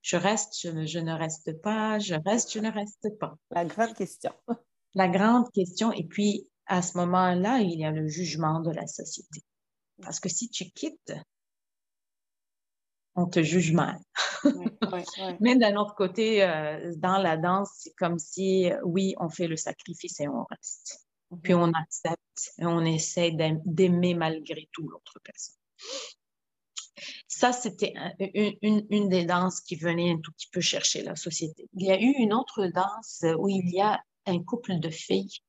Je 0.02 0.18
reste, 0.18 0.60
je, 0.60 0.86
je 0.86 1.00
ne 1.00 1.14
reste 1.14 1.62
pas, 1.62 1.98
je 2.00 2.16
reste, 2.26 2.52
je 2.52 2.60
ne 2.60 2.70
reste 2.70 3.18
pas. 3.20 3.38
La 3.52 3.64
grande 3.64 3.94
question. 3.94 4.34
La 4.96 5.08
grande 5.08 5.50
question. 5.54 5.94
Et 5.94 6.04
puis, 6.04 6.50
à 6.66 6.82
ce 6.82 6.98
moment-là, 6.98 7.60
il 7.60 7.80
y 7.80 7.86
a 7.86 7.92
le 7.92 8.06
jugement 8.08 8.60
de 8.60 8.72
la 8.72 8.86
société. 8.86 9.46
Parce 10.02 10.20
que 10.20 10.28
si 10.28 10.50
tu 10.50 10.66
quittes, 10.72 11.14
on 13.16 13.28
te 13.28 13.44
juge 13.44 13.74
mal. 13.74 14.00
Mais 15.40 15.56
d'un 15.58 15.76
autre 15.76 15.96
côté, 15.96 16.44
euh, 16.44 16.94
dans 16.98 17.18
la 17.18 17.38
danse, 17.38 17.70
c'est 17.76 17.94
comme 17.98 18.20
si, 18.20 18.70
oui, 18.84 19.16
on 19.20 19.30
fait 19.30 19.48
le 19.48 19.58
sacrifice 19.58 20.20
et 20.20 20.28
on 20.28 20.46
reste. 20.50 21.08
Mhm. 21.32 21.42
Puis 21.42 21.54
on 21.54 21.72
accepte 21.74 22.54
et 22.60 22.66
on 22.66 22.82
essaie 22.82 23.32
d'aimer 23.32 24.14
malgré 24.14 24.70
tout 24.72 24.88
l'autre 24.88 25.20
personne. 25.24 25.56
Ça, 27.28 27.52
c'était 27.52 27.94
une, 28.20 28.86
une, 28.90 29.10
des 29.10 29.26
danses 29.26 29.62
qui 29.62 29.76
venait 29.76 30.12
un 30.12 30.20
tout 30.20 30.32
petit 30.34 30.50
peu 30.52 30.62
chercher 30.62 31.02
la 31.02 31.16
société. 31.16 31.68
Il 31.74 31.86
y 31.86 31.92
a 31.92 32.00
eu 32.00 32.14
une 32.20 32.34
autre 32.34 32.68
danse 32.68 33.26
où 33.40 33.50
il 33.50 33.70
y 33.74 33.82
a 33.82 34.00
un 34.28 34.44
couple 34.44 34.80
de 34.80 34.90
filles 34.90 35.40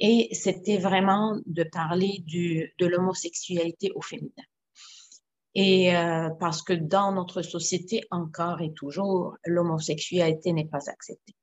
et 0.00 0.28
c'était 0.32 0.78
vraiment 0.78 1.38
de 1.46 1.62
parler 1.62 2.22
du, 2.26 2.74
de 2.78 2.86
l'homosexualité 2.86 3.90
au 3.94 4.02
féminin. 4.02 4.32
Et 5.54 5.94
euh, 5.96 6.30
parce 6.40 6.62
que 6.62 6.72
dans 6.72 7.12
notre 7.12 7.42
société, 7.42 8.02
encore 8.10 8.60
et 8.60 8.72
toujours, 8.72 9.36
l'homosexualité 9.44 10.52
n'est 10.52 10.66
pas 10.66 10.90
acceptée. 10.90 11.34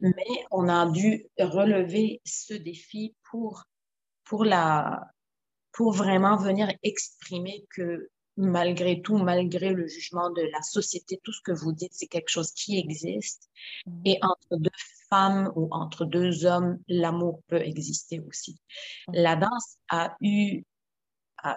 Mais 0.00 0.44
on 0.50 0.68
a 0.68 0.88
dû 0.90 1.26
relever 1.38 2.20
ce 2.24 2.54
défi 2.54 3.14
pour, 3.30 3.64
pour, 4.24 4.44
la, 4.44 5.04
pour 5.72 5.92
vraiment 5.92 6.36
venir 6.36 6.70
exprimer 6.82 7.64
que 7.70 8.10
malgré 8.36 9.00
tout, 9.00 9.16
malgré 9.16 9.70
le 9.70 9.86
jugement 9.86 10.30
de 10.30 10.42
la 10.42 10.62
société, 10.62 11.20
tout 11.22 11.32
ce 11.32 11.40
que 11.42 11.52
vous 11.52 11.72
dites, 11.72 11.92
c'est 11.92 12.06
quelque 12.06 12.28
chose 12.28 12.52
qui 12.52 12.78
existe. 12.78 13.48
Mhm. 13.86 14.02
Et 14.04 14.18
entre 14.22 14.56
deux 14.56 14.70
femmes 15.08 15.52
ou 15.54 15.68
entre 15.70 16.04
deux 16.04 16.44
hommes, 16.44 16.78
l'amour 16.88 17.40
peut 17.48 17.62
exister 17.62 18.20
aussi. 18.20 18.60
Mhm. 19.08 19.14
La 19.14 19.36
danse 19.36 19.78
a 19.88 20.16
eu 20.20 20.64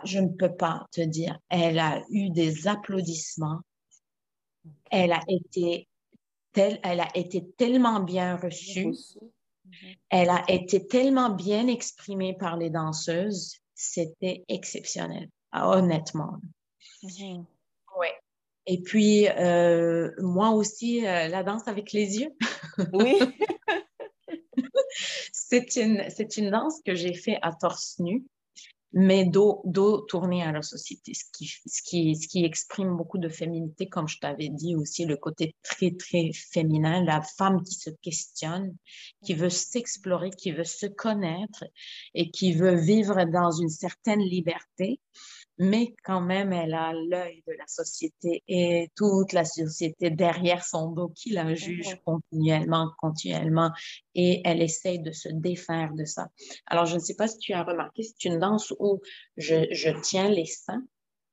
je 0.04 0.20
ne 0.20 0.30
peux 0.30 0.56
pas 0.56 0.86
te 0.92 1.02
dire, 1.02 1.40
elle 1.50 1.80
a 1.80 2.04
eu 2.10 2.30
des 2.30 2.68
applaudissements. 2.68 3.62
Elle 4.92 5.14
a 5.14 5.22
été, 5.28 5.88
elle 6.54 7.00
a 7.00 7.10
été 7.16 7.50
tellement 7.58 8.02
bien 8.02 8.36
reçue. 8.38 8.94
Elle 10.10 10.30
a 10.30 10.44
été 10.48 10.88
tellement 10.88 11.30
bien 11.30 11.68
exprimée 11.68 12.36
par 12.38 12.58
les 12.58 12.70
danseuses. 12.70 13.58
C'était 13.76 14.44
exceptionnel, 14.48 15.30
ah, 15.52 15.70
honnêtement. 15.70 16.40
Mhm. 17.04 17.46
Oui. 18.00 18.08
Et 18.66 18.82
puis, 18.82 19.28
euh, 19.30 20.12
moi 20.20 20.50
aussi, 20.52 21.06
euh, 21.06 21.28
la 21.28 21.44
danse 21.44 21.68
avec 21.68 21.94
les 21.94 22.20
yeux. 22.20 22.36
Oui. 22.94 23.20
c'est 25.32 25.76
une, 25.78 26.04
une 26.38 26.52
danse 26.52 26.82
que 26.86 26.96
j'ai 26.96 27.14
fait 27.14 27.38
à 27.42 27.54
torse 27.54 28.00
nu 28.00 28.26
mais 29.00 29.26
dos, 29.26 29.62
dos 29.64 30.08
à 30.12 30.52
la 30.52 30.64
société, 30.64 31.14
ce 31.14 31.24
qui, 31.32 31.46
ce, 31.46 31.84
qui, 31.84 32.16
ce 32.16 32.28
qui 32.28 32.44
exprime 32.44 32.98
beaucoup 32.98 33.20
de 33.20 33.30
féminité, 33.30 33.88
comme 33.88 34.08
je 34.08 34.18
t'avais 34.18 34.50
dit 34.50 34.76
aussi, 34.76 35.06
le 35.06 35.18
côté 35.18 35.56
très, 35.62 35.92
très 35.92 36.32
féminin, 36.34 37.04
la 37.04 37.22
femme 37.22 37.62
qui 37.62 37.76
se 37.76 37.92
questionne, 38.02 38.76
qui 39.24 39.36
veut 39.36 39.52
s'explorer, 39.52 40.32
qui 40.32 40.52
veut 40.52 40.64
se 40.64 40.88
connaître 40.88 41.64
et 42.16 42.32
qui 42.32 42.54
veut 42.54 42.74
vivre 42.74 43.24
dans 43.26 43.52
une 43.52 43.70
certaine 43.70 44.22
liberté 44.22 45.00
mais 45.58 45.96
quand 46.04 46.22
même, 46.22 46.54
elle 46.54 46.74
a 46.74 46.94
l'œil 46.94 47.44
de 47.48 47.54
la 47.54 47.66
société 47.68 48.44
et 48.48 48.90
toute 48.96 49.34
la 49.34 49.44
société 49.44 50.10
derrière 50.10 50.64
son 50.64 50.92
dos 50.92 51.10
qui 51.10 51.32
la 51.32 51.54
juge 51.56 51.98
continuellement, 52.06 52.92
continuellement, 52.98 53.72
et 54.14 54.42
elle 54.46 54.62
essaie 54.62 55.00
de 55.00 55.12
se 55.12 55.30
défaire 55.30 55.94
de 55.94 56.06
ça. 56.06 56.28
Alors, 56.68 56.86
je 56.86 56.96
ne 56.96 57.00
sais 57.00 57.16
pas 57.16 57.28
si 57.28 57.38
tu 57.40 57.54
as 57.54 57.64
remarqué, 57.64 58.04
c'est 58.04 58.26
une 58.26 58.40
danse 58.40 58.74
où 58.80 59.02
je, 59.36 59.68
je, 59.72 59.90
tiens 60.02 60.30
les 60.30 60.46
seins 60.46 60.84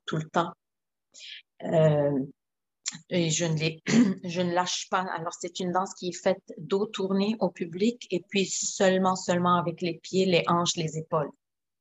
tout 0.06 0.16
le 0.16 0.28
temps. 0.30 0.52
Euh, 1.62 2.18
et 3.10 3.30
je 3.30 3.44
ne, 3.44 3.58
les, 3.58 3.82
je 4.24 4.40
ne 4.40 4.52
lâche 4.52 4.88
pas. 4.88 5.06
Alors, 5.14 5.34
c'est 5.38 5.60
une 5.60 5.72
danse 5.72 5.94
qui 5.94 6.08
est 6.08 6.22
faite 6.22 6.42
dos 6.58 6.86
tourné 6.86 7.36
au 7.40 7.50
public 7.50 8.06
et 8.10 8.22
puis 8.28 8.46
seulement, 8.46 9.16
seulement 9.16 9.56
avec 9.56 9.82
les 9.82 9.98
pieds, 9.98 10.26
les 10.26 10.44
hanches, 10.46 10.76
les 10.76 10.96
épaules. 10.98 11.30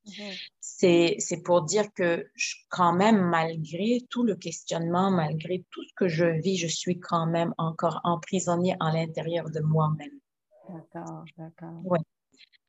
Mhm. 0.06 0.34
C'est 0.60 1.43
pour 1.45 1.62
dire 1.64 1.93
que 1.93 2.30
quand 2.70 2.93
même, 2.93 3.22
malgré 3.22 4.01
tout 4.10 4.24
le 4.24 4.36
questionnement, 4.36 5.12
malgré 5.12 5.64
tout 5.70 5.84
ce 5.84 5.93
que 5.95 6.08
je 6.08 6.26
vis, 6.26 6.58
je 6.58 6.68
suis 6.68 6.99
quand 6.99 7.26
même 7.26 7.54
encore 7.58 8.01
emprisonnée 8.04 8.76
à 8.80 8.91
l'intérieur 8.91 9.49
de 9.49 9.62
moi-même. 9.62 10.20
D'accord, 10.70 11.24
d'accord. 11.38 11.82
Oui. 11.86 11.99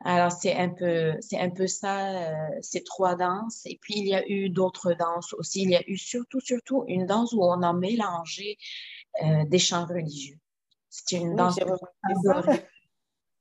Alors, 0.05 0.33
c'est 0.33 0.55
un 0.55 0.69
peu, 0.69 1.15
un 1.33 1.51
peu 1.51 1.67
ça, 1.67 2.11
euh, 2.11 2.59
ces 2.61 2.85
trois 2.85 3.15
danses. 3.15 3.63
Et 3.65 3.79
puis, 3.81 3.95
il 3.97 4.07
y 4.07 4.15
a 4.15 4.27
eu 4.29 4.51
d'autres 4.51 4.93
danses 4.93 5.33
aussi. 5.33 5.63
Il 5.63 5.71
y 5.71 5.77
a 5.77 5.83
eu 5.89 5.97
surtout, 5.97 6.41
surtout 6.41 6.85
une 6.89 7.07
danse 7.07 7.33
où 7.33 7.43
on 7.43 7.63
a 7.63 7.73
mélangé 7.73 8.59
euh, 9.23 9.45
des 9.47 9.59
chants 9.59 9.87
religieux. 9.87 10.39
C'est 10.91 11.17
une 11.17 11.35
danse. 11.35 11.59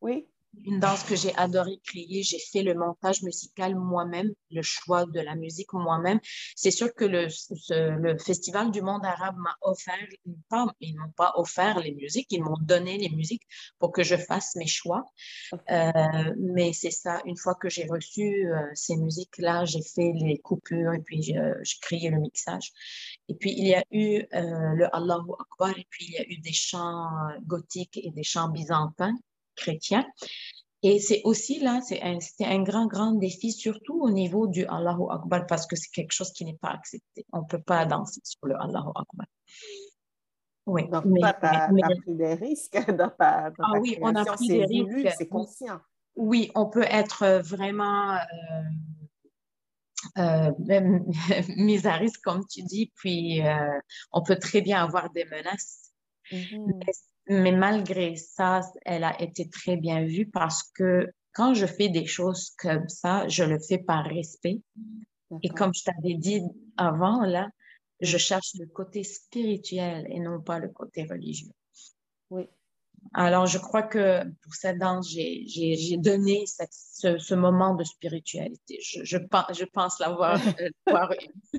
Oui. 0.02 0.28
Une 0.66 0.80
danse 0.80 1.04
que 1.04 1.16
j'ai 1.16 1.36
adoré 1.36 1.80
créer. 1.86 2.24
J'ai 2.24 2.40
fait 2.40 2.64
le 2.64 2.74
montage 2.74 3.22
musical 3.24 3.76
moi-même, 3.76 4.32
le 4.52 4.62
choix 4.62 5.06
de 5.06 5.20
la 5.20 5.36
musique 5.36 5.74
moi-même. 5.74 6.20
C'est 6.56 6.72
sûr 6.72 6.94
que 6.94 7.06
le, 7.06 7.28
le, 7.70 8.18
Festival 8.18 8.72
du 8.72 8.82
monde 8.82 9.06
arabe 9.06 9.36
m'a 9.38 9.56
offert, 9.62 9.98
pas, 10.50 10.68
ils 10.80 10.98
m'ont 10.98 11.12
pas 11.16 11.34
offert 11.36 11.80
les 11.80 11.94
musiques, 11.94 12.28
ils 12.32 12.44
m'ont 12.44 12.58
donné 12.62 12.98
les 12.98 13.10
musiques 13.10 13.44
pour 13.80 13.92
que 13.92 14.04
je 14.04 14.16
fasse 14.16 14.56
mes 14.56 14.68
choix. 14.68 15.04
Euh, 15.72 16.34
mais 16.38 16.74
c'est 16.74 16.92
ça, 16.92 17.22
une 17.26 17.38
fois 17.38 17.56
que 17.56 17.70
j'ai 17.70 17.86
reçu 17.88 18.48
euh, 18.48 18.62
ces 18.74 18.96
musiques-là, 18.96 19.66
j'ai 19.66 19.82
fait 19.82 20.14
les 20.16 20.38
coupures 20.40 20.94
et 20.94 21.00
puis 21.00 21.22
j'ai 21.22 21.78
créé 21.82 22.10
le 22.10 22.20
mixage. 22.20 22.72
Et 23.28 23.36
puis 23.36 23.54
il 23.58 23.68
y 23.68 23.74
a 23.74 23.84
eu 23.92 24.24
euh, 24.34 24.74
le 24.76 24.96
Allahu 24.96 25.32
Akbar 25.40 25.78
et 25.78 25.88
puis 25.90 26.06
il 26.06 26.14
y 26.14 26.18
a 26.18 26.26
eu 26.28 26.38
des 26.38 26.54
chants 26.54 27.10
gothiques 27.46 28.00
et 28.02 28.12
des 28.12 28.24
chants 28.24 28.50
byzantins 28.50 29.16
chrétiens. 29.56 30.06
Et 30.86 31.00
c'est 31.00 31.22
aussi 31.24 31.60
là, 31.60 31.80
c'est 31.82 32.02
un, 32.02 32.18
un, 32.42 32.62
grand, 32.62 32.88
grand 32.88 33.14
défi, 33.14 33.54
surtout 33.54 34.02
au 34.02 34.10
niveau 34.10 34.48
du 34.48 34.66
Allahu 34.66 35.06
Akbar, 35.12 35.46
parce 35.48 35.66
que 35.66 35.78
c'est 35.78 35.90
quelque 35.92 36.12
chose 36.12 36.32
qui 36.34 36.44
n'est 36.44 36.58
pas 36.62 36.72
accepté. 36.72 37.26
On 37.32 37.40
ne 37.40 37.48
peut 37.48 37.62
pas 37.62 37.86
danser 37.86 38.20
sur 38.24 38.46
le 38.48 38.56
Allahu 38.56 38.90
Akbar. 38.96 39.28
Oui, 40.66 40.90
Donc, 40.90 41.06
mais, 41.06 41.20
tu 41.20 41.26
as, 41.26 41.70
pris 41.70 42.16
des 42.16 42.34
risques 42.36 42.78
dans 42.98 43.10
ta, 43.10 43.50
dans 43.52 43.64
ah, 43.64 43.80
oui, 43.80 43.98
on 44.02 44.14
a 44.16 44.26
pris 44.26 44.48
des 44.48 44.66
risques. 44.66 45.16
C'est 45.18 45.28
conscient. 45.28 45.80
Oui, 46.16 46.52
on 46.54 46.70
peut 46.70 46.86
être 46.90 47.42
vraiment 47.42 48.16
euh, 48.16 48.18
euh, 50.18 50.52
mis 51.58 51.88
à 51.88 51.94
risque, 51.94 52.22
comme 52.24 52.46
tu 52.46 52.62
dis, 52.64 52.92
puis 52.96 53.46
euh, 53.46 53.80
on 54.12 54.22
peut 54.22 54.38
très 54.38 54.62
bien 54.62 54.84
avoir 54.84 55.10
des 55.12 55.26
menaces. 55.26 55.93
Mm-hmm. 56.32 56.94
Mais 57.28 57.52
malgré 57.52 58.16
ça, 58.16 58.62
elle 58.86 59.04
a 59.04 59.22
été 59.22 59.50
très 59.50 59.78
bien 59.78 60.06
vue 60.06 60.26
parce 60.26 60.64
que 60.64 61.12
quand 61.34 61.54
je 61.54 61.66
fais 61.66 61.90
des 61.90 62.06
choses 62.06 62.52
comme 62.58 62.88
ça, 62.90 63.28
je 63.28 63.44
le 63.44 63.60
fais 63.60 63.78
par 63.78 64.06
respect. 64.06 64.62
Et 65.42 65.50
comme 65.50 65.74
je 65.74 65.84
t'avais 65.84 66.14
dit 66.16 66.42
avant, 66.78 67.22
là, 67.22 67.50
je 68.02 68.18
cherche 68.18 68.54
le 68.60 68.68
côté 68.68 69.04
spirituel 69.04 70.06
et 70.10 70.20
non 70.20 70.42
pas 70.42 70.60
le 70.60 70.70
côté 70.70 71.06
religieux. 71.06 71.52
Oui. 72.30 72.48
Alors, 73.14 73.48
je 73.48 73.58
crois 73.58 73.84
que 73.84 74.24
pour 74.42 74.54
cette 74.54 74.78
danse, 74.78 75.10
j'ai 75.10 75.98
donné 75.98 76.46
ce, 76.46 77.18
ce, 77.18 77.34
moment 77.34 77.76
de 77.76 77.84
spiritualité. 77.84 78.80
Je, 78.82 79.04
je, 79.04 79.18
je 79.18 79.66
pense 79.66 80.00
l'avoir 80.00 80.38
eu. 80.60 81.58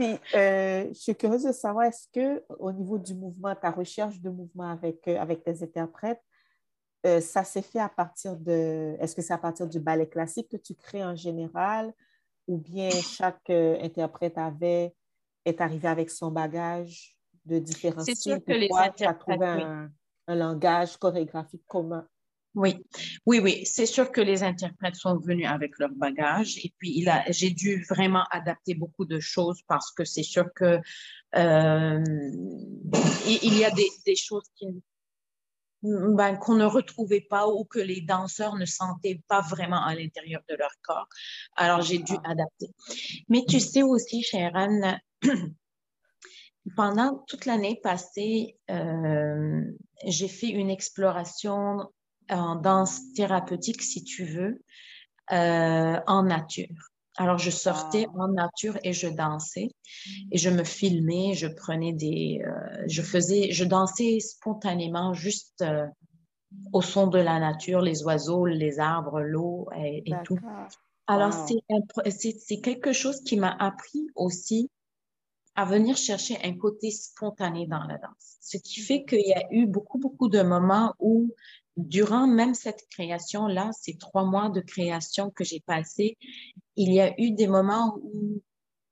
Puis, 0.00 0.18
euh, 0.34 0.88
je 0.88 0.98
suis 0.98 1.14
curieuse 1.14 1.44
de 1.44 1.52
savoir, 1.52 1.84
est-ce 1.84 2.08
que 2.10 2.42
au 2.58 2.72
niveau 2.72 2.96
du 2.96 3.14
mouvement, 3.14 3.54
ta 3.54 3.70
recherche 3.70 4.18
de 4.18 4.30
mouvement 4.30 4.70
avec, 4.70 5.06
euh, 5.08 5.18
avec 5.18 5.44
tes 5.44 5.62
interprètes, 5.62 6.22
euh, 7.06 7.20
ça 7.20 7.44
s'est 7.44 7.60
fait 7.60 7.80
à 7.80 7.90
partir 7.90 8.34
de, 8.34 8.96
est-ce 8.98 9.14
que 9.14 9.20
c'est 9.20 9.34
à 9.34 9.38
partir 9.38 9.66
du 9.66 9.78
ballet 9.78 10.08
classique 10.08 10.48
que 10.48 10.56
tu 10.56 10.74
crées 10.74 11.04
en 11.04 11.14
général, 11.14 11.92
ou 12.48 12.56
bien 12.56 12.88
chaque 12.88 13.50
interprète 13.50 14.38
avait, 14.38 14.94
est 15.44 15.60
arrivé 15.60 15.86
avec 15.86 16.08
son 16.08 16.30
bagage 16.30 17.14
de 17.44 17.58
différents 17.58 18.00
styles? 18.00 18.16
C'est 18.16 18.30
sûr 18.30 18.44
que 18.44 18.52
les 18.52 18.70
interprètes, 18.72 19.42
un, 19.42 19.90
un 20.28 20.34
langage 20.34 20.96
chorégraphique 20.96 21.66
commun? 21.66 22.08
Oui, 22.54 22.84
oui, 23.26 23.38
oui. 23.38 23.64
C'est 23.64 23.86
sûr 23.86 24.10
que 24.10 24.20
les 24.20 24.42
interprètes 24.42 24.96
sont 24.96 25.16
venus 25.18 25.46
avec 25.46 25.78
leur 25.78 25.90
bagage 25.90 26.58
et 26.58 26.72
puis 26.78 26.92
il 26.96 27.08
a, 27.08 27.24
j'ai 27.30 27.50
dû 27.50 27.84
vraiment 27.88 28.24
adapter 28.32 28.74
beaucoup 28.74 29.04
de 29.04 29.20
choses 29.20 29.60
parce 29.68 29.92
que 29.92 30.04
c'est 30.04 30.24
sûr 30.24 30.52
que 30.54 30.80
euh, 31.36 32.04
il 33.26 33.56
y 33.56 33.64
a 33.64 33.70
des, 33.70 34.16
choses 34.16 34.50
qui, 34.56 34.66
ben, 35.82 36.36
qu'on 36.38 36.56
ne 36.56 36.64
retrouvait 36.64 37.20
pas 37.20 37.46
ou 37.46 37.64
que 37.64 37.78
les 37.78 38.00
danseurs 38.00 38.56
ne 38.56 38.64
sentaient 38.64 39.22
pas 39.28 39.42
vraiment 39.42 39.84
à 39.84 39.94
l'intérieur 39.94 40.42
de 40.48 40.56
leur 40.56 40.72
corps. 40.82 41.08
Alors 41.54 41.82
j'ai 41.82 41.98
dû 41.98 42.14
adapter. 42.24 42.70
Mais 43.28 43.44
tu 43.48 43.60
sais 43.60 43.84
aussi, 43.84 44.24
Sharon, 44.24 44.98
pendant 46.76 47.24
toute 47.28 47.46
l'année 47.46 47.78
passée, 47.80 48.58
euh, 48.72 49.62
j'ai 50.04 50.28
fait 50.28 50.48
une 50.48 50.70
exploration 50.70 51.88
en 52.30 52.56
danse 52.56 53.12
thérapeutique, 53.14 53.82
si 53.82 54.04
tu 54.04 54.24
veux, 54.24 54.62
euh, 55.32 56.00
en 56.06 56.22
nature. 56.22 56.90
Alors, 57.16 57.38
je 57.38 57.50
sortais 57.50 58.06
en 58.14 58.28
nature 58.28 58.78
et 58.82 58.92
je 58.92 59.08
dansais 59.08 59.68
et 60.32 60.38
je 60.38 60.48
me 60.48 60.64
filmais, 60.64 61.34
je 61.34 61.48
prenais 61.48 61.92
des, 61.92 62.40
euh, 62.44 62.84
je 62.86 63.02
faisais, 63.02 63.52
je 63.52 63.64
dansais 63.64 64.20
spontanément 64.20 65.12
juste 65.12 65.62
euh, 65.62 65.86
au 66.72 66.82
son 66.82 67.08
de 67.08 67.18
la 67.18 67.38
nature, 67.38 67.80
les 67.80 68.02
oiseaux, 68.04 68.46
les 68.46 68.80
arbres, 68.80 69.20
l'eau 69.20 69.68
et, 69.76 70.04
tout. 70.24 70.38
Alors, 71.06 71.32
c'est 71.32 72.60
quelque 72.60 72.92
chose 72.92 73.20
qui 73.20 73.36
m'a 73.36 73.54
appris 73.58 74.06
aussi 74.14 74.70
à 75.56 75.64
venir 75.64 75.96
chercher 75.96 76.38
un 76.42 76.56
côté 76.56 76.90
spontané 76.90 77.66
dans 77.66 77.84
la 77.84 77.98
danse. 77.98 78.36
Ce 78.40 78.56
qui 78.56 78.80
fait 78.80 79.04
qu'il 79.04 79.26
y 79.26 79.32
a 79.32 79.42
eu 79.50 79.66
beaucoup, 79.66 79.98
beaucoup 79.98 80.28
de 80.28 80.42
moments 80.42 80.94
où 80.98 81.34
durant 81.88 82.26
même 82.26 82.54
cette 82.54 82.86
création-là, 82.90 83.70
ces 83.72 83.96
trois 83.96 84.24
mois 84.24 84.48
de 84.48 84.60
création 84.60 85.30
que 85.30 85.44
j'ai 85.44 85.60
passé, 85.60 86.16
il 86.76 86.92
y 86.92 87.00
a 87.00 87.14
eu 87.20 87.32
des 87.32 87.46
moments 87.46 87.98
où 88.02 88.42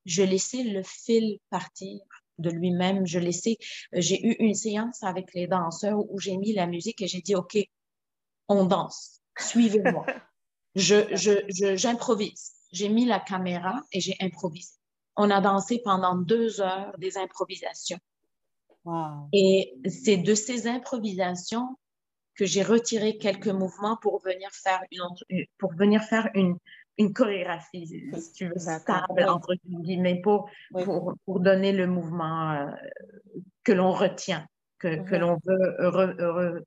je 0.05 0.23
laissais 0.23 0.63
le 0.63 0.83
fil 0.83 1.39
partir 1.51 1.99
de 2.39 2.51
lui-même. 2.51 3.07
Je 3.07 3.19
laissais, 3.19 3.59
j'ai 3.93 4.25
eu 4.27 4.37
une 4.39 4.55
séance 4.55 5.03
avec 5.03 5.35
les 5.35 5.47
danseurs 5.47 5.99
où 6.11 6.19
j'ai 6.19 6.37
mis 6.37 6.53
la 6.53 6.67
musique 6.67 7.03
et 7.03 7.07
j'ai 7.07 7.21
dit, 7.21 7.35
OK, 7.35 7.59
on 8.49 8.65
danse, 8.65 9.21
suivez-moi. 9.39 10.07
je, 10.75 11.15
je, 11.15 11.77
j'improvise. 11.77 12.53
J'ai 12.73 12.89
mis 12.89 13.07
la 13.07 13.21
caméra 13.21 13.83
et 13.93 14.01
j'ai 14.01 14.17
improvisé. 14.21 14.73
On 15.17 15.31
a 15.31 15.41
dansé 15.41 15.81
pendant 15.85 16.17
deux 16.17 16.61
heures 16.61 16.95
des 16.99 17.19
improvisations. 17.19 17.99
Et 19.33 19.75
c'est 19.87 20.17
de 20.17 20.35
ces 20.35 20.67
improvisations 20.67 21.77
que 22.39 22.47
j'ai 22.47 22.63
retiré 22.63 23.19
quelques 23.19 23.49
mouvements 23.49 23.99
pour 24.01 24.23
venir 24.23 24.49
faire 24.53 24.81
une, 24.93 25.45
pour 25.59 25.75
venir 25.75 26.03
faire 26.05 26.31
une, 26.35 26.57
une 26.97 27.13
chorégraphie, 27.13 27.87
si 27.87 28.33
tu 28.33 28.47
veux, 28.47 28.59
stable, 28.59 29.25
entre 29.29 29.55
guillemets, 29.67 30.21
pour, 30.23 30.49
pour, 30.73 31.15
pour, 31.27 31.41
donner 31.41 31.73
le 31.73 31.89
mouvement 31.89 32.53
euh, 32.53 32.71
que 33.65 33.73
l'on 33.73 33.91
retient, 33.91 34.47
que, 34.79 35.03
que 35.03 35.17
l'on 35.17 35.39
veut 35.45 36.65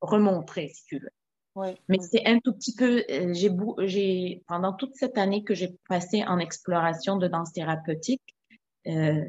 remontrer, 0.00 0.68
si 0.68 0.84
tu 0.86 0.98
veux. 0.98 1.10
Mais 1.88 1.98
c'est 2.00 2.26
un 2.26 2.38
tout 2.38 2.54
petit 2.54 2.74
peu, 2.74 3.04
euh, 3.10 3.34
j'ai, 3.86 4.42
pendant 4.46 4.72
toute 4.72 4.94
cette 4.94 5.18
année 5.18 5.44
que 5.44 5.54
j'ai 5.54 5.76
passé 5.86 6.24
en 6.24 6.38
exploration 6.38 7.18
de 7.18 7.28
danse 7.28 7.52
thérapeutique, 7.52 8.22
euh, 8.86 9.22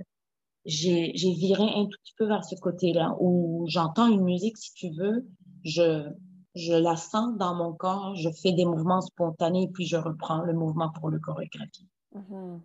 j'ai, 0.63 1.11
j'ai 1.15 1.33
viré 1.33 1.63
un 1.63 1.85
tout 1.85 1.97
petit 2.01 2.13
peu 2.17 2.27
vers 2.27 2.45
ce 2.45 2.55
côté-là, 2.55 3.17
où 3.19 3.65
j'entends 3.67 4.07
une 4.07 4.23
musique, 4.23 4.57
si 4.57 4.73
tu 4.73 4.91
veux, 4.97 5.25
je, 5.63 6.09
je 6.55 6.73
la 6.73 6.95
sens 6.95 7.37
dans 7.37 7.55
mon 7.55 7.73
corps, 7.73 8.15
je 8.15 8.29
fais 8.29 8.51
des 8.51 8.65
mouvements 8.65 9.01
spontanés, 9.01 9.69
puis 9.73 9.85
je 9.85 9.97
reprends 9.97 10.41
le 10.41 10.53
mouvement 10.53 10.91
pour 10.91 11.09
le 11.09 11.19
chorégraphie. 11.19 11.87
Mm-hmm. 12.15 12.59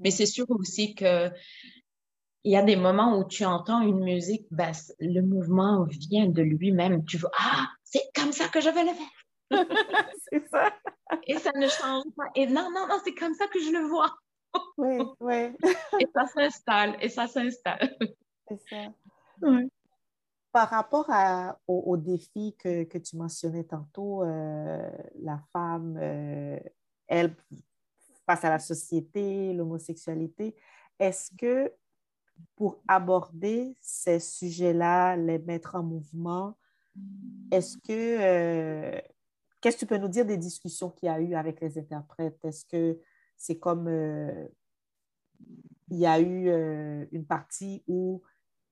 Mais 0.00 0.10
c'est 0.10 0.26
sûr 0.26 0.46
aussi 0.50 0.94
que 0.94 1.30
il 2.44 2.52
y 2.52 2.56
a 2.56 2.62
des 2.62 2.76
moments 2.76 3.18
où 3.18 3.24
tu 3.24 3.44
entends 3.44 3.80
une 3.82 4.00
musique, 4.00 4.46
ben, 4.50 4.72
le 4.98 5.20
mouvement 5.20 5.84
vient 5.84 6.26
de 6.26 6.42
lui-même. 6.42 7.04
Tu 7.04 7.16
vois, 7.16 7.30
ah, 7.38 7.66
c'est 7.84 8.02
comme 8.14 8.32
ça 8.32 8.48
que 8.48 8.60
je 8.60 8.68
vais 8.68 8.82
le 8.82 8.90
faire. 8.90 9.50
c'est 10.30 10.48
ça. 10.48 10.72
Et 11.26 11.36
ça 11.38 11.52
ne 11.54 11.68
change 11.68 12.04
pas. 12.16 12.24
Et 12.34 12.46
non, 12.46 12.70
non, 12.72 12.88
non, 12.88 12.98
c'est 13.04 13.14
comme 13.14 13.34
ça 13.34 13.46
que 13.46 13.60
je 13.60 13.70
le 13.70 13.86
vois. 13.86 14.10
oui, 14.76 14.98
oui. 15.20 15.52
et 16.00 16.08
ça 16.14 16.26
s'installe, 16.26 16.96
et 17.00 17.08
ça 17.08 17.26
s'installe. 17.26 17.96
C'est 18.48 18.60
ça. 18.68 18.92
Oui. 19.42 19.70
Par 20.52 20.68
rapport 20.68 21.06
à, 21.08 21.58
au, 21.66 21.96
défi 21.96 22.54
que, 22.58 22.84
que, 22.84 22.98
tu 22.98 23.16
mentionnais 23.16 23.64
tantôt, 23.64 24.22
euh, 24.22 24.90
la 25.22 25.42
femme, 25.50 25.96
euh, 25.98 26.60
elle, 27.06 27.34
face 28.26 28.44
à 28.44 28.50
la 28.50 28.58
société, 28.58 29.54
l'homosexualité, 29.54 30.54
est-ce 30.98 31.34
que 31.38 31.72
pour 32.54 32.82
aborder 32.86 33.74
ces 33.80 34.20
sujets-là, 34.20 35.16
les 35.16 35.38
mettre 35.38 35.74
en 35.74 35.82
mouvement, 35.82 36.58
est-ce 37.50 37.78
que, 37.78 38.18
euh, 38.20 39.00
qu'est-ce 39.62 39.76
que 39.76 39.80
tu 39.80 39.86
peux 39.86 39.96
nous 39.96 40.08
dire 40.08 40.26
des 40.26 40.36
discussions 40.36 40.90
qu'il 40.90 41.06
y 41.06 41.10
a 41.10 41.18
eu 41.18 41.34
avec 41.34 41.62
les 41.62 41.78
interprètes? 41.78 42.44
Est-ce 42.44 42.66
que 42.66 43.00
c'est 43.38 43.58
comme, 43.58 43.88
il 45.88 45.96
y 45.96 46.04
a 46.04 46.20
eu 46.20 47.06
une 47.10 47.24
partie 47.24 47.82
où 47.86 48.22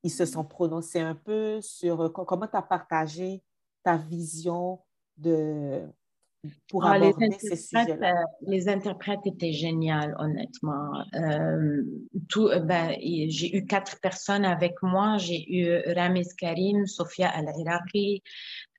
ils 0.03 0.11
se 0.11 0.24
sont 0.24 0.44
prononcés 0.44 1.01
un 1.01 1.14
peu 1.14 1.61
sur 1.61 2.01
euh, 2.01 2.09
comment 2.09 2.46
tu 2.46 2.57
as 2.57 2.62
partagé 2.62 3.42
ta 3.82 3.96
vision 3.96 4.80
de, 5.18 5.86
pour 6.68 6.84
ah, 6.84 6.92
aborder 6.92 7.30
ces 7.38 7.57
sujets-là? 7.57 8.12
Euh, 8.12 8.24
les 8.42 8.68
interprètes 8.68 9.20
étaient 9.26 9.53
géniales, 9.53 10.14
honnêtement. 10.18 11.05
Euh, 11.14 11.82
tout, 12.28 12.48
ben, 12.62 12.96
j'ai 13.01 13.57
eu 13.57 13.66
quatre 13.66 14.01
personnes 14.01 14.44
avec 14.44 14.82
moi. 14.82 15.18
J'ai 15.18 15.44
eu 15.53 15.82
Ramiz 15.94 16.32
Karim, 16.34 16.86
Sofia 16.86 17.28
Al-Iraqi, 17.28 18.22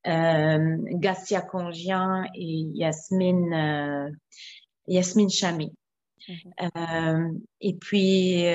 Gassia 0.04 1.42
Congian 1.42 2.24
et 2.34 2.66
Yasmine, 2.74 4.18
Yasmine 4.88 5.30
Chami. 5.30 5.72
Mhm. 6.28 7.42
et 7.60 7.74
puis, 7.76 8.46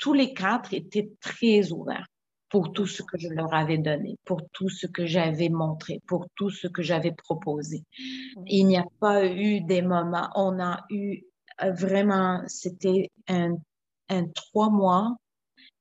tous 0.00 0.12
les 0.12 0.34
quatre 0.34 0.74
étaient 0.74 1.10
très 1.20 1.70
ouverts 1.70 2.06
pour 2.48 2.72
tout 2.72 2.86
ce 2.86 3.02
que 3.04 3.16
je 3.16 3.28
leur 3.28 3.54
avais 3.54 3.78
donné, 3.78 4.16
pour 4.24 4.42
tout 4.52 4.68
ce 4.68 4.88
que 4.88 5.06
j'avais 5.06 5.48
montré, 5.48 6.00
pour 6.08 6.26
tout 6.34 6.50
ce 6.50 6.66
que 6.66 6.82
j'avais 6.82 7.12
proposé. 7.12 7.84
Il 8.46 8.64
n'y 8.64 8.76
a 8.76 8.86
pas 8.98 9.24
eu 9.24 9.60
des 9.60 9.82
moments, 9.82 10.28
on 10.34 10.60
a 10.60 10.84
eu 10.90 11.22
euh, 11.62 11.70
vraiment, 11.70 12.42
c'était 12.48 13.08
un, 13.28 13.54
un 14.08 14.26
trois 14.28 14.68
mois 14.70 15.14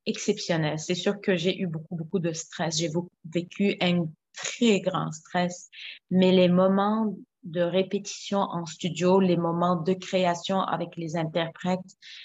exceptionnel. 0.05 0.77
C'est 0.77 0.95
sûr 0.95 1.19
que 1.19 1.35
j'ai 1.35 1.59
eu 1.59 1.65
beaucoup, 1.65 1.95
beaucoup 1.95 2.19
de 2.19 2.33
stress. 2.33 2.77
J'ai 2.77 2.91
vécu 3.25 3.75
un 3.81 4.05
très 4.33 4.79
grand 4.79 5.11
stress, 5.11 5.69
mais 6.11 6.31
les 6.31 6.49
moments 6.49 7.15
de 7.43 7.61
répétition 7.61 8.39
en 8.39 8.65
studio, 8.65 9.19
les 9.19 9.37
moments 9.37 9.77
de 9.77 9.93
création 9.93 10.59
avec 10.59 10.97
les 10.97 11.15
interprètes, 11.15 11.79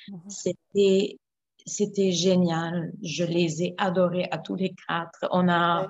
mhm. 0.08 0.20
c'était 0.28 1.18
c'était 1.66 2.12
génial. 2.12 2.92
Je 3.02 3.24
les 3.24 3.62
ai 3.62 3.74
adorés 3.78 4.28
à 4.30 4.38
tous 4.38 4.54
les 4.54 4.74
quatre. 4.86 5.26
On 5.30 5.48
a, 5.48 5.88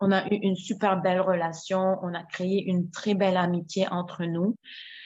on 0.00 0.12
a 0.12 0.26
eu 0.26 0.36
une 0.36 0.56
super 0.56 1.00
belle 1.00 1.20
relation. 1.20 1.98
On 2.02 2.14
a 2.14 2.22
créé 2.22 2.62
une 2.64 2.90
très 2.90 3.14
belle 3.14 3.36
amitié 3.36 3.86
entre 3.88 4.24
nous. 4.24 4.56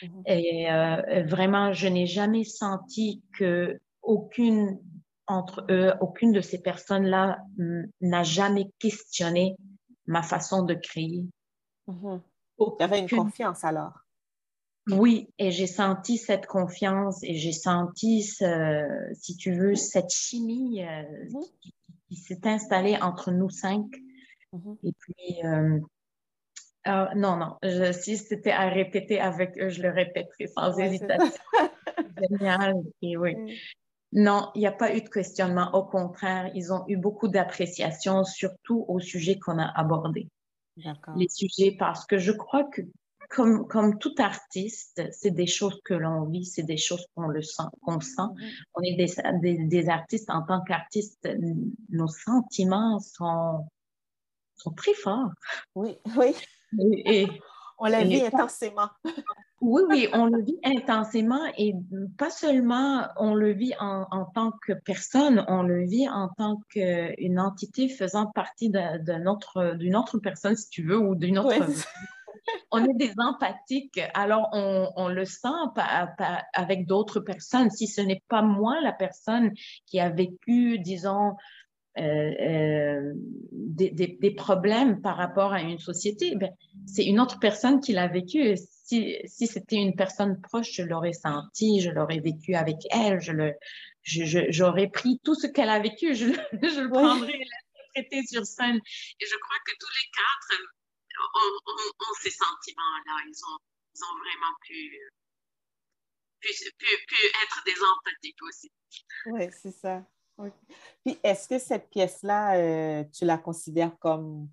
Mhm. 0.03 0.23
Et 0.27 0.71
euh, 0.71 1.25
vraiment, 1.27 1.73
je 1.73 1.89
n'ai 1.89 2.07
jamais 2.07 2.45
senti 2.45 3.23
que 3.39 3.81
aucune 4.03 4.79
entre 5.27 5.65
eux, 5.71 5.93
aucune 6.01 6.33
de 6.33 6.41
ces 6.41 6.61
personnes-là 6.61 7.39
n'a 8.01 8.23
jamais 8.23 8.71
questionné 8.79 9.57
ma 10.07 10.23
façon 10.23 10.63
de 10.63 10.75
créer. 10.75 11.25
Mhm. 11.87 12.21
Il 12.59 12.67
y 12.79 12.83
avait 12.83 13.01
une 13.01 13.09
confiance 13.09 13.65
alors. 13.65 14.04
Oui, 14.91 15.31
et 15.39 15.51
j'ai 15.51 15.67
senti 15.67 16.19
cette 16.19 16.47
confiance 16.47 17.23
et 17.23 17.35
j'ai 17.35 17.53
senti, 17.53 18.23
ce, 18.23 18.85
si 19.15 19.37
tu 19.37 19.53
veux, 19.53 19.75
cette 19.75 20.11
chimie 20.11 20.85
euh, 20.85 21.03
qui, 22.11 22.17
s'est 22.17 22.47
installée 22.47 22.97
entre 23.01 23.31
nous 23.31 23.49
cinq. 23.49 23.87
Mhm. 24.53 24.77
Et 24.85 24.93
puis, 24.93 25.45
euh, 25.45 25.81
euh, 26.87 27.07
non, 27.17 27.37
non, 27.37 27.93
si 27.93 28.19
c'était 28.19 28.51
à 28.51 28.69
répéter 28.69 29.21
avec 29.21 29.59
eux, 29.59 29.71
je 29.71 29.83
le 29.83 29.91
répéterais 29.91 30.47
sans 30.49 30.79
hésitation. 30.79 31.33
Génial, 32.31 32.75
et 33.01 33.17
oui. 33.17 33.35
Mm. 33.35 33.49
Non, 34.13 34.51
il 34.55 34.61
n'y 34.61 34.67
a 34.67 34.73
pas 34.73 34.95
eu 34.95 35.01
de 35.01 35.09
questionnement. 35.09 35.75
Au 35.75 35.85
contraire, 35.85 36.51
ils 36.55 36.73
ont 36.73 36.85
eu 36.87 36.97
beaucoup 36.97 37.27
d'appréciation, 37.27 38.23
surtout 38.23 38.85
au 38.87 39.01
sujet 39.01 39.39
qu'on 39.39 39.59
a 39.59 39.67
abordé. 39.75 40.29
Les 41.17 41.29
sujets, 41.29 41.75
parce 41.77 42.07
que 42.07 42.19
je 42.19 42.31
crois 42.31 42.65
que 42.65 42.83
comme, 43.35 43.67
comme 43.67 43.99
tout 43.99 44.15
artiste, 44.19 45.03
c'est 45.11 45.33
des 45.33 45.47
choses 45.47 45.81
que 45.85 45.95
l'on 45.95 46.25
vit, 46.25 46.45
c'est 46.45 46.63
des 46.63 46.77
choses 46.77 47.05
qu'on 47.15 47.27
le 47.27 47.43
sent, 47.43 47.65
qu'on 47.83 48.01
sent. 48.01 48.23
Mm-hmm. 48.23 48.63
On 48.75 48.83
est 48.83 49.41
des, 49.43 49.67
des, 49.67 49.89
artistes 49.89 50.31
en 50.31 50.43
tant 50.43 50.63
qu'artistes, 50.63 51.29
nos 51.91 52.07
sentiments 52.07 53.01
sont, 53.01 53.67
sont 54.57 54.71
très 54.71 54.95
forts. 54.95 55.31
Oui, 55.75 55.99
oui. 56.17 56.35
Et, 57.05 57.29
on 57.79 57.87
la 57.87 58.05
vit 58.05 58.23
intensément. 58.23 58.89
Oui, 59.61 59.83
oui, 59.89 60.09
on 60.13 60.27
le 60.27 60.43
vit 60.43 60.59
intensément 60.63 61.41
et 61.59 61.75
pas 62.17 62.31
seulement 62.31 63.09
on 63.17 63.35
le 63.35 63.53
vit 63.53 63.73
en, 63.81 64.07
en 64.11 64.27
tant 64.27 64.53
que 64.65 64.73
personne, 64.73 65.45
on 65.49 65.63
le 65.63 65.85
vit 65.85 66.09
en 66.09 66.29
tant 66.29 66.61
qu'une 66.69 67.41
entité 67.41 67.89
faisant 67.89 68.27
partie 68.27 68.71
d'une 68.71 69.27
autre, 69.27 69.77
autre 69.97 70.19
personne, 70.19 70.55
si 70.55 70.69
tu 70.69 70.85
veux, 70.85 70.99
ou 70.99 71.17
d'une 71.17 71.39
autre 71.39 71.67
on 72.71 72.85
est 72.85 72.95
des 72.95 73.13
empathiques, 73.19 74.01
alors 74.15 74.49
on, 74.53 75.09
le 75.09 75.25
sent 75.25 75.49
avec 76.53 76.87
d'autres 76.87 77.21
personnes. 77.21 77.71
Si 77.71 77.87
ce 77.87 78.01
n'est 78.01 78.23
pas 78.29 78.43
moi, 78.43 78.81
la 78.81 78.93
personne 78.93 79.53
qui 79.87 80.01
a 80.01 80.11
vécu, 80.11 80.79
disons, 80.79 81.35
euh, 81.97 82.33
euh, 82.41 83.13
des, 83.53 84.35
problèmes 84.37 85.01
par 85.01 85.17
rapport 85.17 85.53
à 85.53 85.61
une 85.61 85.79
société, 85.79 86.35
ben, 86.35 86.51
c'est 86.87 87.05
une 87.05 87.21
autre 87.21 87.39
personne 87.39 87.81
qui 87.81 87.93
l'a 87.93 88.09
vécu. 88.09 88.57
Si, 88.57 89.17
c'était 89.27 89.77
une 89.77 89.95
personne 89.95 90.41
proche, 90.41 90.73
je 90.73 90.83
l'aurais 90.83 91.13
senti, 91.13 91.81
je 91.81 91.91
l'aurais 91.91 92.19
vécu 92.19 92.55
avec 92.55 92.79
elle, 92.91 93.21
je 93.21 93.33
le, 93.33 93.55
j'aurais 94.03 94.89
pris 94.89 95.21
tout 95.23 95.35
ce 95.35 95.47
qu'elle 95.47 95.71
a 95.71 95.79
vécu, 95.79 96.15
je, 96.15 96.27
le 96.27 96.91
prendrais 96.91 97.33
et 97.33 97.45
l'interpréter 97.95 98.27
sur 98.27 98.45
scène. 98.45 98.77
Et 98.77 99.27
je 99.27 99.39
crois 99.39 99.57
que 99.65 99.73
tous 99.79 99.91
les 99.91 100.11
quatre, 100.13 100.63
ont, 101.21 102.15
ces 102.23 102.31
sentiments-là. 102.31 103.17
Ils 103.27 103.45
ont, 103.45 104.19
vraiment 104.19 104.55
pu, 104.63 105.01
être 106.43 107.65
des 107.65 107.83
empathiques 107.83 108.43
aussi. 108.43 108.71
Oui, 109.27 109.49
c'est 109.63 109.73
ça. 109.73 110.05
Puis, 111.05 111.19
est-ce 111.23 111.49
que 111.49 111.59
cette 111.59 111.89
pièce-là, 111.91 112.57
euh, 112.57 113.05
tu 113.13 113.25
la 113.25 113.39
considères 113.39 113.97
comme 113.99 114.49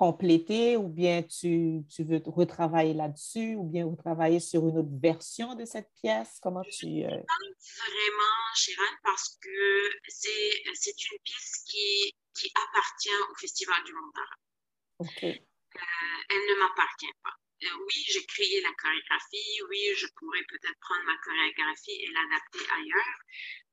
complétée 0.00 0.78
ou 0.78 0.88
bien 0.88 1.22
tu, 1.22 1.84
veux 1.98 2.22
retravailler 2.24 2.94
là-dessus 2.94 3.54
ou 3.54 3.64
bien 3.64 3.84
retravailler 3.84 4.40
sur 4.40 4.66
une 4.66 4.78
autre 4.78 4.98
version 4.98 5.54
de 5.54 5.66
cette 5.66 5.90
pièce? 6.00 6.38
Comment 6.40 6.62
tu... 6.62 7.04
Euh... 7.04 7.10
Vraiment, 7.10 8.46
Chiran, 8.54 8.96
parce 9.04 9.36
que 9.42 9.90
c'est 10.08 11.12
une 11.12 11.18
pièce 11.22 11.64
qui, 11.66 12.14
qui 12.34 12.50
appartient 12.54 13.30
au 13.30 13.34
Festival 13.34 13.84
du 13.84 13.92
Monde 13.92 14.12
arabe. 14.16 15.40
Euh, 15.76 16.22
elle 16.28 16.46
ne 16.50 16.54
m'appartient 16.60 17.12
pas. 17.22 17.34
Euh, 17.62 17.76
oui, 17.86 18.04
j'ai 18.08 18.24
créé 18.26 18.60
la 18.62 18.72
chorégraphie, 18.72 19.60
oui, 19.68 19.94
je 19.96 20.06
pourrais 20.16 20.44
peut-être 20.48 20.80
prendre 20.80 21.04
ma 21.04 21.16
chorégraphie 21.18 22.02
et 22.02 22.08
l'adapter 22.08 22.66
ailleurs, 22.72 23.18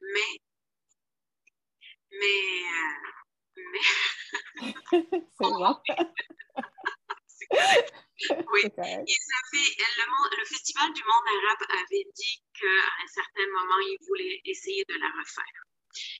mais, 0.01 0.41
mais, 2.11 2.65
euh, 2.73 2.99
mais... 3.71 3.79
oui, 8.51 8.63
le, 8.63 10.37
le, 10.37 10.45
Festival 10.45 10.91
du 10.93 11.03
monde 11.03 11.27
arabe 11.27 11.63
avait 11.69 12.07
dit 12.15 12.43
qu'à 12.53 13.03
un 13.03 13.07
certain 13.07 13.47
moment, 13.53 13.79
il 13.79 13.97
voulait 14.07 14.41
essayer 14.43 14.83
de 14.85 14.95
la 14.95 15.09
refaire. 15.19 15.66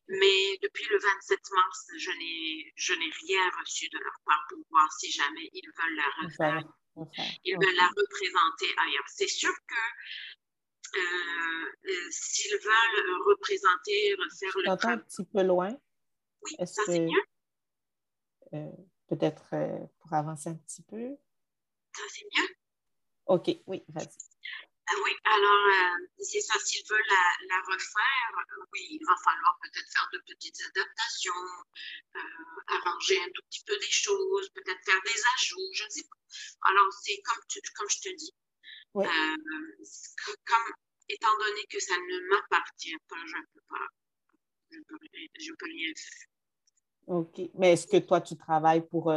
Mais 0.08 0.58
depuis 0.62 0.86
le 0.90 1.00
27 1.00 1.40
mars, 1.54 1.88
je 1.98 2.12
n'ai, 2.12 2.74
je 2.76 2.94
n'ai 2.94 3.12
rien 3.28 3.50
reçu 3.60 3.90
de 3.90 3.98
leur 4.00 4.20
part 4.26 4.46
pour 4.50 4.60
voir 4.70 4.92
si 4.94 5.12
jamais 5.12 5.50
ils 5.54 5.70
veulent 5.78 5.96
la 5.96 6.24
refaire. 6.24 6.64
Ils 7.44 7.56
veulent 7.56 7.76
la 7.76 7.88
représenter 7.88 8.68
ailleurs. 8.78 9.06
C'est 9.08 9.28
sûr 9.28 9.54
que 9.68 9.76
euh, 10.96 11.66
euh, 11.86 12.08
s'ils 12.10 12.58
veulent 12.58 13.22
représenter, 13.26 14.16
refaire 14.16 14.58
le 14.58 14.78
travail. 14.78 14.96
un 14.96 14.98
petit 15.00 15.26
peu 15.26 15.44
loin. 15.44 15.78
Oui, 16.44 16.56
ça 16.66 16.82
c'est 16.86 17.00
mieux. 17.00 17.24
Euh, 18.54 18.72
peut-être 19.08 19.50
pour 20.00 20.14
avancer 20.14 20.50
un 20.50 20.56
petit 20.56 20.82
peu? 20.84 21.18
Ça 21.94 22.04
c'est 22.10 22.26
mieux. 22.36 22.48
OK, 23.28 23.50
oui, 23.68 23.84
vas-y. 23.90 24.08
Ah 24.90 24.94
oui, 25.04 25.12
alors, 25.26 25.68
euh, 25.68 26.08
c'est 26.20 26.40
ça, 26.40 26.58
s'ils 26.60 26.86
veulent 26.88 27.04
la, 27.10 27.60
refaire, 27.68 28.32
euh, 28.38 28.64
oui, 28.72 28.88
il 28.92 29.06
va 29.06 29.16
falloir 29.22 29.60
peut-être 29.62 29.92
faire 29.92 30.08
de 30.14 30.20
petites 30.20 30.62
adaptations, 30.62 31.44
euh, 32.16 32.20
arranger 32.68 33.20
un 33.22 33.30
tout 33.34 33.42
petit 33.50 33.64
peu 33.66 33.78
des 33.78 33.92
choses, 33.92 34.50
peut-être 34.52 34.80
faire 34.86 35.02
des 35.04 35.22
ajouts, 35.36 35.74
je 35.74 35.84
ne 35.84 35.90
sais 35.90 36.04
pas. 36.10 36.70
Alors, 36.70 36.88
c'est 37.04 37.22
comme, 37.22 37.44
comme 37.76 37.90
je 37.90 38.00
te 38.00 38.16
dis, 38.16 38.34
comme, 38.94 40.74
étant 41.10 41.38
donné 41.38 41.66
que 41.70 41.82
ça 41.82 41.96
ne 41.98 42.30
m'appartient 42.30 42.98
pas, 43.10 43.18
je 43.26 43.36
ne 43.36 43.46
peux 43.54 43.66
pas, 43.68 43.88
je 44.72 44.80
peux, 44.88 44.98
je 45.38 45.52
peux 45.52 45.66
rien 45.66 45.92
faire. 45.98 46.28
OK. 47.08 47.42
Mais 47.56 47.74
est-ce 47.74 47.88
que 47.88 47.98
toi, 47.98 48.22
tu 48.22 48.38
travailles 48.38 48.88
pour, 48.88 49.14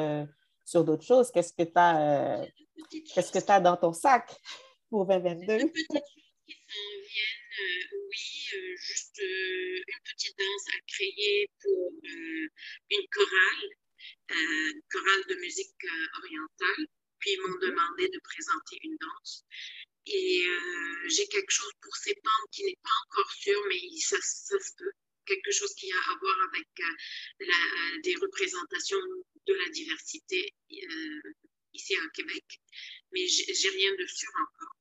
sur 0.65 0.85
d'autres 0.85 1.07
choses? 1.07 1.31
Qu'est-ce 1.31 1.53
que 1.53 1.63
tu 1.63 1.73
as, 1.77 2.45
qu'est-ce 3.15 3.31
que 3.31 3.45
tu 3.45 3.53
as 3.53 3.61
dans 3.61 3.77
ton 3.77 3.93
sac? 3.93 4.37
Pour 4.91 5.07
2022? 5.07 5.47
Des 5.47 5.71
petites 5.71 5.87
choses 5.93 6.03
qui 6.47 6.53
s'en 6.53 6.91
viennent, 7.09 7.41
euh, 7.61 7.99
oui, 8.11 8.49
euh, 8.55 8.77
juste 8.77 9.19
euh, 9.21 9.83
une 9.87 10.03
petite 10.05 10.37
danse 10.39 10.67
à 10.75 10.81
créer 10.87 11.49
pour 11.63 11.93
une 12.03 13.07
chorale, 13.13 13.71
une 14.31 14.83
chorale 14.91 15.25
de 15.29 15.35
musique 15.37 15.87
orientale. 16.19 16.87
Puis 17.21 17.33
ils 17.33 17.41
m'ont 17.43 17.59
demandé 17.59 18.09
de 18.09 18.21
présenter 18.25 18.79
une 18.83 18.97
danse. 18.99 19.45
Et 20.07 20.47
j'ai 21.09 21.29
quelque 21.29 21.51
chose 21.51 21.73
pour 21.83 21.95
septembre 21.95 22.49
qui 22.51 22.65
n'est 22.65 22.79
pas 22.83 22.91
encore 23.07 23.31
sûr, 23.33 23.63
mais 23.69 23.79
ça, 24.01 24.17
ça 24.23 24.59
se 24.59 24.73
peut 24.79 24.93
quelque 25.27 25.53
chose 25.53 25.73
qui 25.75 25.93
a 25.93 25.97
à 25.97 26.17
voir 26.19 26.37
avec 26.49 26.69
la, 27.41 28.01
des 28.03 28.15
représentations 28.17 28.99
de 29.47 29.55
la 29.55 29.69
diversité 29.69 30.55
ici 31.75 31.95
au 31.99 32.11
Québec. 32.15 32.45
Mais 33.13 33.27
j'ai 33.27 33.71
rien 33.71 33.95
de 33.97 34.07
sûr 34.07 34.31
encore. 34.41 34.77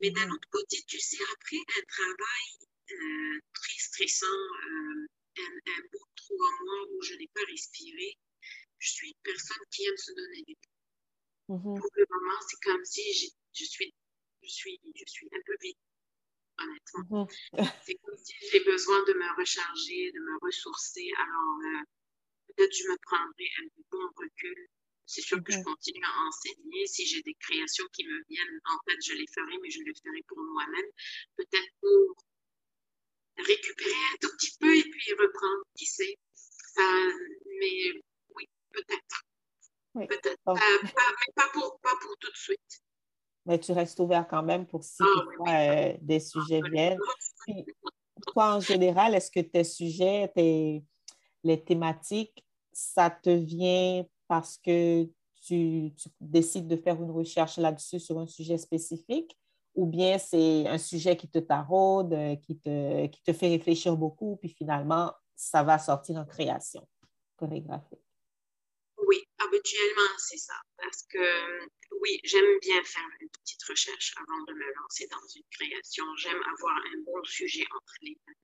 Mais 0.00 0.10
d'un 0.10 0.30
autre 0.30 0.48
côté, 0.50 0.82
tu 0.86 0.98
sais, 0.98 1.22
après 1.32 1.56
un 1.56 1.84
travail 1.86 2.68
euh, 2.90 3.40
très 3.52 3.78
stressant, 3.78 4.26
euh, 4.26 5.06
un, 5.38 5.72
un, 5.72 5.80
beau 5.92 6.04
trois 6.16 6.50
mois 6.64 6.86
où 6.90 7.02
je 7.02 7.14
n'ai 7.14 7.28
pas 7.34 7.44
respiré, 7.48 8.16
je 8.78 8.90
suis 8.90 9.08
une 9.08 9.22
personne 9.22 9.64
qui 9.70 9.86
à 9.86 9.90
me 9.90 9.96
se 9.96 10.12
donner 10.12 10.42
du 10.46 10.54
temps. 10.54 11.54
Mm-hmm. 11.54 11.78
Pour 11.78 11.90
le 11.94 12.06
moment, 12.10 12.40
c'est 12.48 12.60
comme 12.62 12.84
si 12.84 13.02
je 13.12 13.64
suis, 13.64 13.94
je, 14.42 14.48
suis, 14.48 14.80
je 14.94 15.04
suis 15.06 15.28
un 15.32 15.40
peu 15.44 15.56
vide, 15.60 15.76
honnêtement. 16.58 17.26
Mm-hmm. 17.26 17.72
c'est 17.84 17.94
comme 17.96 18.18
si 18.18 18.34
j'ai 18.50 18.64
besoin 18.64 19.02
de 19.04 19.12
me 19.14 19.36
recharger, 19.36 20.12
de 20.12 20.20
me 20.20 20.38
ressourcer. 20.40 21.08
Alors, 21.18 21.58
euh, 21.64 21.84
peut-être 22.48 22.74
je 22.74 22.88
me 22.88 22.96
prendrai 23.02 23.48
un 23.60 23.66
bon 23.90 24.08
recul. 24.16 24.68
C'est 25.08 25.22
sûr 25.22 25.42
que 25.42 25.52
je 25.52 25.62
continue 25.62 26.04
à 26.04 26.28
enseigner. 26.28 26.86
Si 26.86 27.06
j'ai 27.06 27.22
des 27.22 27.34
créations 27.40 27.86
qui 27.94 28.04
me 28.04 28.22
viennent, 28.28 28.60
en 28.66 28.76
fait, 28.84 28.98
je 29.02 29.14
les 29.14 29.24
ferai, 29.34 29.56
mais 29.62 29.70
je 29.70 29.82
les 29.82 29.94
ferai 29.94 30.22
pour 30.28 30.36
moi-même. 30.36 30.90
Peut-être 31.34 31.72
pour 31.80 32.14
récupérer 33.38 34.04
un 34.12 34.16
tout 34.20 34.28
petit 34.36 34.52
peu 34.60 34.76
et 34.76 34.82
puis 34.82 35.12
reprendre, 35.12 35.62
qui 35.74 35.86
sait. 35.86 36.14
Euh, 36.78 37.12
mais 37.58 38.02
oui, 38.36 38.50
peut-être. 38.70 39.24
Peut-être. 39.94 40.38
Euh, 40.46 40.54
mais 40.82 41.32
pas 41.34 41.48
pour, 41.54 41.80
pas 41.80 41.96
pour 42.02 42.14
tout 42.18 42.30
de 42.30 42.36
suite. 42.36 42.82
Mais 43.46 43.58
tu 43.58 43.72
restes 43.72 43.98
ouvert 44.00 44.28
quand 44.28 44.42
même 44.42 44.66
pour 44.66 44.84
si 44.84 45.02
ah, 45.46 45.88
euh, 45.88 45.96
des 46.02 46.20
sujets 46.20 46.60
viennent. 46.70 46.98
toi, 48.26 48.56
en 48.56 48.60
général, 48.60 49.14
est-ce 49.14 49.30
que 49.30 49.40
tes 49.40 49.64
sujets, 49.64 50.30
tes, 50.34 50.84
les 51.44 51.64
thématiques, 51.64 52.44
ça 52.74 53.08
te 53.08 53.30
vient 53.30 54.04
parce 54.28 54.58
que 54.58 55.08
tu, 55.42 55.92
décides 56.20 56.68
de 56.68 56.76
faire 56.76 57.02
une 57.02 57.10
recherche 57.10 57.56
là-dessus 57.56 58.00
sur 58.00 58.18
un 58.18 58.26
sujet 58.26 58.58
spécifique 58.58 59.36
ou 59.74 59.86
bien 59.86 60.18
c'est 60.18 60.66
un 60.66 60.78
sujet 60.78 61.16
qui 61.16 61.28
te 61.28 61.38
taraude, 61.38 62.12
euh, 62.12 62.36
qui 62.36 62.58
te, 62.58 63.06
qui 63.06 63.22
te 63.22 63.32
fait 63.32 63.48
réfléchir 63.48 63.96
beaucoup, 63.96 64.36
puis 64.36 64.48
finalement, 64.48 65.12
ça 65.36 65.62
va 65.62 65.78
sortir 65.78 66.16
en 66.16 66.24
création 66.24 66.86
chorégraphique. 67.36 68.07
Habituellement, 69.48 70.18
c'est 70.18 70.36
ça. 70.36 70.54
Parce 70.76 71.04
que 71.04 71.68
oui, 72.00 72.20
j'aime 72.24 72.58
bien 72.60 72.82
faire 72.84 73.08
une 73.20 73.28
petite 73.30 73.62
recherche 73.64 74.14
avant 74.16 74.42
de 74.44 74.52
me 74.52 74.74
lancer 74.74 75.06
dans 75.10 75.26
une 75.34 75.42
création. 75.50 76.04
J'aime 76.16 76.40
avoir 76.52 76.76
un 76.76 76.98
bon 77.04 77.22
sujet 77.24 77.64
entre 77.74 77.94
les 78.02 78.18
mains. 78.26 78.34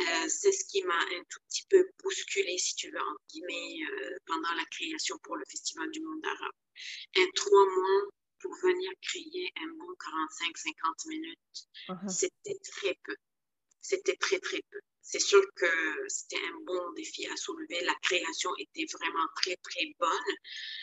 Euh, 0.00 0.28
c'est 0.28 0.52
ce 0.52 0.64
qui 0.66 0.82
m'a 0.82 0.98
un 0.98 1.22
tout 1.28 1.40
petit 1.48 1.66
peu 1.68 1.88
bousculé, 2.02 2.58
si 2.58 2.74
tu 2.74 2.90
veux, 2.90 3.00
en 3.00 3.16
guillemets, 3.28 3.84
euh, 3.90 4.16
pendant 4.26 4.52
la 4.54 4.64
création 4.66 5.18
pour 5.22 5.36
le 5.36 5.44
Festival 5.48 5.90
du 5.90 6.00
monde 6.00 6.24
arabe. 6.24 6.54
Un 7.16 7.30
trois 7.34 7.66
mois 7.66 8.10
pour 8.40 8.54
venir 8.62 8.90
créer 9.02 9.52
un 9.62 9.68
bon 9.78 9.92
45-50 9.92 11.08
minutes, 11.08 11.38
uh-huh. 11.88 12.08
c'était 12.08 12.58
très 12.64 12.98
peu. 13.04 13.16
C'était 13.80 14.16
très, 14.16 14.38
très 14.40 14.62
peu. 14.70 14.80
C'est 15.10 15.18
sûr 15.18 15.42
que 15.56 15.66
c'était 16.06 16.36
un 16.36 16.64
bon 16.64 16.92
défi 16.92 17.26
à 17.26 17.36
soulever. 17.36 17.84
La 17.84 17.94
création 18.00 18.50
était 18.58 18.86
vraiment 18.92 19.26
très, 19.42 19.56
très 19.56 19.92
bonne 19.98 20.08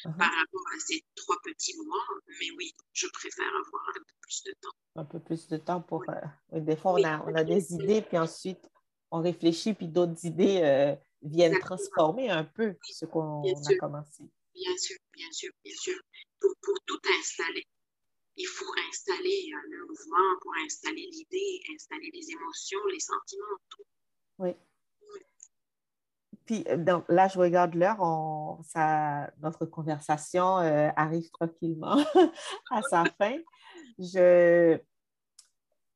uh-huh. 0.03 0.17
par 0.17 0.29
rapport 0.29 0.65
à 0.75 0.79
ces 0.79 1.01
trois 1.15 1.37
petits 1.45 1.77
mois. 1.77 2.03
Mais 2.41 2.51
oui, 2.57 2.73
je 2.91 3.07
préfère 3.13 3.47
avoir 3.47 3.83
un 3.95 3.99
peu 3.99 4.15
plus 4.19 4.43
de 4.43 4.53
temps. 4.59 4.75
Un 4.97 5.05
peu 5.05 5.19
plus 5.21 5.47
de 5.47 5.55
temps 5.55 5.81
pour... 5.81 6.03
Euh, 6.09 6.59
des 6.59 6.75
fois, 6.75 6.93
on, 6.93 7.03
a, 7.05 7.23
on 7.25 7.35
a 7.35 7.45
des 7.45 7.71
idées, 7.71 8.01
puis 8.01 8.17
ensuite, 8.17 8.69
on 9.11 9.21
réfléchit, 9.21 9.73
puis 9.73 9.87
d'autres 9.87 10.25
idées 10.25 10.59
euh, 10.61 10.93
viennent 11.21 11.59
transformer 11.59 12.29
un 12.29 12.43
peu 12.43 12.75
ce 12.83 13.05
qu'on 13.05 13.43
a 13.43 13.75
commencé. 13.77 14.23
Bien 14.53 14.75
sûr, 14.77 14.97
bien 15.13 15.31
sûr, 15.31 15.51
bien 15.63 15.75
sûr 15.75 15.97
pour, 16.39 16.53
tout 16.85 16.99
installer. 17.17 17.63
Il 18.35 18.47
faut 18.47 18.73
installer 18.89 19.49
euh, 19.53 19.69
le 19.69 19.85
mouvement, 19.87 20.37
pour 20.41 20.53
installer 20.65 21.07
l'idée, 21.11 21.61
installer 21.73 22.09
les 22.13 22.31
émotions, 22.31 22.85
les 22.91 22.99
sentiments, 22.99 23.57
tout. 23.69 23.83
Oui. 24.39 24.55
Puis, 26.45 26.63
euh, 26.69 26.77
donc, 26.77 27.05
là, 27.09 27.27
je 27.27 27.37
regarde 27.37 27.75
l'heure, 27.75 27.99
notre 29.41 29.65
conversation 29.65 30.59
euh, 30.59 30.89
arrive 30.95 31.29
tranquillement 31.31 31.97
à 32.71 32.81
sa 32.83 33.03
fin. 33.19 33.37
Je, 33.99 34.79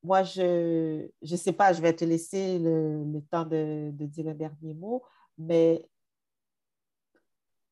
moi, 0.03 0.23
je 0.23 1.07
ne 1.21 1.35
sais 1.37 1.53
pas, 1.53 1.73
je 1.73 1.81
vais 1.81 1.95
te 1.95 2.03
laisser 2.05 2.59
le, 2.59 3.03
le 3.05 3.21
temps 3.21 3.45
de, 3.45 3.91
de, 3.91 4.05
dire 4.05 4.27
un 4.27 4.33
dernier 4.33 4.73
mot, 4.73 5.03
mais 5.37 5.87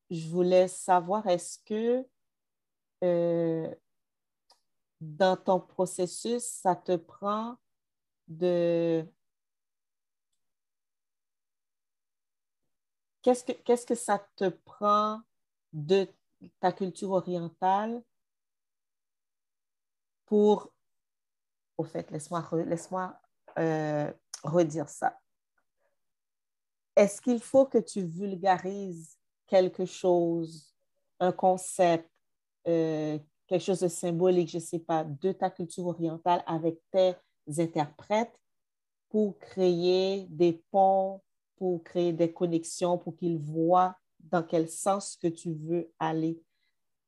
je 0.10 0.28
voulais 0.28 0.68
savoir, 0.68 1.28
est-ce 1.28 1.60
que 1.66 2.06
euh, 3.04 3.74
dans 5.02 5.38
ton 5.38 5.60
processus, 5.60 6.44
ça 6.44 6.76
te 6.76 6.96
prend 6.96 7.56
de... 8.28 9.06
Qu'est-ce 13.22 13.86
que, 13.86 13.96
ça 13.96 14.26
te 14.36 14.50
prend 14.50 15.22
de 15.74 16.08
ta 16.60 16.72
culture 16.72 17.12
orientale 17.12 18.02
pour... 20.26 20.72
Au 21.78 21.84
fait, 21.84 22.10
laisse-moi, 22.12 22.48
laisse-moi 22.66 23.20
euh, 23.58 24.12
redire 24.44 24.90
ça. 24.90 25.18
Est-ce 26.96 27.22
qu'il 27.22 27.42
faut 27.42 27.66
que 27.66 27.78
tu 27.78 28.06
vulgarises 28.06 29.18
quelque 29.48 29.86
chose, 29.86 30.74
un 31.20 31.32
concept, 31.32 32.10
euh, 32.68 33.18
quelque 33.48 33.64
chose 33.64 33.80
de 33.80 33.88
symbolique, 33.88 34.50
je 34.50 34.58
ne 34.58 34.64
sais 34.64 34.80
pas, 34.80 35.04
de 35.04 35.32
ta 35.32 35.50
culture 35.50 35.88
orientale 35.88 36.44
avec 36.46 36.78
tes 36.92 37.16
interprètes 37.58 38.38
pour 39.10 39.40
créer 39.40 40.28
des 40.30 40.64
ponts, 40.72 41.22
pour 41.60 41.84
créer 41.84 42.14
des 42.14 42.32
connexions, 42.32 42.98
pour 42.98 43.16
qu'ils 43.18 43.38
voient 43.38 43.96
dans 44.20 44.44
quel 44.44 44.70
sens 44.70 45.18
que 45.22 45.28
tu 45.28 45.54
veux 45.54 45.92
aller. 46.00 46.42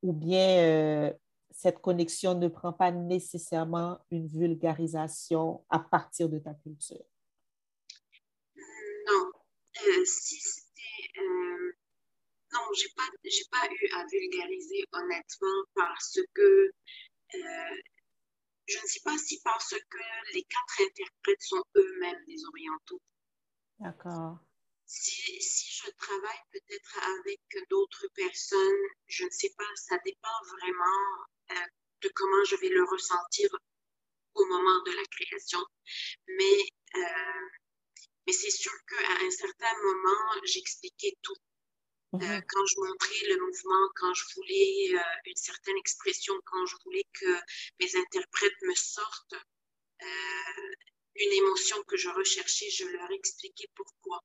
Ou 0.04 0.12
bien 0.12 0.58
euh, 0.60 1.14
cette 1.52 1.80
connexion 1.80 2.36
ne 2.36 2.50
prend 2.50 2.74
pas 2.74 2.92
nécessairement 2.92 4.00
une 4.12 4.28
vulgarisation 4.28 5.64
à 5.70 5.80
partir 5.80 6.28
de 6.28 6.38
ta 6.38 6.54
culture. 6.54 7.06
Non. 9.08 9.32
Euh, 9.88 10.06
si 10.06 10.36
c'était 10.36 11.22
non, 12.54 12.60
j'ai 12.76 12.90
pas, 12.96 13.08
j'ai 13.24 13.46
pas 13.50 13.66
eu 13.66 13.88
à 13.96 14.06
vulgariser 14.12 14.84
honnêtement 14.92 15.64
parce 15.74 16.20
que 16.34 16.72
euh, 17.36 17.76
je 18.68 18.78
ne 18.78 18.88
sais 18.88 19.00
pas 19.06 19.18
si 19.18 19.40
parce 19.42 19.70
que 19.70 20.34
les 20.34 20.44
quatre 20.44 20.82
interprètes 20.82 21.42
sont 21.42 21.64
eux-mêmes 21.78 22.26
des 22.28 22.46
orientaux. 22.46 23.02
D'accord. 23.82 24.38
Si, 24.86 25.42
si, 25.42 25.72
je 25.84 25.90
travaille 25.98 26.44
peut-être 26.52 27.00
avec 27.20 27.40
d'autres 27.70 28.08
personnes, 28.14 28.86
je 29.08 29.26
ne 29.26 29.30
sais 29.32 29.52
pas, 29.58 29.66
ça 29.76 29.98
dépend 30.06 30.38
vraiment 30.50 31.26
euh, 31.52 31.68
de 32.02 32.12
comment 32.14 32.44
je 32.44 32.58
vais 32.58 32.70
le 32.70 32.84
ressentir 32.84 33.50
au 34.36 34.46
moment 34.46 34.84
de 34.84 34.92
la 34.92 35.04
création. 35.06 35.66
Mais, 36.28 36.60
euh, 36.96 37.48
mais 38.28 38.34
c'est 38.34 38.52
sûr 38.52 38.72
qu'à 38.88 39.26
un 39.26 39.32
certain 39.32 39.74
moment, 39.84 40.42
j'expliquais 40.44 41.16
tout. 41.24 41.38
Euh, 42.14 42.18
mhm. 42.18 42.44
quand 42.48 42.66
je 42.66 42.76
montrais 42.78 43.28
le 43.30 43.40
mouvement, 43.40 43.90
quand 43.96 44.14
je 44.14 44.26
voulais 44.36 45.02
une 45.26 45.36
certaine 45.38 45.78
expression, 45.78 46.36
quand 46.46 46.66
je 46.68 46.76
voulais 46.84 47.08
que 47.14 47.34
mes 47.80 47.96
interprètes 47.96 48.62
me 48.64 48.76
sortent 48.76 49.36
une 51.16 51.34
émotion 51.34 51.84
que 51.84 51.98
je 51.98 52.10
recherchais, 52.10 52.70
je 52.70 52.86
leur 52.86 53.12
expliquais 53.12 53.68
pourquoi. 53.76 54.20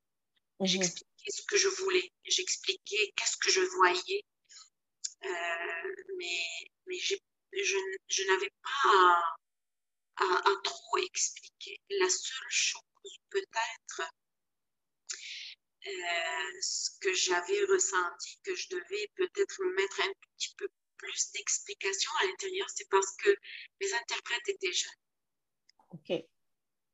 Mhm. 0.60 0.66
J'expliquais 0.66 1.30
ce 1.30 1.42
que 1.42 1.56
je 1.56 1.68
voulais, 1.68 2.12
j'expliquais 2.24 3.12
qu'est-ce 3.16 3.36
que 3.36 3.50
je 3.50 3.60
voyais, 3.60 4.24
mais, 6.18 6.70
mais 6.86 6.98
je, 6.98 7.16
je 8.08 8.22
n'avais 8.24 8.50
pas 8.62 9.22
à, 10.16 10.24
à, 10.24 10.50
à 10.50 10.56
trop 10.62 10.98
expliquer. 10.98 11.80
La 11.90 12.08
seule 12.08 12.50
chose 12.50 12.82
peut-être 13.30 14.02
euh, 15.86 16.60
ce 16.60 16.90
que 17.00 17.12
j'avais 17.14 17.64
ressenti, 17.64 18.38
que 18.42 18.54
je 18.54 18.68
devais 18.70 19.10
peut-être 19.14 19.64
mettre 19.76 20.00
un 20.00 20.12
petit 20.36 20.54
peu 20.56 20.68
plus 20.96 21.30
d'explications 21.32 22.10
à 22.20 22.26
l'intérieur, 22.26 22.66
c'est 22.74 22.88
parce 22.88 23.14
que 23.16 23.36
mes 23.80 23.92
interprètes 23.92 24.48
étaient 24.48 24.72
jeunes. 24.72 24.92
OK. 25.90 26.12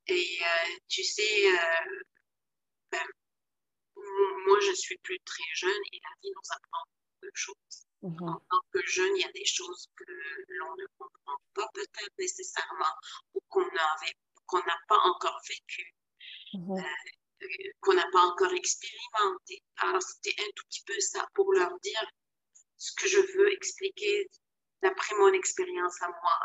Et 0.09 0.39
euh, 0.43 0.77
tu 0.89 1.03
sais, 1.05 1.47
euh, 1.53 2.03
ben, 2.91 3.07
moi, 4.47 4.59
je 4.61 4.73
suis 4.75 4.99
plus 4.99 5.19
très 5.21 5.45
jeune 5.55 5.83
et 5.93 6.01
la 6.03 6.11
vie 6.23 6.31
nous 6.35 6.51
apprend 6.51 6.85
beaucoup 6.87 7.27
de 7.27 7.31
choses. 7.35 7.87
Mm-hmm. 8.03 8.29
En 8.31 8.41
tant 8.51 8.61
que 8.73 8.87
jeune, 8.87 9.17
il 9.17 9.23
y 9.23 9.25
a 9.25 9.33
des 9.33 9.45
choses 9.45 9.89
que 9.97 10.05
l'on 10.49 10.77
ne 10.77 10.87
comprend 10.99 11.37
pas 11.55 11.69
peut-être 11.75 12.19
nécessairement 12.19 12.95
ou 13.35 13.41
qu'on 13.49 13.65
n'a 13.65 14.79
pas 14.89 14.99
encore 14.99 15.41
vécu. 15.49 15.95
Mm-hmm 16.55 16.85
qu'on 17.81 17.95
n'a 17.95 18.07
pas 18.13 18.21
encore 18.21 18.53
expérimenté. 18.53 19.63
Alors, 19.79 20.03
c'était 20.03 20.41
un 20.41 20.51
tout 20.55 20.65
petit 20.69 20.83
peu 20.87 20.99
ça 21.01 21.27
pour 21.35 21.53
leur 21.53 21.79
dire 21.81 22.05
ce 22.77 22.93
que 22.95 23.09
je 23.09 23.19
veux 23.37 23.53
expliquer 23.53 24.31
d'après 24.83 25.15
mon 25.17 25.33
expérience 25.33 26.01
à 26.03 26.09
moi. 26.09 26.39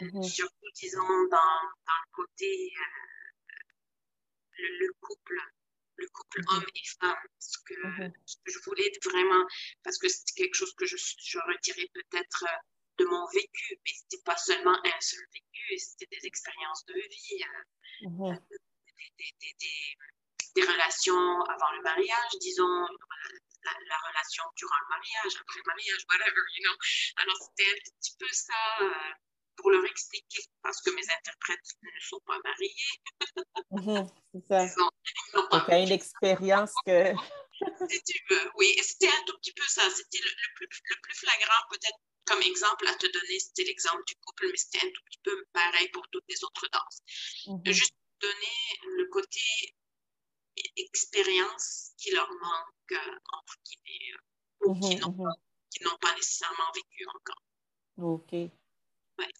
Mhm. 0.00 0.22
Surtout, 0.22 0.70
disons, 0.74 1.06
dans, 1.30 1.60
dans 1.86 2.00
le 2.04 2.12
côté, 2.12 2.72
euh, 2.76 3.30
le, 4.58 4.92
couple, 5.00 5.38
le 5.96 6.08
couple 6.08 6.40
homme 6.48 6.64
et 6.74 6.88
femme. 7.00 7.16
Ce 7.38 7.58
que, 7.58 7.74
ce 8.24 8.36
que, 8.36 8.50
je 8.52 8.58
voulais 8.64 8.90
vraiment, 9.04 9.44
parce 9.82 9.98
que 9.98 10.08
c'était 10.08 10.44
quelque 10.44 10.54
chose 10.54 10.74
que 10.74 10.86
je, 10.86 10.96
je 10.96 11.38
retirais 11.38 11.88
peut-être 11.92 12.44
de 12.98 13.04
mon 13.04 13.26
vécu, 13.32 13.78
mais 13.84 13.92
c'était 13.92 14.22
pas 14.24 14.36
seulement 14.36 14.78
un 14.84 15.00
seul 15.00 15.24
vécu, 15.32 15.78
c'était 15.78 16.08
des 16.16 16.26
expériences 16.26 16.84
de 16.86 16.94
vie, 16.94 17.44
euh, 18.04 18.34
des, 19.18 19.34
des, 19.40 19.54
des, 19.58 19.96
des, 20.54 20.62
relations 20.62 21.42
avant 21.42 21.72
le 21.72 21.82
mariage, 21.82 22.32
disons, 22.40 22.86
la, 23.64 23.72
la, 23.88 23.98
relation 24.08 24.44
durant 24.56 24.78
le 24.82 24.88
mariage, 24.88 25.36
après 25.40 25.58
le 25.58 25.64
mariage, 25.66 26.04
whatever, 26.08 26.42
you 26.56 26.64
know. 26.64 26.76
Alors, 27.16 27.36
c'était 27.36 27.70
un 27.70 27.90
petit 28.00 28.16
peu 28.18 28.28
ça 28.32 28.82
euh, 28.82 29.12
pour 29.60 29.70
leur 29.70 29.84
expliquer, 29.84 30.42
parce 30.62 30.80
que 30.82 30.90
mes 30.90 31.08
interprètes 31.18 31.68
ne 31.82 32.00
sont 32.00 32.20
pas 32.26 32.38
mariés. 32.44 32.74
Mhm, 33.70 34.06
c'est 34.32 34.46
ça. 34.48 34.74
Donc, 35.34 35.68
une 35.68 35.92
expérience 35.92 36.72
que... 36.86 37.12
si 37.90 38.02
tu 38.02 38.18
veux, 38.30 38.50
oui. 38.56 38.74
C'était 38.82 39.08
un 39.08 39.22
tout 39.26 39.36
petit 39.38 39.52
peu 39.52 39.64
ça. 39.66 39.82
C'était 39.90 40.18
le, 40.24 40.30
le, 40.30 40.48
plus, 40.56 40.68
le 40.90 40.96
plus 41.02 41.14
flagrant, 41.14 41.62
peut-être, 41.70 41.98
comme 42.26 42.42
exemple 42.42 42.86
à 42.88 42.94
te 42.94 43.06
donner, 43.06 43.38
c'était 43.38 43.64
l'exemple 43.64 44.02
du 44.06 44.14
couple, 44.16 44.48
mais 44.50 44.56
c'était 44.56 44.86
un 44.86 44.90
tout 44.90 45.02
petit 45.06 45.20
peu 45.24 45.44
pareil 45.52 45.88
pour 45.90 46.06
toutes 46.10 46.24
les 46.28 46.42
autres 46.44 46.66
danses. 46.72 47.00
-hmm. 47.46 47.72
Juste 47.72 47.96
donner 48.20 48.60
le 48.98 49.04
côté 49.16 49.40
expérience 50.76 51.92
qui 51.98 52.10
leur 52.12 52.28
manque, 52.28 52.92
euh, 52.92 53.18
entre 53.38 53.56
guillemets, 53.64 54.12
euh, 54.14 54.66
ou 54.66 54.74
-hmm, 54.74 55.34
qui 55.70 55.84
n'ont 55.84 55.98
pas 55.98 56.14
nécessairement 56.14 56.70
vécu 56.74 57.06
encore. 57.16 57.42
OK. 58.14 58.32
Ouais. 58.32 59.32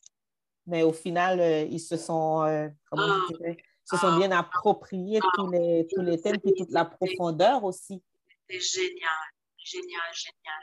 Mais 0.66 0.82
au 0.82 0.92
final, 0.92 1.40
euh, 1.40 1.62
ils 1.62 1.80
se 1.80 1.96
sont, 1.96 2.42
euh, 2.42 2.68
comment 2.90 3.02
ah, 3.06 3.26
je 3.30 3.36
dirais, 3.36 3.56
se 3.84 3.96
sont 3.96 4.12
ah, 4.12 4.18
bien 4.18 4.30
appropriés 4.30 5.20
ah, 5.22 5.28
tous, 5.34 5.50
les, 5.50 5.86
tous 5.92 6.02
les 6.02 6.20
thèmes 6.20 6.38
et 6.44 6.54
toute 6.54 6.70
la 6.70 6.84
profondeur 6.84 7.64
aussi. 7.64 8.02
C'était 8.48 8.60
génial, 8.60 9.24
génial, 9.56 10.12
génial, 10.12 10.62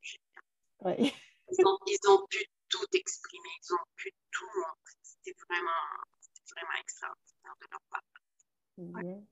génial. 0.00 0.44
Ouais. 0.80 1.12
Ils 1.50 1.66
ont, 1.66 1.78
ils 1.86 2.10
ont, 2.10 2.26
pu 2.28 2.44
tout 2.68 2.86
exprimer, 2.94 3.48
ils 3.62 3.74
ont 3.74 3.84
pu 3.96 4.12
tout 4.30 4.46
montrer. 4.56 4.96
C'était 5.02 5.36
vraiment, 5.46 5.70
vraiment 6.50 6.80
extraordinaire 6.80 7.54
de 7.60 7.66
leur 7.70 7.80
part. 7.90 8.02
Ouais. 8.78 9.22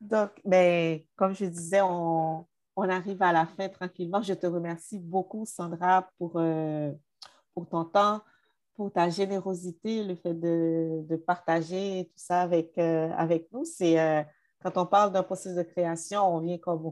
Donc, 0.00 0.30
ben, 0.44 1.00
comme 1.16 1.34
je 1.34 1.44
disais, 1.46 1.80
on, 1.82 2.46
on, 2.76 2.88
arrive 2.88 3.22
à 3.22 3.32
la 3.32 3.46
fin 3.46 3.68
tranquillement. 3.68 4.22
Je 4.22 4.34
te 4.34 4.46
remercie 4.46 4.98
beaucoup, 4.98 5.44
Sandra, 5.46 6.10
pour, 6.18 6.36
euh, 6.36 6.92
pour 7.54 7.68
ton 7.68 7.84
temps, 7.84 8.22
pour 8.76 8.92
ta 8.92 9.08
générosité, 9.08 10.04
le 10.04 10.14
fait 10.14 10.34
de, 10.34 11.04
de 11.08 11.16
partager 11.16 12.06
tout 12.06 12.18
ça 12.18 12.42
avec, 12.42 12.76
euh, 12.78 13.10
avec 13.16 13.50
nous. 13.52 13.64
C'est 13.64 13.98
euh, 13.98 14.22
quand 14.62 14.76
on 14.76 14.86
parle 14.86 15.12
d'un 15.12 15.22
processus 15.22 15.56
de 15.56 15.62
création, 15.62 16.22
on 16.22 16.40
vient 16.40 16.58
comme 16.58 16.90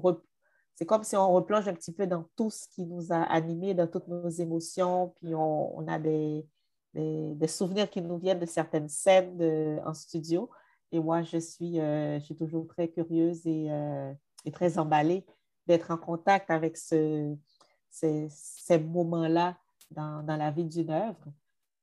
c'est 0.74 0.87
comme 0.87 1.05
si 1.05 1.16
on 1.16 1.33
replonge 1.33 1.68
un 1.68 1.74
petit 1.74 1.93
peu 1.93 2.07
dans 2.07 2.24
tout 2.37 2.51
ce 2.51 2.66
qui 2.68 2.87
nous 2.87 3.12
a 3.12 3.22
animés, 3.22 3.74
dans 3.74 3.87
toutes 3.87 4.09
nos 4.09 4.28
émotions, 4.28 5.14
puis 5.20 5.35
on, 5.35 5.78
on 5.78 5.87
a 5.87 5.99
des, 5.99 6.47
des, 6.95 7.47
souvenirs 7.47 7.91
qui 7.91 8.01
nous 8.01 8.18
viennent 8.18 8.39
de 8.39 8.47
certaines 8.47 8.89
scènes 8.89 9.80
en 9.85 9.93
studio. 9.93 10.51
Et 10.91 10.99
moi, 10.99 11.22
je 11.22 11.39
suis, 11.39 11.78
euh, 11.78 12.18
je 12.18 12.24
suis 12.24 12.37
toujours 12.37 12.66
très 12.66 12.89
curieuse 12.89 13.47
et, 13.47 13.68
et 14.45 14.51
très 14.51 14.78
emballée 14.78 15.24
d'être 15.66 15.91
en 15.91 15.99
contact 15.99 16.51
avec 16.51 16.76
ce, 16.76 17.37
ces, 17.91 18.26
ces 18.30 18.78
moments-là 18.78 19.57
dans, 19.91 20.22
dans, 20.22 20.37
la 20.37 20.51
vie 20.51 20.64
d'une 20.64 20.91
œuvre. 20.91 21.33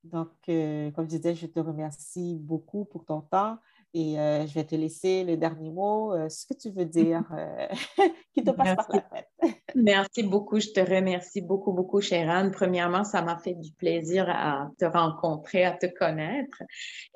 Donc, 0.04 0.32
euh, 0.48 0.92
comme 0.92 1.10
je 1.10 1.18
disais, 1.18 1.36
je 1.36 1.46
te 1.46 1.60
remercie 1.60 2.38
beaucoup 2.40 2.86
pour 2.86 3.06
ton 3.06 3.22
temps 3.22 3.58
et 3.94 4.20
euh, 4.20 4.48
je 4.48 4.54
vais 4.54 4.66
te 4.66 4.76
laisser 4.76 5.24
le 5.24 5.36
dernier 5.36 5.72
mot, 5.72 6.14
euh, 6.14 6.30
ce 6.30 6.46
que 6.46 6.54
tu 6.54 6.70
veux 6.70 6.86
dire, 6.86 7.24
qui 8.34 8.44
te 8.44 8.52
passe 8.52 8.78
Merci. 8.78 8.88
par 8.88 9.10
la 9.14 9.24
tête. 9.24 9.64
Merci 9.76 10.24
beaucoup. 10.24 10.60
Je 10.60 10.70
te 10.70 10.80
remercie 10.80 11.42
beaucoup, 11.42 11.74
beaucoup, 11.74 12.00
Chéran. 12.00 12.50
Premièrement, 12.52 13.04
ça 13.04 13.22
m'a 13.22 13.38
fait 13.38 13.56
du 13.56 13.74
plaisir 13.74 14.30
à 14.30 14.70
te 14.80 14.86
rencontrer, 14.86 15.66
à 15.66 15.74
te 15.74 15.88
connaître. 15.88 16.64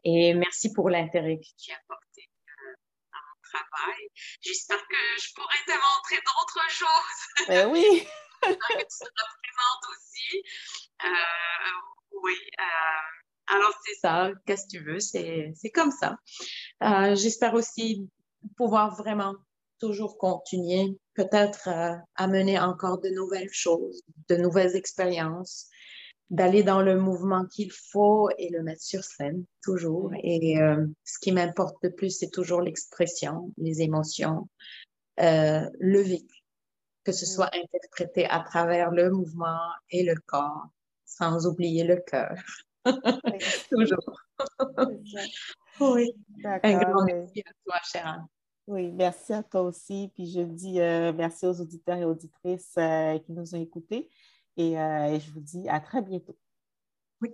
Et 0.04 0.34
merci 0.34 0.74
pour 0.74 0.90
l'intérêt 0.90 1.38
que 1.38 1.48
tu 1.58 1.72
as 1.72 1.80
porté 1.88 2.30
à 3.14 3.18
mon 3.18 3.42
travail. 3.50 4.08
J'espère 4.42 4.86
que 4.88 5.22
je 5.22 5.34
pourrai 5.36 5.58
te 5.66 5.72
montrer 5.72 6.18
d'autres 6.18 6.70
choses. 6.70 7.48
Ben 7.48 7.70
oui. 7.72 8.04
que 8.42 8.78
tu 8.78 8.86
seras 8.90 9.30
présente 9.42 9.84
aussi. 9.96 10.44
Oui. 12.22 12.36
Alors, 13.47 13.74
c'est 13.86 13.99
ça. 13.99 14.32
Qu'est-ce 14.45 14.64
que 14.64 14.78
tu 14.78 14.84
veux? 14.84 14.99
C'est 14.99 15.72
comme 15.74 15.91
ça. 15.91 16.18
Euh, 16.84 17.16
J'espère 17.16 17.53
aussi 17.53 18.09
pouvoir 18.57 18.95
vraiment 18.95 19.36
toujours 19.80 20.18
continuer, 20.18 20.97
peut-être 21.14 21.68
euh, 21.68 21.95
amener 22.16 22.57
encore 22.59 22.99
de 22.99 23.09
nouvelles 23.09 23.51
choses, 23.51 24.01
de 24.30 24.38
nouvelles 24.38 24.76
expériences, 24.76 25.68
d'aller 26.30 26.64
dans 26.64 26.82
le 26.82 26.99
mouvement 26.99 27.45
qu'il 27.45 27.72
faut 27.72 28.30
et 28.38 28.49
le 28.49 28.64
mettre 28.64 28.82
sur 28.82 29.03
scène, 29.03 29.43
toujours. 29.61 30.11
Et 30.24 30.57
euh, 30.59 30.86
ce 31.03 31.20
qui 31.20 31.32
m'importe 31.32 31.76
le 31.84 31.91
plus, 31.91 32.18
c'est 32.18 32.32
toujours 32.32 32.61
l'expression, 32.61 33.51
les 33.57 33.82
émotions, 33.82 34.47
euh, 35.20 35.70
le 35.80 36.01
vécu, 36.01 36.43
que 37.03 37.11
ce 37.11 37.26
soit 37.26 37.49
interprété 37.53 38.26
à 38.26 38.39
travers 38.39 38.91
le 38.91 39.11
mouvement 39.11 39.59
et 39.89 40.03
le 40.03 40.16
corps, 40.26 40.70
sans 41.18 41.47
oublier 41.47 41.84
le 41.84 41.97
cœur. 41.97 42.36
Toujours. 43.70 44.22
oui. 45.80 46.11
Un 46.43 46.78
grand 46.80 47.05
merci 47.05 47.43
à 47.45 47.51
toi, 47.66 47.76
chère 47.84 48.26
Oui, 48.68 48.91
merci 48.91 49.34
à 49.34 49.43
toi 49.43 49.61
aussi. 49.61 50.11
Puis 50.16 50.32
je 50.32 50.41
dis 50.41 50.82
euh, 50.82 51.14
merci 51.14 51.45
aux 51.45 51.59
auditeurs 51.61 51.97
et 51.97 52.05
auditrices 52.05 52.74
euh, 52.78 53.18
qui 53.20 53.32
nous 53.32 53.55
ont 53.55 53.61
écoutés. 53.61 54.09
Et, 54.57 54.80
euh, 54.80 55.14
et 55.14 55.20
je 55.20 55.32
vous 55.32 55.41
dis 55.41 55.68
à 55.70 55.80
très 55.80 56.01
bientôt. 56.01 56.38
Oui. 57.22 57.32